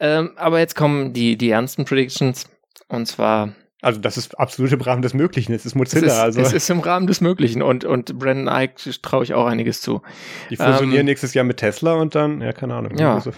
Ähm, 0.00 0.32
aber 0.36 0.58
jetzt 0.58 0.74
kommen 0.74 1.12
die, 1.12 1.36
die 1.36 1.50
ernsten 1.50 1.84
Predictions. 1.84 2.48
Und 2.88 3.06
zwar. 3.06 3.54
Also, 3.82 4.00
das 4.00 4.16
ist 4.16 4.38
absolut 4.38 4.72
im 4.72 4.80
Rahmen 4.80 5.02
des 5.02 5.12
Möglichen. 5.12 5.52
Es 5.52 5.66
ist 5.66 5.74
Mozilla. 5.74 6.06
Es 6.06 6.12
ist, 6.12 6.18
also. 6.18 6.40
es 6.40 6.52
ist 6.52 6.70
im 6.70 6.80
Rahmen 6.80 7.06
des 7.06 7.20
Möglichen. 7.20 7.62
Und, 7.62 7.84
und 7.84 8.18
Brandon 8.18 8.48
Ike 8.48 8.74
traue 9.02 9.22
ich 9.22 9.34
auch 9.34 9.46
einiges 9.46 9.80
zu. 9.82 10.02
Die 10.50 10.56
fusionieren 10.56 11.00
ähm, 11.00 11.06
nächstes 11.06 11.34
Jahr 11.34 11.44
mit 11.44 11.58
Tesla 11.58 11.94
und 11.94 12.14
dann, 12.14 12.40
ja, 12.40 12.52
keine 12.52 12.74
Ahnung. 12.74 12.96
Ja. 12.96 13.22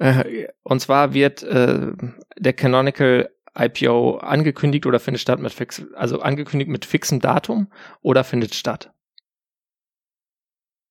Äh, 0.00 0.48
und 0.62 0.80
zwar 0.80 1.12
wird 1.12 1.42
äh, 1.42 1.92
der 2.38 2.54
Canonical 2.54 3.28
IPO 3.54 4.16
angekündigt 4.16 4.86
oder 4.86 4.98
findet 4.98 5.20
statt 5.20 5.40
mit 5.40 5.52
fix, 5.52 5.82
also 5.94 6.20
angekündigt 6.20 6.70
mit 6.70 6.86
fixem 6.86 7.20
Datum 7.20 7.70
oder 8.00 8.24
findet 8.24 8.54
statt. 8.54 8.94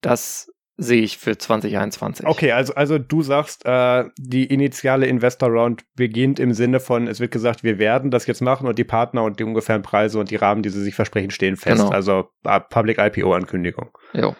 Das 0.01 0.51
sehe 0.79 1.01
ich 1.01 1.17
für 1.17 1.37
2021. 1.37 2.25
Okay, 2.25 2.53
also, 2.53 2.73
also 2.73 2.97
du 2.97 3.21
sagst, 3.21 3.65
äh, 3.65 4.05
die 4.17 4.45
initiale 4.45 5.07
Investor 5.07 5.49
Round 5.49 5.83
beginnt 5.95 6.39
im 6.39 6.53
Sinne 6.53 6.79
von, 6.79 7.07
es 7.07 7.19
wird 7.19 7.31
gesagt, 7.31 7.63
wir 7.63 7.77
werden 7.79 8.11
das 8.11 8.25
jetzt 8.27 8.41
machen 8.41 8.65
und 8.65 8.79
die 8.79 8.85
Partner 8.85 9.23
und 9.23 9.39
die 9.39 9.43
ungefähren 9.43 9.81
Preise 9.81 10.19
und 10.19 10.31
die 10.31 10.37
Rahmen, 10.37 10.63
die 10.63 10.69
sie 10.69 10.81
sich 10.81 10.95
versprechen, 10.95 11.31
stehen 11.31 11.57
fest. 11.57 11.81
Genau. 11.81 11.91
Also 11.91 12.29
äh, 12.45 12.59
Public 12.61 12.97
IPO-Ankündigung. 12.97 13.89
Jo. 14.13 14.35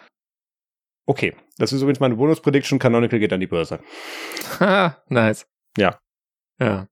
Okay, 1.06 1.34
das 1.58 1.72
ist 1.72 1.82
übrigens 1.82 2.00
meine 2.00 2.16
Bonus-Prediction. 2.16 2.78
Canonical 2.78 3.18
geht 3.18 3.32
an 3.32 3.40
die 3.40 3.46
Börse. 3.46 3.80
Ha, 4.60 4.96
nice. 5.08 5.46
Ja. 5.76 5.98
Ja. 6.58 6.86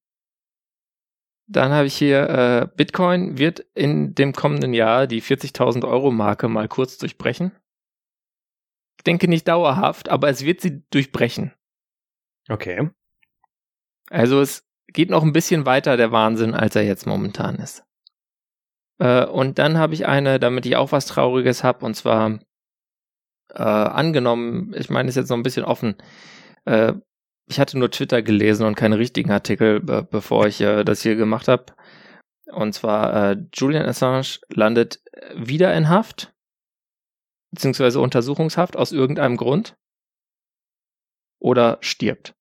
Dann 1.46 1.72
habe 1.72 1.86
ich 1.86 1.94
hier, 1.94 2.28
äh, 2.28 2.68
Bitcoin 2.76 3.38
wird 3.38 3.60
in 3.74 4.14
dem 4.14 4.34
kommenden 4.34 4.74
Jahr 4.74 5.06
die 5.06 5.22
40.000 5.22 5.88
Euro 5.88 6.10
Marke 6.10 6.48
mal 6.48 6.68
kurz 6.68 6.98
durchbrechen. 6.98 7.52
Ich 8.98 9.04
denke 9.04 9.28
nicht 9.28 9.48
dauerhaft, 9.48 10.08
aber 10.08 10.28
es 10.28 10.44
wird 10.44 10.60
sie 10.60 10.82
durchbrechen. 10.90 11.52
Okay. 12.48 12.90
Also 14.10 14.40
es 14.40 14.66
geht 14.92 15.10
noch 15.10 15.22
ein 15.22 15.32
bisschen 15.32 15.66
weiter 15.66 15.96
der 15.96 16.12
Wahnsinn, 16.12 16.54
als 16.54 16.76
er 16.76 16.82
jetzt 16.82 17.06
momentan 17.06 17.56
ist. 17.56 17.84
Äh, 18.98 19.24
und 19.24 19.58
dann 19.58 19.78
habe 19.78 19.94
ich 19.94 20.06
eine, 20.06 20.38
damit 20.38 20.66
ich 20.66 20.76
auch 20.76 20.92
was 20.92 21.06
Trauriges 21.06 21.62
habe, 21.62 21.84
und 21.84 21.94
zwar 21.94 22.40
äh, 23.54 23.62
angenommen, 23.62 24.74
ich 24.76 24.90
meine, 24.90 25.08
ist 25.08 25.16
jetzt 25.16 25.28
noch 25.30 25.36
ein 25.36 25.42
bisschen 25.42 25.64
offen, 25.64 25.96
äh, 26.64 26.94
ich 27.50 27.58
hatte 27.58 27.78
nur 27.78 27.90
Twitter 27.90 28.22
gelesen 28.22 28.66
und 28.66 28.74
keine 28.74 28.98
richtigen 28.98 29.30
Artikel, 29.30 29.80
be 29.80 30.02
bevor 30.02 30.46
ich 30.46 30.60
äh, 30.60 30.84
das 30.84 31.02
hier 31.02 31.16
gemacht 31.16 31.48
habe. 31.48 31.66
Und 32.52 32.74
zwar 32.74 33.30
äh, 33.32 33.36
Julian 33.54 33.86
Assange 33.86 34.38
landet 34.48 35.00
wieder 35.34 35.74
in 35.74 35.88
Haft, 35.88 36.34
beziehungsweise 37.50 38.00
Untersuchungshaft 38.00 38.76
aus 38.76 38.92
irgendeinem 38.92 39.36
Grund 39.36 39.76
oder 41.40 41.78
stirbt. 41.80 42.34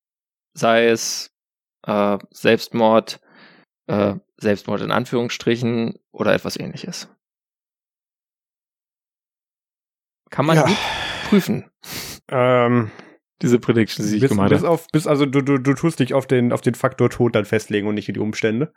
Sei 0.53 0.87
es 0.87 1.31
äh, 1.85 2.17
Selbstmord, 2.31 3.19
äh, 3.87 4.15
Selbstmord 4.37 4.81
in 4.81 4.91
Anführungsstrichen 4.91 5.99
oder 6.11 6.33
etwas 6.33 6.57
ähnliches. 6.57 7.09
Kann 10.29 10.45
man 10.45 10.57
Ja. 10.57 10.65
gut 10.65 10.77
prüfen, 11.29 11.69
Ähm, 12.29 12.91
diese 13.41 13.59
Predictions, 13.59 14.09
die 14.09 14.15
ich 14.15 14.21
bis, 14.21 14.29
gemacht 14.31 14.49
bis 14.49 14.59
habe. 14.59 14.69
auf, 14.69 14.87
bis 14.91 15.07
also 15.07 15.25
du, 15.25 15.41
du, 15.41 15.57
du 15.57 15.73
tust 15.73 15.99
dich 15.99 16.13
auf 16.13 16.27
den, 16.27 16.51
auf 16.51 16.61
den 16.61 16.75
Faktor 16.75 17.09
Tod 17.09 17.35
dann 17.35 17.45
festlegen 17.45 17.87
und 17.87 17.95
nicht 17.95 18.09
in 18.09 18.15
die 18.15 18.19
Umstände. 18.19 18.73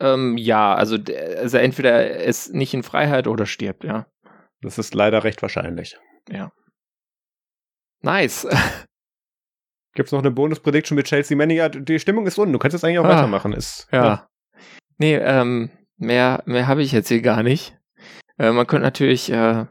Ähm, 0.00 0.36
ja, 0.36 0.74
also, 0.74 0.96
also 1.38 1.56
entweder 1.56 1.92
er 1.92 2.24
ist 2.24 2.52
nicht 2.52 2.74
in 2.74 2.82
Freiheit 2.82 3.28
oder 3.28 3.46
stirbt, 3.46 3.84
ja. 3.84 4.06
Das 4.64 4.78
ist 4.78 4.94
leider 4.94 5.22
recht 5.24 5.42
wahrscheinlich. 5.42 5.96
Nice. 8.02 8.46
Gibt's 9.94 10.10
noch 10.12 10.18
eine 10.20 10.30
Bonus-Prediction 10.30 10.96
mit 10.96 11.06
Chelsea 11.06 11.36
Manning? 11.36 11.56
Ja, 11.58 11.68
die 11.68 11.98
Stimmung 12.00 12.26
ist 12.26 12.38
unten. 12.38 12.52
Du 12.52 12.58
kannst 12.58 12.72
jetzt 12.74 12.84
eigentlich 12.84 12.98
auch 12.98 13.04
Ah, 13.04 13.16
weitermachen. 13.16 13.52
Ist, 13.52 13.86
Ja. 13.92 14.28
Nee, 14.98 15.16
ähm, 15.16 15.70
mehr, 15.96 16.42
mehr 16.46 16.66
habe 16.66 16.82
ich 16.82 16.92
jetzt 16.92 17.08
hier 17.08 17.20
gar 17.20 17.42
nicht. 17.42 17.76
Äh, 18.38 18.50
man 18.52 18.66
könnte 18.66 18.84
natürlich 18.84 19.30
äh, 19.30 19.66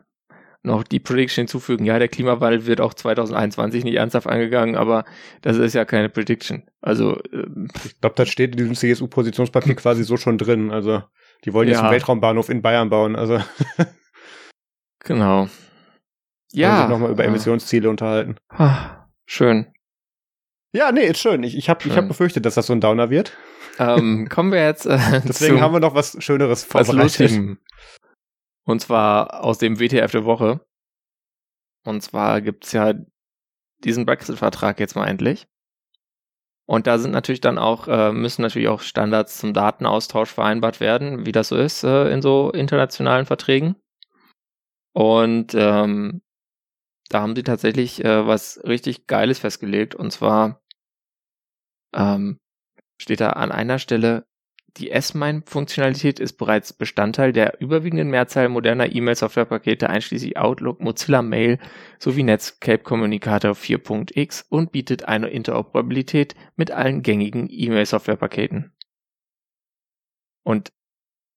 noch 0.64 0.84
die 0.84 1.00
Prediction 1.00 1.42
hinzufügen. 1.44 1.86
Ja, 1.86 2.00
der 2.00 2.08
Klimawandel 2.08 2.66
wird 2.66 2.80
auch 2.82 2.94
2021 2.94 3.84
nicht 3.84 3.96
ernsthaft 3.96 4.28
angegangen, 4.28 4.76
aber 4.76 5.04
das 5.42 5.58
ist 5.58 5.74
ja 5.74 5.84
keine 5.86 6.10
Prediction. 6.10 6.70
Also, 6.82 7.22
ähm, 7.34 7.68
Ich 7.86 8.00
glaube, 8.00 8.16
das 8.16 8.30
steht 8.30 8.52
in 8.52 8.58
diesem 8.58 8.76
CSU-Positionspapier 8.76 9.76
quasi 9.76 10.04
so 10.04 10.16
schon 10.18 10.38
drin. 10.38 10.72
Also, 10.72 11.04
die 11.46 11.54
wollen 11.54 11.68
jetzt 11.68 11.78
Ja. 11.78 11.84
einen 11.84 11.92
Weltraumbahnhof 11.94 12.48
in 12.50 12.62
Bayern 12.62 12.90
bauen. 12.90 13.16
Also, 13.18 13.40
genau. 15.04 15.48
ja, 16.52 16.82
sich 16.82 16.90
nochmal 16.90 17.12
über 17.12 17.24
Emissionsziele 17.24 17.90
unterhalten. 17.90 18.38
ah, 18.50 19.04
Schön. 19.26 19.74
Ja, 20.76 20.92
nee, 20.92 21.06
ist 21.06 21.20
schön. 21.20 21.44
Ich, 21.44 21.56
ich 21.56 21.70
habe 21.70 21.96
hab 21.96 22.08
befürchtet, 22.08 22.46
dass 22.46 22.56
das 22.56 22.68
so 22.68 22.74
ein 22.74 22.82
Downer 22.82 23.10
wird. 23.10 23.38
ähm, 23.80 24.28
kommen 24.32 24.52
wir 24.52 24.64
jetzt 24.64 24.86
äh, 24.86 25.22
Deswegen 25.24 25.58
zu 25.58 25.62
haben 25.62 25.74
wir 25.74 25.80
noch 25.80 25.96
was 25.96 26.22
Schöneres 26.24 26.64
vorbereitet. 26.64 27.58
Und 28.66 28.80
zwar 28.82 29.44
aus 29.44 29.58
dem 29.60 29.80
WTF 29.80 30.12
der 30.12 30.26
Woche. 30.26 30.66
Und 31.86 32.02
zwar 32.02 32.42
gibt's 32.42 32.72
ja 32.72 32.94
diesen 33.84 34.06
Brexit-Vertrag 34.06 34.80
jetzt 34.80 34.96
mal 34.96 35.08
endlich. 35.08 35.48
Und 36.66 36.88
da 36.88 36.98
sind 36.98 37.12
natürlich 37.12 37.42
dann 37.42 37.58
auch, 37.58 37.88
äh, 37.90 38.14
müssen 38.14 38.42
natürlich 38.42 38.70
auch 38.70 38.80
Standards 38.80 39.38
zum 39.38 39.54
Datenaustausch 39.54 40.30
vereinbart 40.30 40.80
werden, 40.80 41.26
wie 41.26 41.34
das 41.34 41.50
so 41.50 41.58
ist 41.58 41.84
äh, 41.84 42.10
in 42.10 42.22
so 42.22 42.52
internationalen 42.52 43.26
Verträgen. 43.26 43.76
Und 44.94 45.54
ähm, 45.56 46.22
da 47.10 47.22
haben 47.22 47.36
sie 47.36 47.44
tatsächlich 47.44 48.04
äh, 48.04 48.26
was 48.26 48.60
richtig 48.64 49.08
Geiles 49.08 49.40
festgelegt. 49.40 49.96
Und 49.96 50.12
zwar 50.12 50.62
ähm, 51.94 52.40
steht 52.98 53.22
da 53.22 53.32
an 53.32 53.52
einer 53.52 53.80
Stelle, 53.80 54.26
die 54.78 54.90
S-MIME-Funktionalität 54.90 56.20
ist 56.20 56.34
bereits 56.34 56.74
Bestandteil 56.74 57.32
der 57.32 57.62
überwiegenden 57.62 58.10
Mehrzahl 58.10 58.50
moderner 58.50 58.92
E-Mail-Softwarepakete 58.92 59.88
einschließlich 59.88 60.38
Outlook, 60.38 60.82
Mozilla 60.82 61.22
Mail 61.22 61.60
sowie 62.00 62.24
Netscape 62.24 62.80
Communicator 62.80 63.52
4.x 63.52 64.48
und 64.50 64.72
bietet 64.72 65.08
eine 65.08 65.28
Interoperabilität 65.28 66.34
mit 66.56 66.72
allen 66.72 67.04
gängigen 67.04 67.48
E-Mail-Softwarepaketen. 67.52 68.74
Und 70.42 70.74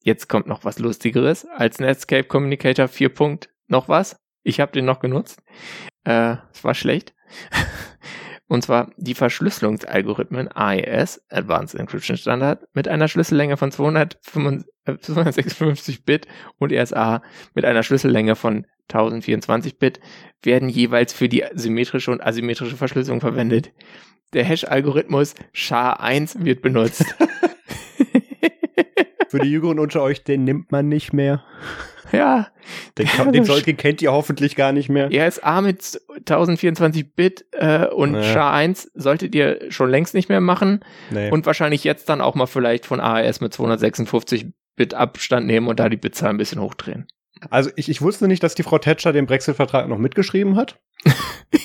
jetzt 0.07 0.28
kommt 0.28 0.46
noch 0.46 0.64
was 0.64 0.78
Lustigeres 0.78 1.46
als 1.57 1.80
Netscape 1.80 2.24
Communicator 2.24 2.88
4. 2.88 3.11
noch 3.66 3.88
was. 3.88 4.16
Ich 4.44 4.61
habe 4.61 4.72
den 4.72 4.84
noch 4.84 5.00
genutzt. 5.00 5.42
Äh, 6.04 6.36
es 6.52 6.62
war 6.62 6.74
schlecht. 6.74 7.14
Und 8.48 8.62
zwar 8.62 8.92
die 8.96 9.14
Verschlüsselungsalgorithmen 9.14 10.46
AES, 10.46 11.20
Advanced 11.30 11.74
Encryption 11.74 12.16
Standard, 12.16 12.64
mit 12.74 12.86
einer 12.86 13.09
Schlüssellänge 13.09 13.57
von 13.57 13.72
255 13.72 14.70
äh, 14.84 14.96
256 14.98 16.04
Bit 16.04 16.28
und 16.59 16.72
RSA 16.72 17.22
mit 17.54 17.64
einer 17.64 17.82
Schlüssellänge 17.82 18.36
von 18.36 18.66
1024 18.88 19.80
Bit 19.80 19.98
werden 20.44 20.68
jeweils 20.68 21.12
für 21.12 21.28
die 21.28 21.44
symmetrische 21.54 22.12
und 22.12 22.22
asymmetrische 22.22 22.76
Verschlüsselung 22.76 23.20
verwendet. 23.20 23.72
Der 24.32 24.44
Hash-Algorithmus 24.44 25.34
SHA-1 25.52 26.44
wird 26.44 26.62
benutzt. 26.62 27.04
Für 29.37 29.45
die 29.45 29.51
Jüngeren 29.51 29.78
unter 29.78 30.03
euch, 30.03 30.24
den 30.24 30.45
nimmt 30.45 30.72
man 30.72 30.89
nicht 30.89 31.12
mehr. 31.12 31.43
ja, 32.12 32.49
Den, 32.99 33.32
den, 33.32 33.45
soll, 33.45 33.62
den 33.62 33.76
kennt 33.76 34.03
ihr 34.03 34.12
hoffentlich 34.12 34.57
gar 34.57 34.72
nicht 34.72 34.89
mehr. 34.89 35.09
RSA 35.12 35.61
mit 35.61 36.01
1024 36.18 37.14
Bit 37.14 37.47
äh, 37.53 37.87
und 37.87 38.14
Ja. 38.14 38.20
SHA-1 38.22 38.89
solltet 38.95 39.34
ihr 39.34 39.61
schon 39.70 39.91
längst 39.91 40.14
nicht 40.14 40.28
mehr 40.28 40.41
machen. 40.41 40.80
Nee. 41.11 41.30
Und 41.30 41.47
wahrscheinlich 41.47 41.84
jetzt 41.84 42.09
dann 42.09 42.20
auch 42.20 42.34
mal 42.34 42.47
vielleicht 42.47 42.87
von 42.87 43.01
AES 43.01 43.41
mit 43.41 43.53
256 43.53 44.47
Bit 44.76 44.95
Abstand 44.95 45.47
nehmen 45.47 45.68
und 45.68 45.80
da 45.80 45.89
die 45.89 45.97
Bitzahl 45.97 46.30
ein 46.30 46.37
bisschen 46.37 46.61
hochdrehen. 46.61 47.07
Also 47.51 47.70
ich, 47.76 47.89
ich 47.89 48.01
wusste 48.01 48.28
nicht, 48.28 48.43
dass 48.43 48.55
die 48.55 48.62
Frau 48.62 48.78
Thatcher 48.78 49.12
den 49.12 49.26
Brexit-Vertrag 49.26 49.89
noch 49.89 49.99
mitgeschrieben 49.99 50.57
hat. 50.57 50.78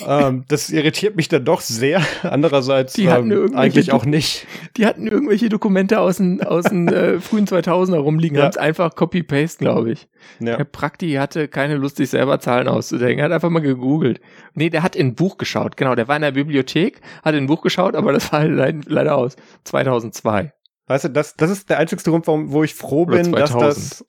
ähm, 0.06 0.44
das 0.50 0.70
irritiert 0.70 1.16
mich 1.16 1.30
dann 1.30 1.46
doch 1.46 1.62
sehr. 1.62 2.02
Andererseits 2.24 2.94
Die 2.94 3.10
hatten 3.10 3.32
ähm, 3.32 3.56
eigentlich 3.56 3.94
auch 3.94 4.06
nicht. 4.06 4.46
Die 4.78 4.86
hatten 4.86 5.08
irgendwelche 5.08 5.48
Dokumente 5.50 6.00
aus 6.00 6.18
den, 6.18 6.44
aus 6.44 6.66
den 6.66 6.90
äh, 6.90 7.20
frühen 7.20 7.48
2000er 7.48 7.98
rumliegen, 7.98 8.38
Ja. 8.38 8.44
haben 8.44 8.50
es 8.52 8.58
einfach 8.58 8.96
copy-paste, 8.96 9.60
glaube 9.60 9.92
ich. 9.94 10.10
Ja. 10.40 10.58
Der 10.58 10.66
Prakti 10.66 11.14
hatte 11.14 11.48
keine 11.48 11.76
Lust, 11.78 11.98
sich 11.98 12.10
selber 12.10 12.40
Zahlen 12.40 12.68
auszudenken. 12.68 13.20
Er 13.20 13.26
hat 13.26 13.32
einfach 13.32 13.50
mal 13.50 13.60
gegoogelt. 13.62 14.20
Nee, 14.54 14.70
der 14.70 14.84
hat 14.84 14.96
in 14.96 15.08
ein 15.08 15.16
Buch 15.16 15.38
geschaut. 15.38 15.78
Genau, 15.78 15.96
der 15.96 16.08
war 16.08 16.18
in 16.18 16.22
der 16.22 16.32
Bibliothek, 16.32 17.02
hat 17.24 17.34
in 17.34 17.46
ein 17.46 17.48
Buch 17.48 17.62
geschaut, 17.62 17.96
aber 17.96 18.12
das 18.12 18.32
war 18.34 18.46
leider, 18.46 18.82
leider 18.88 19.16
aus 19.16 19.38
2002. 19.64 20.52
Weißt 20.88 21.06
du, 21.06 21.10
das, 21.10 21.36
das 21.36 21.50
ist 21.50 21.70
der 21.70 21.80
einzigste 21.80 22.12
Grund, 22.12 22.28
warum, 22.28 22.52
wo 22.52 22.64
ich 22.64 22.76
froh 22.76 23.04
Oder 23.04 23.22
bin, 23.22 23.32
dass 23.32 23.52
2000. 23.52 23.62
das. 23.64 24.06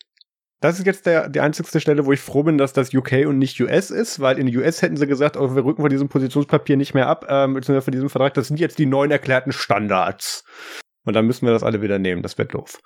Das 0.63 0.79
ist 0.79 0.87
jetzt 0.87 1.07
der, 1.07 1.29
die 1.29 1.41
einzigste 1.41 1.81
Stelle, 1.81 2.07
wo 2.07 2.13
ich 2.13 2.21
froh 2.21 2.45
bin, 2.45 2.57
dass 2.57 2.73
das 2.73 2.95
UK 2.95 3.27
und 3.27 3.39
nicht 3.39 3.61
US 3.61 3.91
ist, 3.91 4.21
weil 4.21 4.39
in 4.39 4.47
US 4.57 4.81
hätten 4.81 4.97
sie 4.97 5.09
gesagt, 5.09 5.37
oh, 5.37 5.57
wir 5.57 5.65
rücken 5.65 5.83
von 5.83 5.91
diesem 5.91 6.09
Positionspapier 6.09 6.77
nicht 6.77 6.95
mehr 6.95 7.09
ab, 7.09 7.27
ähm, 7.29 7.55
beziehungsweise 7.55 7.85
von 7.85 7.93
diesem 7.93 8.09
Vertrag, 8.09 8.35
das 8.35 8.47
sind 8.47 8.61
jetzt 8.61 8.79
die 8.79 8.87
neuen 8.87 9.11
erklärten 9.11 9.51
Standards. 9.51 10.45
Und 11.05 11.15
dann 11.15 11.27
müssen 11.27 11.47
wir 11.47 11.53
das 11.53 11.65
alle 11.65 11.83
wieder 11.83 11.99
nehmen, 11.99 12.23
das 12.23 12.39
wird 12.39 12.55
doof. 12.55 12.79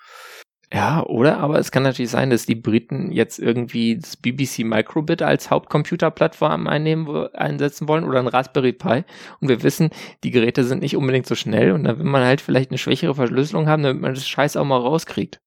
Ja, 0.72 1.05
oder? 1.05 1.37
Aber 1.37 1.59
es 1.59 1.70
kann 1.70 1.83
natürlich 1.83 2.11
sein, 2.11 2.31
dass 2.31 2.47
die 2.47 2.55
Briten 2.55 3.12
jetzt 3.12 3.39
irgendwie 3.39 3.99
das 3.99 4.16
BBC 4.16 4.61
Microbit 4.61 5.20
als 5.20 5.51
Hauptcomputerplattform 5.51 6.66
einnehmen, 6.68 7.29
einsetzen 7.35 7.89
wollen 7.89 8.05
oder 8.05 8.20
ein 8.20 8.27
Raspberry 8.27 8.72
Pi. 8.72 9.05
Und 9.41 9.49
wir 9.49 9.62
wissen, 9.62 9.91
die 10.24 10.31
Geräte 10.31 10.64
sind 10.64 10.81
nicht 10.81 10.97
unbedingt 10.97 11.27
so 11.27 11.35
schnell 11.35 11.72
und 11.72 11.85
da 11.85 11.99
will 11.99 12.07
man 12.07 12.24
halt 12.24 12.41
vielleicht 12.41 12.70
eine 12.70 12.79
schwächere 12.79 13.14
Verschlüsselung 13.14 13.68
haben, 13.68 13.83
damit 13.83 14.01
man 14.01 14.14
das 14.14 14.27
Scheiß 14.27 14.57
auch 14.57 14.64
mal 14.64 14.81
rauskriegt. 14.81 15.41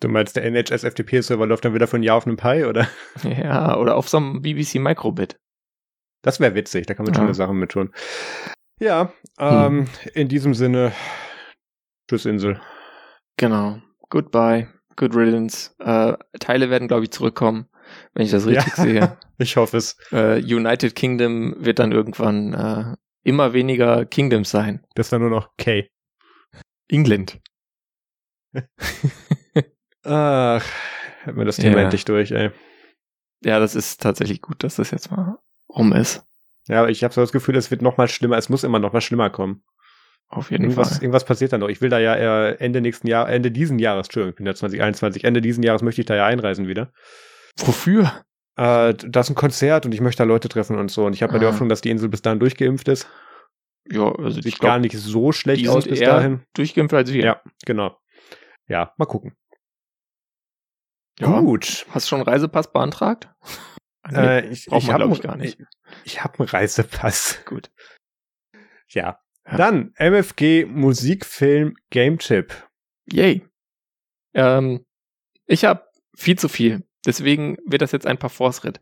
Du 0.00 0.08
meinst, 0.08 0.36
der 0.36 0.44
NHS-FTP-Server 0.44 1.46
läuft 1.46 1.64
dann 1.64 1.74
wieder 1.74 1.86
von 1.86 2.02
Jahr 2.02 2.16
auf 2.16 2.26
einem 2.26 2.36
Pi, 2.36 2.64
oder? 2.64 2.88
Ja, 3.24 3.76
oder 3.76 3.96
auf 3.96 4.08
so 4.08 4.16
einem 4.18 4.42
BBC 4.42 4.76
Microbit. 4.76 5.36
Das 6.22 6.40
wäre 6.40 6.54
witzig, 6.54 6.86
da 6.86 6.94
kann 6.94 7.04
man 7.06 7.14
Ja. 7.14 7.20
schöne 7.20 7.34
Sachen 7.34 7.58
mit 7.58 7.70
tun. 7.72 7.92
Ja, 8.80 9.12
ähm, 9.38 9.86
in 10.14 10.28
diesem 10.28 10.52
Sinne, 10.54 10.92
tschüss 12.08 12.24
Insel. 12.26 12.60
Genau. 13.36 13.78
Goodbye. 14.10 14.68
Good 14.96 15.14
riddance. 15.14 15.70
Äh, 15.78 16.14
Teile 16.38 16.70
werden, 16.70 16.88
glaube 16.88 17.04
ich, 17.04 17.10
zurückkommen, 17.10 17.68
wenn 18.14 18.24
ich 18.24 18.30
das 18.30 18.46
richtig 18.46 18.76
Ja. 18.76 18.82
sehe. 18.82 19.18
Ich 19.38 19.56
hoffe 19.56 19.76
es. 19.78 19.96
Äh, 20.12 20.36
United 20.42 20.94
Kingdom 20.94 21.56
wird 21.58 21.80
dann 21.80 21.90
irgendwann 21.90 22.54
äh, 22.54 22.94
immer 23.24 23.52
weniger 23.52 24.04
Kingdoms 24.06 24.48
sein. 24.50 24.86
Das 24.94 25.06
ist 25.06 25.12
dann 25.12 25.22
nur 25.22 25.30
noch 25.30 25.56
K. 25.56 25.88
England. 26.88 27.40
Ach, 30.04 30.64
hätten 31.22 31.38
wir 31.38 31.44
das 31.44 31.56
Thema 31.56 31.76
Ja. 31.78 31.82
endlich 31.84 32.04
durch, 32.04 32.30
ey. 32.32 32.50
Ja, 33.42 33.58
das 33.58 33.74
ist 33.74 34.00
tatsächlich 34.00 34.40
gut, 34.40 34.62
dass 34.64 34.76
das 34.76 34.90
jetzt 34.90 35.10
mal 35.10 35.38
rum 35.68 35.92
ist. 35.92 36.24
Ja, 36.66 36.80
aber 36.80 36.90
ich 36.90 37.04
habe 37.04 37.12
so 37.12 37.20
das 37.20 37.32
Gefühl, 37.32 37.56
es 37.56 37.70
wird 37.70 37.82
noch 37.82 37.96
mal 37.98 38.08
schlimmer. 38.08 38.38
Es 38.38 38.48
muss 38.48 38.64
immer 38.64 38.78
noch 38.78 38.92
mal 38.92 39.00
schlimmer 39.02 39.28
kommen. 39.30 39.62
Auf 40.28 40.50
jeden 40.50 40.64
Irgendwas, 40.64 40.94
Fall. 40.94 41.02
irgendwas 41.02 41.24
passiert 41.26 41.52
dann 41.52 41.60
noch. 41.60 41.68
Ich 41.68 41.80
will 41.82 41.90
da 41.90 41.98
ja 41.98 42.14
äh, 42.16 42.54
Ende 42.56 42.80
nächsten 42.80 43.06
Jahr, 43.06 43.28
Ende 43.28 43.50
diesen 43.50 43.78
Jahres, 43.78 44.06
Entschuldigung, 44.06 44.30
ich 44.30 44.36
bin 44.36 44.46
ja 44.46 44.54
2021, 44.54 45.24
Ende 45.24 45.42
diesen 45.42 45.62
Jahres 45.62 45.82
möchte 45.82 46.00
ich 46.00 46.06
da 46.06 46.14
ja 46.16 46.24
einreisen 46.26 46.66
wieder. 46.66 46.90
Wofür? 47.58 48.04
Äh, 48.56 48.94
da 48.94 49.20
ist 49.20 49.28
ein 49.30 49.34
Konzert 49.34 49.84
und 49.84 49.92
ich 49.92 50.00
möchte 50.00 50.22
da 50.22 50.26
Leute 50.26 50.48
treffen 50.48 50.78
und 50.78 50.90
so. 50.90 51.04
Und 51.04 51.12
ich 51.12 51.22
habe 51.22 51.34
ja 51.34 51.38
die 51.40 51.44
Ah. 51.46 51.50
Hoffnung, 51.50 51.68
dass 51.68 51.82
die 51.82 51.90
Insel 51.90 52.08
bis 52.08 52.22
dahin 52.22 52.40
durchgeimpft 52.40 52.88
ist. 52.88 53.06
Ja, 53.90 54.10
also 54.12 54.30
Sieht 54.30 54.46
ich 54.46 54.58
glaub, 54.58 54.70
gar 54.72 54.78
nicht 54.78 54.96
so 54.96 55.32
schlecht 55.32 55.62
die 55.62 55.68
aus 55.68 55.84
sind 55.84 55.90
bis 55.90 56.00
eher 56.00 56.14
dahin. 56.14 56.40
durchgeimpft 56.54 56.94
als 56.94 57.12
wir. 57.12 57.22
Ja, 57.24 57.42
genau. 57.66 57.98
Ja, 58.66 58.92
mal 58.96 59.04
gucken. 59.04 59.34
Ja. 61.20 61.40
Gut. 61.40 61.86
Hast 61.90 62.06
du 62.06 62.08
schon 62.08 62.20
einen 62.20 62.28
Reisepass 62.28 62.72
beantragt? 62.72 63.28
Ah, 64.02 64.10
nee, 64.10 64.18
Äh, 64.18 64.48
ich 64.48 64.68
habe 64.70 64.84
glaube 64.84 65.14
ich, 65.14 65.22
gar 65.22 65.36
nicht. 65.36 65.60
Ich, 65.60 65.66
ich 66.04 66.24
habe 66.24 66.38
einen 66.40 66.48
Reisepass. 66.48 67.38
Gut. 67.46 67.70
Ja. 68.88 69.18
Ja. 69.46 69.56
Dann 69.56 69.92
MFG 69.96 70.64
Musikfilm 70.66 71.74
Game 71.90 72.18
Tip. 72.18 72.68
Yay. 73.12 73.46
Ähm, 74.34 74.84
ich 75.46 75.64
habe 75.64 75.86
viel 76.16 76.38
zu 76.38 76.48
viel. 76.48 76.86
Deswegen 77.06 77.56
wird 77.66 77.82
das 77.82 77.92
jetzt 77.92 78.06
ein 78.06 78.18
paar 78.18 78.30
Force-Ritt. 78.30 78.80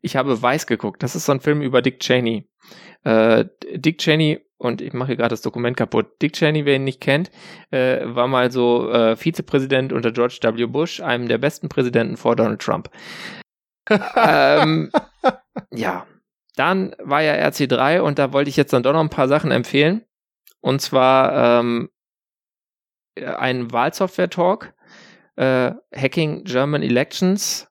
Ich 0.00 0.16
habe 0.16 0.40
Weiß 0.40 0.66
geguckt. 0.66 1.02
Das 1.02 1.14
ist 1.14 1.26
so 1.26 1.32
ein 1.32 1.40
Film 1.40 1.62
über 1.62 1.82
Dick 1.82 2.00
Cheney. 2.00 2.48
Äh, 3.04 3.46
Dick 3.74 3.98
Cheney, 3.98 4.40
und 4.58 4.82
ich 4.82 4.92
mache 4.92 5.08
hier 5.08 5.16
gerade 5.16 5.30
das 5.30 5.42
Dokument 5.42 5.76
kaputt. 5.76 6.20
Dick 6.20 6.34
Cheney, 6.34 6.64
wer 6.64 6.76
ihn 6.76 6.84
nicht 6.84 7.00
kennt, 7.00 7.30
äh, 7.70 8.00
war 8.04 8.28
mal 8.28 8.50
so 8.50 8.90
äh, 8.90 9.16
Vizepräsident 9.16 9.92
unter 9.92 10.12
George 10.12 10.38
W. 10.42 10.66
Bush, 10.66 11.00
einem 11.00 11.28
der 11.28 11.38
besten 11.38 11.68
Präsidenten 11.68 12.16
vor 12.16 12.36
Donald 12.36 12.60
Trump. 12.60 12.90
ähm, 14.16 14.90
ja. 15.72 16.06
Dann 16.56 16.94
war 16.98 17.22
ja 17.22 17.34
RC3 17.48 18.00
und 18.00 18.18
da 18.18 18.32
wollte 18.32 18.50
ich 18.50 18.56
jetzt 18.56 18.72
dann 18.72 18.82
doch 18.82 18.92
noch 18.92 19.00
ein 19.00 19.08
paar 19.08 19.28
Sachen 19.28 19.50
empfehlen. 19.50 20.04
Und 20.60 20.82
zwar 20.82 21.60
ähm, 21.60 21.88
ein 23.16 23.72
Wahlsoftware-Talk 23.72 24.74
äh, 25.40 25.72
Hacking 25.96 26.44
German 26.44 26.82
Elections, 26.82 27.66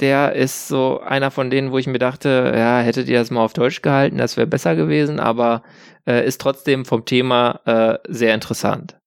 der 0.00 0.34
ist 0.34 0.68
so 0.68 1.00
einer 1.00 1.30
von 1.30 1.48
denen, 1.48 1.72
wo 1.72 1.78
ich 1.78 1.86
mir 1.86 1.98
dachte, 1.98 2.52
ja, 2.54 2.80
hättet 2.80 3.08
ihr 3.08 3.18
das 3.18 3.30
mal 3.30 3.42
auf 3.42 3.54
Deutsch 3.54 3.80
gehalten, 3.80 4.18
das 4.18 4.36
wäre 4.36 4.46
besser 4.46 4.76
gewesen, 4.76 5.18
aber 5.18 5.62
äh, 6.06 6.26
ist 6.26 6.40
trotzdem 6.40 6.84
vom 6.84 7.04
Thema 7.06 7.60
äh, 7.64 7.98
sehr 8.08 8.34
interessant. 8.34 8.98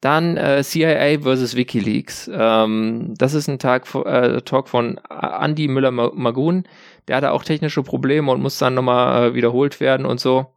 Dann 0.00 0.38
äh, 0.38 0.62
CIA 0.64 1.20
versus 1.20 1.54
WikiLeaks. 1.54 2.30
Ähm, 2.32 3.14
das 3.18 3.34
ist 3.34 3.48
ein 3.48 3.58
Tag, 3.58 3.94
äh, 3.94 4.40
Talk 4.40 4.68
von 4.68 4.98
Andy 5.10 5.68
Müller-Magun. 5.68 6.64
Der 7.06 7.16
hatte 7.16 7.32
auch 7.32 7.44
technische 7.44 7.82
Probleme 7.82 8.32
und 8.32 8.40
muss 8.40 8.58
dann 8.58 8.74
nochmal 8.74 9.28
äh, 9.28 9.34
wiederholt 9.34 9.78
werden 9.78 10.06
und 10.06 10.18
so. 10.18 10.54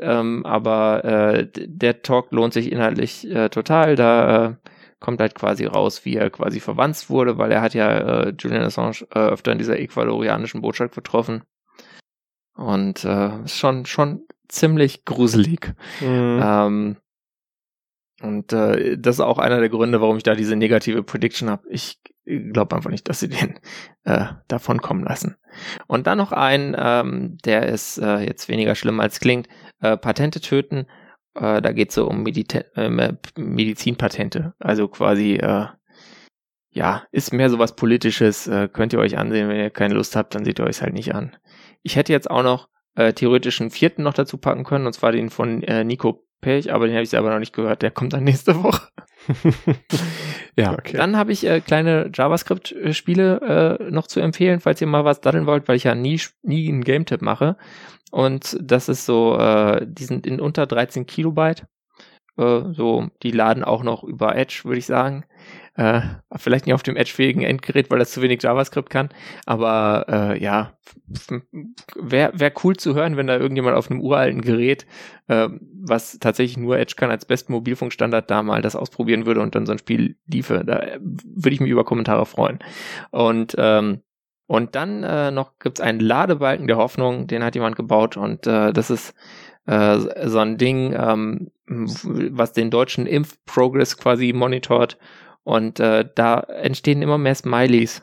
Ähm, 0.00 0.44
aber 0.44 1.04
äh, 1.04 1.48
der 1.54 2.02
Talk 2.02 2.30
lohnt 2.30 2.52
sich 2.52 2.70
inhaltlich 2.70 3.26
äh, 3.30 3.48
total. 3.48 3.96
Da 3.96 4.46
äh, 4.46 4.54
kommt 5.04 5.20
halt 5.20 5.34
quasi 5.34 5.66
raus, 5.66 6.06
wie 6.06 6.16
er 6.16 6.30
quasi 6.30 6.60
verwandt 6.60 7.10
wurde, 7.10 7.36
weil 7.36 7.52
er 7.52 7.60
hat 7.60 7.74
ja 7.74 8.22
äh, 8.22 8.34
Julian 8.38 8.62
Assange 8.62 9.06
äh, 9.14 9.18
öfter 9.18 9.52
in 9.52 9.58
dieser 9.58 9.78
ecuadorianischen 9.78 10.62
Botschaft 10.62 10.94
getroffen. 10.94 11.42
Und 12.54 13.04
äh, 13.04 13.42
ist 13.44 13.58
schon, 13.58 13.84
schon 13.84 14.26
ziemlich 14.48 15.04
gruselig. 15.04 15.74
Mhm. 16.00 16.40
Ähm, 16.42 16.96
und 18.22 18.52
äh, 18.54 18.96
das 18.96 19.16
ist 19.16 19.20
auch 19.20 19.38
einer 19.38 19.60
der 19.60 19.68
Gründe, 19.68 20.00
warum 20.00 20.16
ich 20.16 20.22
da 20.22 20.34
diese 20.34 20.56
negative 20.56 21.02
Prediction 21.02 21.50
habe. 21.50 21.68
Ich 21.68 22.00
glaube 22.24 22.74
einfach 22.74 22.90
nicht, 22.90 23.06
dass 23.10 23.20
sie 23.20 23.28
den 23.28 23.58
äh, 24.04 24.26
davon 24.48 24.80
kommen 24.80 25.04
lassen. 25.04 25.36
Und 25.86 26.06
dann 26.06 26.16
noch 26.16 26.32
ein, 26.32 26.74
ähm, 26.78 27.36
der 27.44 27.68
ist 27.68 27.98
äh, 27.98 28.20
jetzt 28.20 28.48
weniger 28.48 28.74
schlimm 28.74 29.00
als 29.00 29.20
klingt, 29.20 29.48
äh, 29.82 29.98
Patente 29.98 30.40
töten 30.40 30.86
äh, 31.34 31.60
da 31.60 31.72
geht 31.72 31.90
es 31.90 31.94
so 31.94 32.08
um 32.08 32.22
Medita 32.22 32.60
äh, 32.76 33.14
Medizinpatente. 33.36 34.54
Also 34.58 34.88
quasi, 34.88 35.34
äh, 35.34 35.66
ja, 36.70 37.04
ist 37.12 37.32
mehr 37.32 37.50
so 37.50 37.58
was 37.58 37.76
Politisches. 37.76 38.46
Äh, 38.46 38.68
könnt 38.72 38.92
ihr 38.92 38.98
euch 38.98 39.18
ansehen. 39.18 39.48
Wenn 39.48 39.58
ihr 39.58 39.70
keine 39.70 39.94
Lust 39.94 40.16
habt, 40.16 40.34
dann 40.34 40.44
seht 40.44 40.58
ihr 40.58 40.66
euch 40.66 40.82
halt 40.82 40.94
nicht 40.94 41.14
an. 41.14 41.36
Ich 41.82 41.96
hätte 41.96 42.12
jetzt 42.12 42.30
auch 42.30 42.42
noch 42.42 42.68
äh, 42.96 43.12
theoretisch 43.12 43.60
einen 43.60 43.70
vierten 43.70 44.02
noch 44.02 44.14
dazu 44.14 44.38
packen 44.38 44.64
können, 44.64 44.86
und 44.86 44.92
zwar 44.92 45.12
den 45.12 45.30
von 45.30 45.62
äh, 45.62 45.84
Nico 45.84 46.24
Pech, 46.40 46.72
aber 46.72 46.86
den 46.86 46.94
habe 46.94 47.02
ich 47.02 47.10
selber 47.10 47.30
noch 47.30 47.38
nicht 47.38 47.54
gehört. 47.54 47.82
Der 47.82 47.90
kommt 47.90 48.12
dann 48.12 48.24
nächste 48.24 48.62
Woche. 48.62 48.88
ja, 50.56 50.72
okay. 50.74 50.96
dann 50.96 51.16
habe 51.16 51.32
ich 51.32 51.46
äh, 51.46 51.60
kleine 51.60 52.10
JavaScript-Spiele 52.12 53.78
äh, 53.80 53.90
noch 53.90 54.06
zu 54.06 54.20
empfehlen, 54.20 54.60
falls 54.60 54.80
ihr 54.80 54.86
mal 54.86 55.04
was 55.04 55.22
daddeln 55.22 55.46
wollt, 55.46 55.66
weil 55.66 55.76
ich 55.76 55.84
ja 55.84 55.94
nie, 55.94 56.20
nie 56.42 56.68
einen 56.68 56.84
Game-Tipp 56.84 57.22
mache. 57.22 57.56
Und 58.14 58.56
das 58.62 58.88
ist 58.88 59.06
so, 59.06 59.36
äh, 59.36 59.84
die 59.88 60.04
sind 60.04 60.24
in 60.24 60.40
unter 60.40 60.66
13 60.66 61.04
Kilobyte. 61.04 61.66
Äh, 62.36 62.72
so, 62.72 63.08
die 63.24 63.32
laden 63.32 63.64
auch 63.64 63.82
noch 63.82 64.04
über 64.04 64.36
Edge, 64.36 64.60
würde 64.62 64.78
ich 64.78 64.86
sagen. 64.86 65.24
Äh, 65.74 66.00
vielleicht 66.36 66.66
nicht 66.66 66.74
auf 66.74 66.84
dem 66.84 66.94
Edge-fähigen 66.94 67.42
Endgerät, 67.42 67.90
weil 67.90 67.98
das 67.98 68.12
zu 68.12 68.22
wenig 68.22 68.40
JavaScript 68.40 68.88
kann. 68.88 69.08
Aber 69.46 70.06
äh, 70.08 70.40
ja, 70.40 70.78
wäre 71.96 72.38
wär 72.38 72.52
cool 72.62 72.76
zu 72.76 72.94
hören, 72.94 73.16
wenn 73.16 73.26
da 73.26 73.36
irgendjemand 73.36 73.76
auf 73.76 73.90
einem 73.90 74.00
uralten 74.00 74.42
Gerät, 74.42 74.86
äh, 75.26 75.48
was 75.82 76.20
tatsächlich 76.20 76.56
nur 76.56 76.78
Edge 76.78 76.94
kann, 76.96 77.10
als 77.10 77.24
besten 77.24 77.52
Mobilfunkstandard 77.52 78.30
da 78.30 78.44
mal 78.44 78.62
das 78.62 78.76
ausprobieren 78.76 79.26
würde 79.26 79.40
und 79.40 79.56
dann 79.56 79.66
so 79.66 79.72
ein 79.72 79.78
Spiel 79.78 80.16
liefe. 80.28 80.62
Da 80.64 80.78
äh, 80.78 81.00
würde 81.00 81.54
ich 81.54 81.60
mich 81.60 81.72
über 81.72 81.84
Kommentare 81.84 82.26
freuen. 82.26 82.60
Und 83.10 83.56
ähm, 83.58 84.03
und 84.46 84.74
dann 84.74 85.02
äh, 85.02 85.30
noch 85.30 85.58
gibt's 85.58 85.80
einen 85.80 86.00
Ladebalken 86.00 86.66
der 86.66 86.76
Hoffnung, 86.76 87.26
den 87.26 87.42
hat 87.42 87.54
jemand 87.54 87.76
gebaut 87.76 88.16
und 88.16 88.46
äh, 88.46 88.72
das 88.72 88.90
ist 88.90 89.14
äh, 89.66 89.98
so 90.26 90.38
ein 90.38 90.58
Ding, 90.58 90.92
ähm, 90.92 91.50
was 91.66 92.52
den 92.52 92.70
deutschen 92.70 93.06
Impfprogress 93.06 93.96
quasi 93.96 94.32
monitort 94.32 94.98
und 95.44 95.80
äh, 95.80 96.06
da 96.14 96.40
entstehen 96.40 97.02
immer 97.02 97.18
mehr 97.18 97.34
Smileys. 97.34 98.02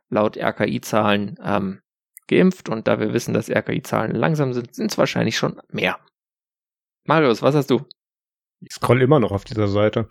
laut 0.08 0.36
RKI-Zahlen 0.36 1.36
ähm, 1.42 1.80
geimpft 2.28 2.68
und 2.68 2.86
da 2.86 3.00
wir 3.00 3.12
wissen, 3.12 3.34
dass 3.34 3.50
RKI-Zahlen 3.50 4.14
langsam 4.14 4.52
sind, 4.52 4.74
sind 4.74 4.90
es 4.90 4.98
wahrscheinlich 4.98 5.36
schon 5.36 5.60
mehr. 5.70 5.98
Marius, 7.04 7.42
was 7.42 7.54
hast 7.54 7.70
du? 7.70 7.86
Ich 8.60 8.72
scroll 8.72 9.02
immer 9.02 9.20
noch 9.20 9.32
auf 9.32 9.44
dieser 9.44 9.68
Seite. 9.68 10.08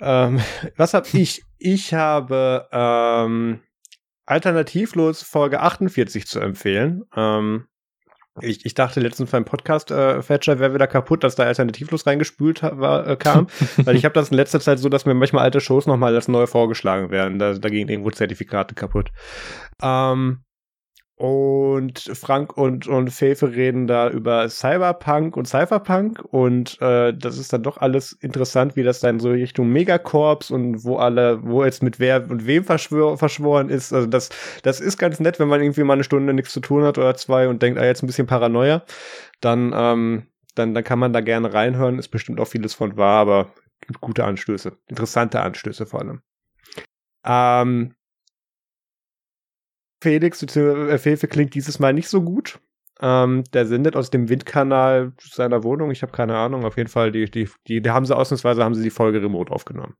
Ähm, 0.00 0.40
was 0.76 0.94
habe 0.94 1.08
ich? 1.12 1.42
Ich 1.58 1.92
habe 1.92 2.68
ähm, 2.72 3.62
alternativlos 4.26 5.22
Folge 5.22 5.60
48 5.60 6.26
zu 6.26 6.40
empfehlen. 6.40 7.04
Ähm, 7.14 7.66
ich, 8.42 8.64
ich 8.64 8.74
dachte 8.74 9.00
letztens 9.00 9.30
beim 9.30 9.44
Podcast 9.44 9.90
äh, 9.90 10.22
Fetcher 10.22 10.58
wäre 10.58 10.74
wieder 10.74 10.86
kaputt, 10.86 11.24
dass 11.24 11.34
da 11.34 11.44
alternativlos 11.44 12.06
reingespült 12.06 12.62
war, 12.62 13.06
äh, 13.06 13.16
kam. 13.16 13.46
Weil 13.76 13.96
ich 13.96 14.04
habe 14.04 14.14
das 14.14 14.30
in 14.30 14.36
letzter 14.36 14.60
Zeit 14.60 14.78
so, 14.78 14.88
dass 14.88 15.06
mir 15.06 15.14
manchmal 15.14 15.44
alte 15.44 15.60
Shows 15.60 15.86
nochmal 15.86 16.14
als 16.14 16.28
neu 16.28 16.46
vorgeschlagen 16.46 17.10
werden. 17.10 17.38
Da, 17.38 17.54
da 17.54 17.68
gingen 17.68 17.88
irgendwo 17.88 18.10
Zertifikate 18.10 18.74
kaputt. 18.74 19.10
Ähm, 19.82 20.40
und 21.20 22.10
Frank 22.14 22.56
und, 22.56 22.86
und 22.86 23.10
Fefe 23.10 23.52
reden 23.52 23.86
da 23.86 24.08
über 24.08 24.48
Cyberpunk 24.48 25.36
und 25.36 25.46
Cypherpunk 25.46 26.24
und 26.24 26.80
äh, 26.80 27.12
das 27.12 27.36
ist 27.36 27.52
dann 27.52 27.62
doch 27.62 27.76
alles 27.76 28.12
interessant, 28.12 28.74
wie 28.74 28.82
das 28.82 29.00
dann 29.00 29.20
so 29.20 29.28
Richtung 29.28 29.68
Megacorps 29.68 30.50
und 30.50 30.82
wo 30.82 30.96
alle, 30.96 31.42
wo 31.42 31.62
jetzt 31.62 31.82
mit 31.82 32.00
wer 32.00 32.30
und 32.30 32.46
wem 32.46 32.64
verschwör, 32.64 33.18
verschworen 33.18 33.68
ist. 33.68 33.92
Also 33.92 34.06
das, 34.06 34.30
das 34.62 34.80
ist 34.80 34.96
ganz 34.96 35.20
nett, 35.20 35.38
wenn 35.38 35.48
man 35.48 35.60
irgendwie 35.60 35.82
mal 35.82 35.92
eine 35.92 36.04
Stunde 36.04 36.32
nichts 36.32 36.54
zu 36.54 36.60
tun 36.60 36.84
hat 36.84 36.96
oder 36.96 37.14
zwei 37.14 37.48
und 37.48 37.60
denkt, 37.60 37.78
ah, 37.78 37.84
jetzt 37.84 38.02
ein 38.02 38.06
bisschen 38.06 38.26
Paranoia, 38.26 38.82
dann, 39.42 39.74
ähm, 39.76 40.22
dann, 40.54 40.72
dann 40.72 40.84
kann 40.84 40.98
man 40.98 41.12
da 41.12 41.20
gerne 41.20 41.52
reinhören, 41.52 41.98
ist 41.98 42.08
bestimmt 42.08 42.40
auch 42.40 42.48
vieles 42.48 42.72
von 42.72 42.96
wahr, 42.96 43.20
aber 43.20 43.52
gibt 43.82 44.00
gute 44.00 44.24
Anstöße, 44.24 44.72
interessante 44.86 45.42
Anstöße 45.42 45.84
vor 45.84 46.00
allem. 46.00 46.22
Ähm, 47.26 47.94
Felix 50.00 50.40
bzw. 50.40 50.92
Äh, 50.92 50.98
Fefe 50.98 51.28
klingt 51.28 51.54
dieses 51.54 51.78
Mal 51.78 51.92
nicht 51.92 52.08
so 52.08 52.22
gut. 52.22 52.60
Ähm, 53.02 53.44
der 53.52 53.66
sendet 53.66 53.96
aus 53.96 54.10
dem 54.10 54.28
Windkanal 54.28 55.12
seiner 55.20 55.62
Wohnung. 55.64 55.90
Ich 55.90 56.02
habe 56.02 56.12
keine 56.12 56.36
Ahnung. 56.36 56.64
Auf 56.64 56.76
jeden 56.76 56.90
Fall, 56.90 57.12
die, 57.12 57.30
die, 57.30 57.48
die, 57.66 57.80
die 57.80 57.90
haben 57.90 58.04
sie 58.04 58.16
ausnahmsweise 58.16 58.62
haben 58.62 58.74
sie 58.74 58.82
die 58.82 58.90
Folge 58.90 59.22
remote 59.22 59.52
aufgenommen. 59.52 59.94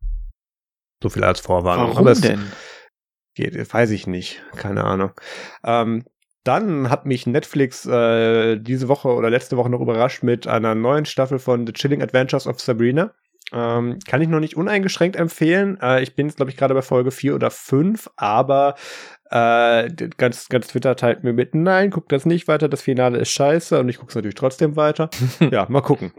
So 1.03 1.09
viel 1.09 1.24
als 1.24 1.40
Vorwarnung. 1.40 1.90
Warum 1.90 2.07
Aber 2.07 2.14
denn? 2.14 2.53
Geht, 3.34 3.72
weiß 3.72 3.90
ich 3.90 4.07
nicht. 4.07 4.42
Keine 4.57 4.84
Ahnung. 4.84 5.12
Ähm, 5.64 6.05
dann 6.44 6.90
hat 6.90 7.07
mich 7.07 7.26
Netflix 7.26 7.86
äh, 7.86 8.59
diese 8.59 8.88
Woche 8.88 9.09
oder 9.09 9.30
letzte 9.30 9.57
Woche 9.57 9.70
noch 9.70 9.80
überrascht 9.80 10.22
mit 10.22 10.46
einer 10.46 10.74
neuen 10.74 11.05
Staffel 11.05 11.38
von 11.38 11.66
The 11.66 11.72
Chilling 11.72 12.03
Adventures 12.03 12.46
of 12.46 12.61
Sabrina. 12.61 13.14
Ähm, 13.53 13.98
kann 14.07 14.22
ich 14.22 14.28
noch 14.28 14.40
nicht 14.40 14.57
uneingeschränkt 14.57 15.16
empfehlen. 15.16 15.78
Äh, 15.80 16.03
ich 16.03 16.14
bin 16.14 16.26
jetzt, 16.26 16.36
glaube 16.36 16.51
ich, 16.51 16.57
gerade 16.57 16.74
bei 16.74 16.82
Folge 16.82 17.11
4 17.11 17.34
oder 17.34 17.51
5, 17.51 18.11
aber 18.16 18.76
äh, 19.30 19.88
ganz, 20.16 20.48
ganz 20.48 20.68
Twitter 20.68 20.96
teilt 20.96 21.24
mir 21.24 21.32
mit, 21.32 21.55
nein, 21.55 21.90
guck 21.90 22.09
das 22.09 22.26
nicht 22.26 22.48
weiter, 22.48 22.68
das 22.68 22.82
Finale 22.82 23.18
ist 23.18 23.30
scheiße 23.30 23.78
und 23.78 23.88
ich 23.88 23.98
gucke 23.98 24.11
es 24.11 24.14
natürlich 24.14 24.34
trotzdem 24.36 24.76
weiter. 24.76 25.11
ja, 25.51 25.66
mal 25.68 25.80
gucken. 25.80 26.12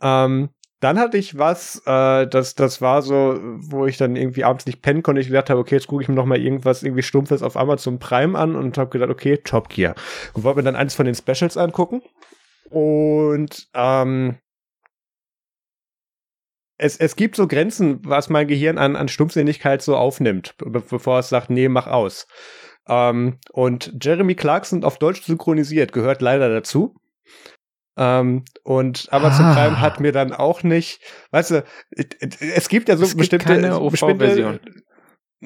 Ähm, 0.00 0.50
dann 0.80 0.98
hatte 0.98 1.16
ich 1.16 1.38
was, 1.38 1.82
äh, 1.86 2.26
das, 2.26 2.54
das 2.54 2.82
war 2.82 3.00
so, 3.00 3.38
wo 3.40 3.86
ich 3.86 3.96
dann 3.96 4.16
irgendwie 4.16 4.44
abends 4.44 4.66
nicht 4.66 4.82
pennen 4.82 5.02
konnte. 5.02 5.22
Ich 5.22 5.28
gedacht 5.28 5.48
habe, 5.48 5.60
okay, 5.60 5.76
jetzt 5.76 5.86
gucke 5.86 6.02
ich 6.02 6.08
mir 6.08 6.14
noch 6.14 6.26
mal 6.26 6.38
irgendwas 6.38 6.82
irgendwie 6.82 7.02
Stumpfes 7.02 7.42
auf 7.42 7.56
Amazon 7.56 7.98
Prime 7.98 8.38
an 8.38 8.54
und 8.54 8.76
habe 8.76 8.90
gedacht, 8.90 9.08
okay, 9.08 9.38
Top 9.38 9.70
Gear. 9.70 9.94
Und 10.34 10.44
wollte 10.44 10.58
mir 10.58 10.64
dann 10.64 10.76
eins 10.76 10.94
von 10.94 11.06
den 11.06 11.14
Specials 11.14 11.56
angucken. 11.56 12.02
Und 12.68 13.68
ähm, 13.72 14.36
es, 16.78 16.96
es 16.96 17.16
gibt 17.16 17.36
so 17.36 17.46
Grenzen, 17.46 18.00
was 18.04 18.28
mein 18.28 18.48
Gehirn 18.48 18.78
an, 18.78 18.96
an 18.96 19.08
Stumpfsinnigkeit 19.08 19.82
so 19.82 19.96
aufnimmt, 19.96 20.54
bevor 20.58 21.20
es 21.20 21.28
sagt, 21.28 21.50
nee, 21.50 21.68
mach 21.68 21.86
aus. 21.86 22.26
Ähm, 22.88 23.38
und 23.52 23.92
Jeremy 24.02 24.34
Clarkson 24.34 24.84
auf 24.84 24.98
Deutsch 24.98 25.22
synchronisiert 25.22 25.92
gehört 25.92 26.20
leider 26.20 26.48
dazu. 26.48 26.96
Ähm, 27.96 28.44
und 28.64 29.06
Amazon 29.10 29.46
ah. 29.46 29.54
Prime 29.54 29.80
hat 29.80 30.00
mir 30.00 30.12
dann 30.12 30.32
auch 30.32 30.62
nicht, 30.62 31.00
weißt 31.30 31.50
du, 31.52 31.64
es 31.92 32.68
gibt 32.68 32.88
ja 32.88 32.96
so 32.96 33.04
es 33.04 33.16
bestimmte, 33.16 33.46
keine 33.46 33.80
OV-Version. 33.80 34.58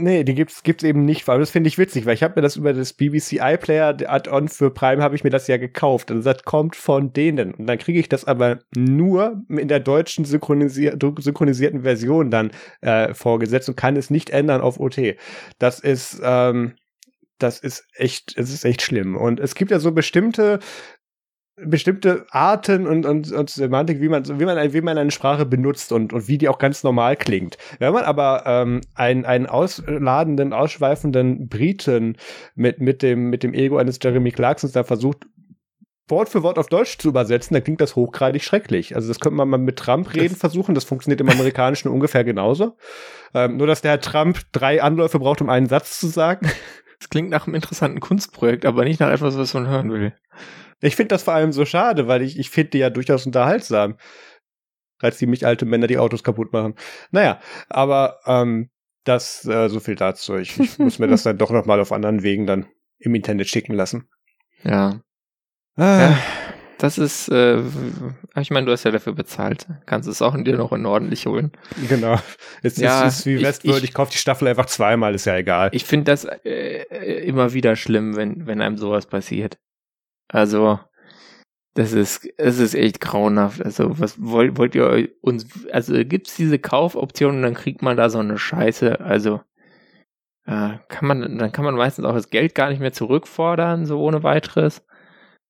Nee, 0.01 0.23
die 0.23 0.35
gibt's 0.35 0.63
gibt's 0.63 0.85
eben 0.85 1.05
nicht, 1.05 1.27
weil 1.27 1.41
das 1.41 1.51
finde 1.51 1.69
ich 1.69 1.77
witzig, 1.77 2.07
weil 2.07 2.15
ich 2.15 2.23
habe 2.23 2.35
mir 2.37 2.43
das 2.43 2.57
über 2.57 2.73
das 2.73 2.93
BBC 2.93 3.41
iPlayer 3.41 3.97
Add-on 4.07 4.49
für 4.49 4.71
Prime 4.71 5.03
habe 5.03 5.17
ich 5.17 5.25
mir 5.25 5.31
das 5.31 5.49
ja 5.49 5.57
gekauft. 5.57 6.11
Also 6.11 6.23
das 6.23 6.45
kommt 6.45 6.77
von 6.77 7.13
denen 7.13 7.55
und 7.55 7.67
dann 7.67 7.79
kriege 7.79 7.99
ich 7.99 8.09
das 8.09 8.25
aber 8.25 8.61
nur 8.77 9.43
in 9.49 9.67
der 9.67 9.81
deutschen 9.81 10.25
synchronisier 10.25 10.97
synchronisierten 11.19 11.83
Version 11.83 12.31
dann 12.31 12.53
äh, 12.81 13.13
vorgesetzt 13.13 13.69
und 13.69 13.77
kann 13.77 13.97
es 13.97 14.09
nicht 14.09 14.31
ändern 14.31 14.61
auf 14.61 14.79
OT. 14.79 15.17
Das 15.59 15.81
ist 15.81 16.21
ähm, 16.23 16.75
das 17.39 17.61
ist 17.61 17.87
echt, 17.95 18.37
es 18.37 18.53
ist 18.53 18.65
echt 18.65 18.83
schlimm. 18.83 19.17
Und 19.17 19.41
es 19.41 19.55
gibt 19.55 19.71
ja 19.71 19.79
so 19.79 19.93
bestimmte 19.93 20.59
bestimmte 21.65 22.27
Arten 22.31 22.87
und, 22.87 23.07
und, 23.07 23.33
und 23.33 23.51
Semantik, 23.51 24.01
wie 24.01 24.09
man, 24.09 24.27
wie 24.39 24.45
man, 24.45 24.73
wie 24.73 24.81
man 24.81 24.99
eine 24.99 25.11
Sprache 25.11 25.47
benutzt 25.47 25.93
und, 25.93 26.13
und 26.13 26.29
wie 26.29 26.39
die 26.39 26.49
auch 26.49 26.59
ganz 26.59 26.83
normal 26.83 27.17
klingt. 27.17 27.59
Wenn 27.79 27.93
man 27.93 28.05
aber 28.05 28.45
ähm, 28.47 28.81
einen, 28.95 29.25
einen 29.25 29.47
ausladenden, 29.47 30.53
ausschweifenden 30.53 31.49
Briten 31.49 32.17
mit, 32.55 32.81
mit, 32.81 33.03
dem, 33.03 33.31
mit 33.31 33.43
dem 33.43 33.55
Ego 33.55 33.79
eines 33.79 33.99
Jeremy 34.03 34.31
Clarksons 34.31 34.73
da 34.73 34.85
versucht, 34.85 35.27
Wort 36.11 36.29
für 36.29 36.43
Wort 36.43 36.59
auf 36.59 36.69
Deutsch 36.69 36.99
zu 36.99 37.09
übersetzen, 37.09 37.55
dann 37.55 37.63
klingt 37.63 37.81
das 37.81 37.95
hochgradig 37.95 38.43
schrecklich. 38.43 38.97
Also 38.97 39.09
das 39.09 39.21
könnte 39.21 39.37
man 39.37 39.49
mal 39.49 39.59
mit 39.59 39.79
Trump 39.79 40.15
reden 40.15 40.37
versuchen, 40.37 40.75
das 40.75 40.85
funktioniert 40.85 41.21
im 41.21 41.29
Amerikanischen 41.29 41.89
ungefähr 41.93 42.25
genauso. 42.25 42.77
Ähm, 43.35 43.59
nur, 43.59 43.67
dass 43.67 43.83
der 43.83 43.93
Herr 43.93 44.01
Trump 44.01 44.41
drei 44.53 44.83
Anläufe 44.83 45.19
braucht, 45.19 45.43
um 45.43 45.51
einen 45.51 45.67
Satz 45.67 46.01
zu 46.01 46.07
sagen. 46.07 46.51
Das 46.99 47.11
klingt 47.11 47.31
nach 47.31 47.47
einem 47.47 47.55
interessanten 47.55 48.01
Kunstprojekt, 48.01 48.65
aber 48.65 48.85
nicht 48.85 49.01
nach 49.01 49.11
etwas, 49.11 49.39
was 49.39 49.55
man 49.55 49.69
hören 49.69 49.93
will. 49.93 50.15
Ich 50.81 50.97
finde 50.97 51.09
das 51.09 51.23
vor 51.23 51.35
allem 51.35 51.53
so 51.53 51.65
schade, 51.65 52.07
weil 52.07 52.23
ich, 52.23 52.39
ich 52.39 52.51
finde 52.51 52.71
die 52.71 52.79
ja 52.79 52.91
durchaus 52.91 53.27
unterhaltsam. 53.27 53.97
Als 55.01 55.19
die 55.19 55.27
mich 55.27 55.47
alte 55.47 55.65
Männer 55.65 55.87
die 55.87 55.99
Autos 55.99 56.25
kaputt 56.25 56.53
machen. 56.53 56.75
Naja, 57.13 57.41
aber 57.69 58.19
ähm, 58.27 58.71
das 59.05 59.45
äh, 59.47 59.69
so 59.69 59.79
viel 59.79 59.95
dazu. 59.95 60.37
Ich, 60.37 60.59
ich 60.59 60.79
muss 60.79 60.99
mir 60.99 61.07
das 61.07 61.23
dann 61.25 61.39
doch 61.39 61.51
nochmal 61.51 61.81
auf 61.81 61.93
anderen 61.93 62.23
Wegen 62.23 62.47
dann 62.47 62.67
im 62.99 63.15
Internet 63.15 63.49
schicken 63.49 63.75
lassen. 63.75 64.09
Ja. 64.65 65.01
Ah. 65.77 66.01
ja 66.01 66.19
das 66.79 66.97
ist, 66.97 67.29
äh, 67.29 67.61
ich 68.41 68.51
meine, 68.51 68.67
du 68.67 68.73
hast 68.73 68.85
ja 68.85 68.93
dafür 68.93 69.13
bezahlt. 69.13 69.67
Kannst 69.87 70.09
es 70.09 70.23
auch 70.23 70.35
in 70.35 70.45
dir 70.45 70.57
noch 70.57 70.73
in 70.73 70.87
ordentlich 70.87 71.27
holen. 71.27 71.51
Genau. 71.89 72.19
Es 72.63 72.77
ja, 72.77 73.05
ist, 73.05 73.21
ist 73.21 73.27
wie 73.27 73.43
Westworld, 73.43 73.83
ich, 73.83 73.91
ich 73.91 73.95
kaufe 73.95 74.13
die 74.13 74.19
Staffel 74.19 74.49
einfach 74.49 74.67
zweimal, 74.67 75.15
ist 75.15 75.25
ja 75.25 75.37
egal. 75.37 75.71
Ich 75.73 75.85
finde 75.85 76.05
das 76.05 76.25
äh, 76.25 76.85
immer 77.25 77.53
wieder 77.53 77.75
schlimm, 77.75 78.17
wenn, 78.17 78.47
wenn 78.47 78.63
einem 78.63 78.79
sowas 78.79 79.07
passiert. 79.07 79.59
Also, 80.29 80.79
das 81.75 81.93
ist, 81.93 82.29
es 82.39 82.59
ist 82.59 82.75
echt 82.75 83.01
grauenhaft. 83.01 83.65
Also, 83.65 83.99
was 83.99 84.23
wollt, 84.23 84.59
wollt 84.59 84.75
ihr 84.75 85.09
uns, 85.21 85.47
also 85.73 85.95
gibt's 86.05 86.37
diese 86.37 86.59
Kaufoption 86.59 87.37
und 87.37 87.43
dann 87.43 87.55
kriegt 87.55 87.83
man 87.83 87.97
da 87.97 88.11
so 88.11 88.19
eine 88.19 88.39
Scheiße. 88.39 89.01
Also, 89.01 89.41
äh, 90.47 90.79
kann 90.89 91.07
man, 91.09 91.39
dann 91.39 91.53
kann 91.53 91.65
man 91.65 91.77
meistens 91.77 92.05
auch 92.05 92.15
das 92.15 92.31
Geld 92.31 92.55
gar 92.55 92.71
nicht 92.71 92.81
mehr 92.81 92.93
zurückfordern, 92.93 93.87
so 93.87 94.01
ohne 94.01 94.23
weiteres. 94.23 94.85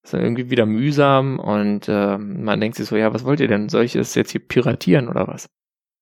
Das 0.02 0.14
ist 0.14 0.20
irgendwie 0.20 0.50
wieder 0.50 0.66
mühsam 0.66 1.38
und 1.38 1.88
äh, 1.88 2.18
man 2.18 2.60
denkt 2.60 2.76
sich 2.76 2.86
so, 2.86 2.96
ja, 2.96 3.12
was 3.14 3.24
wollt 3.24 3.40
ihr 3.40 3.48
denn? 3.48 3.68
Soll 3.68 3.84
ich 3.84 3.92
das 3.92 4.14
jetzt 4.14 4.30
hier 4.32 4.46
piratieren 4.46 5.08
oder 5.08 5.26
was? 5.28 5.48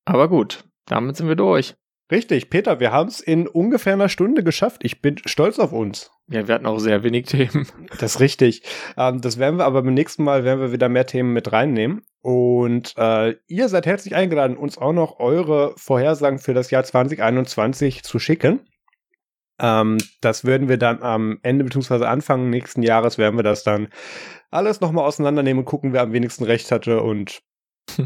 Aber 0.06 0.28
gut, 0.28 0.64
damit 0.86 1.16
sind 1.16 1.28
wir 1.28 1.36
durch. 1.36 1.74
Richtig, 2.10 2.50
Peter, 2.50 2.78
wir 2.78 2.92
haben 2.92 3.08
es 3.08 3.18
in 3.18 3.48
ungefähr 3.48 3.94
einer 3.94 4.08
Stunde 4.08 4.44
geschafft. 4.44 4.82
Ich 4.84 5.02
bin 5.02 5.16
stolz 5.26 5.58
auf 5.58 5.72
uns. 5.72 6.12
Ja, 6.28 6.46
wir 6.46 6.54
hatten 6.54 6.66
auch 6.66 6.78
sehr 6.78 7.02
wenig 7.02 7.26
Themen. 7.26 7.66
Das 7.98 8.16
ist 8.16 8.20
richtig. 8.20 8.62
Ähm, 8.96 9.20
das 9.20 9.38
werden 9.38 9.58
wir 9.58 9.64
aber 9.64 9.82
beim 9.82 9.94
nächsten 9.94 10.22
Mal 10.22 10.44
werden 10.44 10.60
wir 10.60 10.72
wieder 10.72 10.88
mehr 10.88 11.06
Themen 11.06 11.32
mit 11.32 11.52
reinnehmen. 11.52 12.02
Und 12.22 12.94
äh, 12.96 13.34
ihr 13.48 13.68
seid 13.68 13.86
herzlich 13.86 14.14
eingeladen, 14.14 14.56
uns 14.56 14.78
auch 14.78 14.92
noch 14.92 15.18
eure 15.18 15.74
Vorhersagen 15.76 16.38
für 16.38 16.54
das 16.54 16.70
Jahr 16.70 16.84
2021 16.84 18.04
zu 18.04 18.20
schicken. 18.20 18.60
Ähm, 19.58 19.98
das 20.20 20.44
würden 20.44 20.68
wir 20.68 20.78
dann 20.78 21.02
am 21.02 21.38
Ende 21.42 21.64
bzw. 21.64 22.04
Anfang 22.04 22.50
nächsten 22.50 22.82
Jahres 22.82 23.18
werden 23.18 23.36
wir 23.36 23.42
das 23.42 23.64
dann 23.64 23.88
alles 24.50 24.80
nochmal 24.80 25.06
auseinandernehmen 25.06 25.60
und 25.60 25.66
gucken, 25.66 25.92
wer 25.92 26.02
am 26.02 26.12
wenigsten 26.12 26.44
recht 26.44 26.70
hatte 26.70 27.02
und 27.02 27.42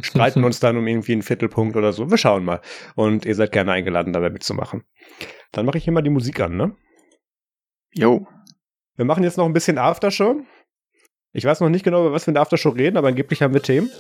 streiten 0.03 0.45
uns 0.45 0.61
dann 0.61 0.77
um 0.77 0.87
irgendwie 0.87 1.13
einen 1.13 1.23
Viertelpunkt 1.23 1.77
oder 1.77 1.93
so. 1.93 2.11
Wir 2.11 2.19
schauen 2.19 2.45
mal. 2.45 2.61
Und 2.95 3.25
ihr 3.25 3.35
seid 3.35 3.53
gerne 3.53 3.73
eingeladen, 3.73 4.13
dabei 4.13 4.31
mitzumachen. 4.31 4.85
Dann 5.53 5.67
mache 5.67 5.79
ich 5.79 5.85
hier 5.85 5.93
mal 5.93 6.03
die 6.03 6.11
Musik 6.11 6.41
an, 6.41 6.57
ne? 6.57 6.77
Jo. 7.93 8.27
Wir 8.97 9.05
machen 9.05 9.25
jetzt 9.25 9.39
noch 9.39 9.47
ein 9.47 9.53
bisschen 9.53 9.79
Aftershow. 9.79 10.43
Ich 11.33 11.45
weiß 11.45 11.61
noch 11.61 11.69
nicht 11.69 11.85
genau, 11.85 12.03
über 12.07 12.13
was 12.13 12.27
wir 12.27 12.33
in 12.33 12.35
der 12.35 12.43
Aftershow 12.43 12.71
reden, 12.71 12.97
aber 12.97 13.09
angeblich 13.09 13.43
haben 13.43 13.55
wir 13.55 13.63
Themen. 13.63 13.91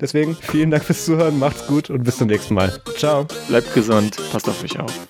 Deswegen 0.00 0.34
vielen 0.34 0.70
Dank 0.70 0.84
fürs 0.84 1.04
Zuhören, 1.04 1.38
macht's 1.38 1.66
gut 1.66 1.90
und 1.90 2.02
bis 2.02 2.18
zum 2.18 2.28
nächsten 2.28 2.54
Mal. 2.54 2.80
Ciao. 2.96 3.26
Bleibt 3.48 3.72
gesund, 3.74 4.16
passt 4.32 4.48
auf 4.48 4.62
euch 4.64 4.78
auf. 4.80 5.08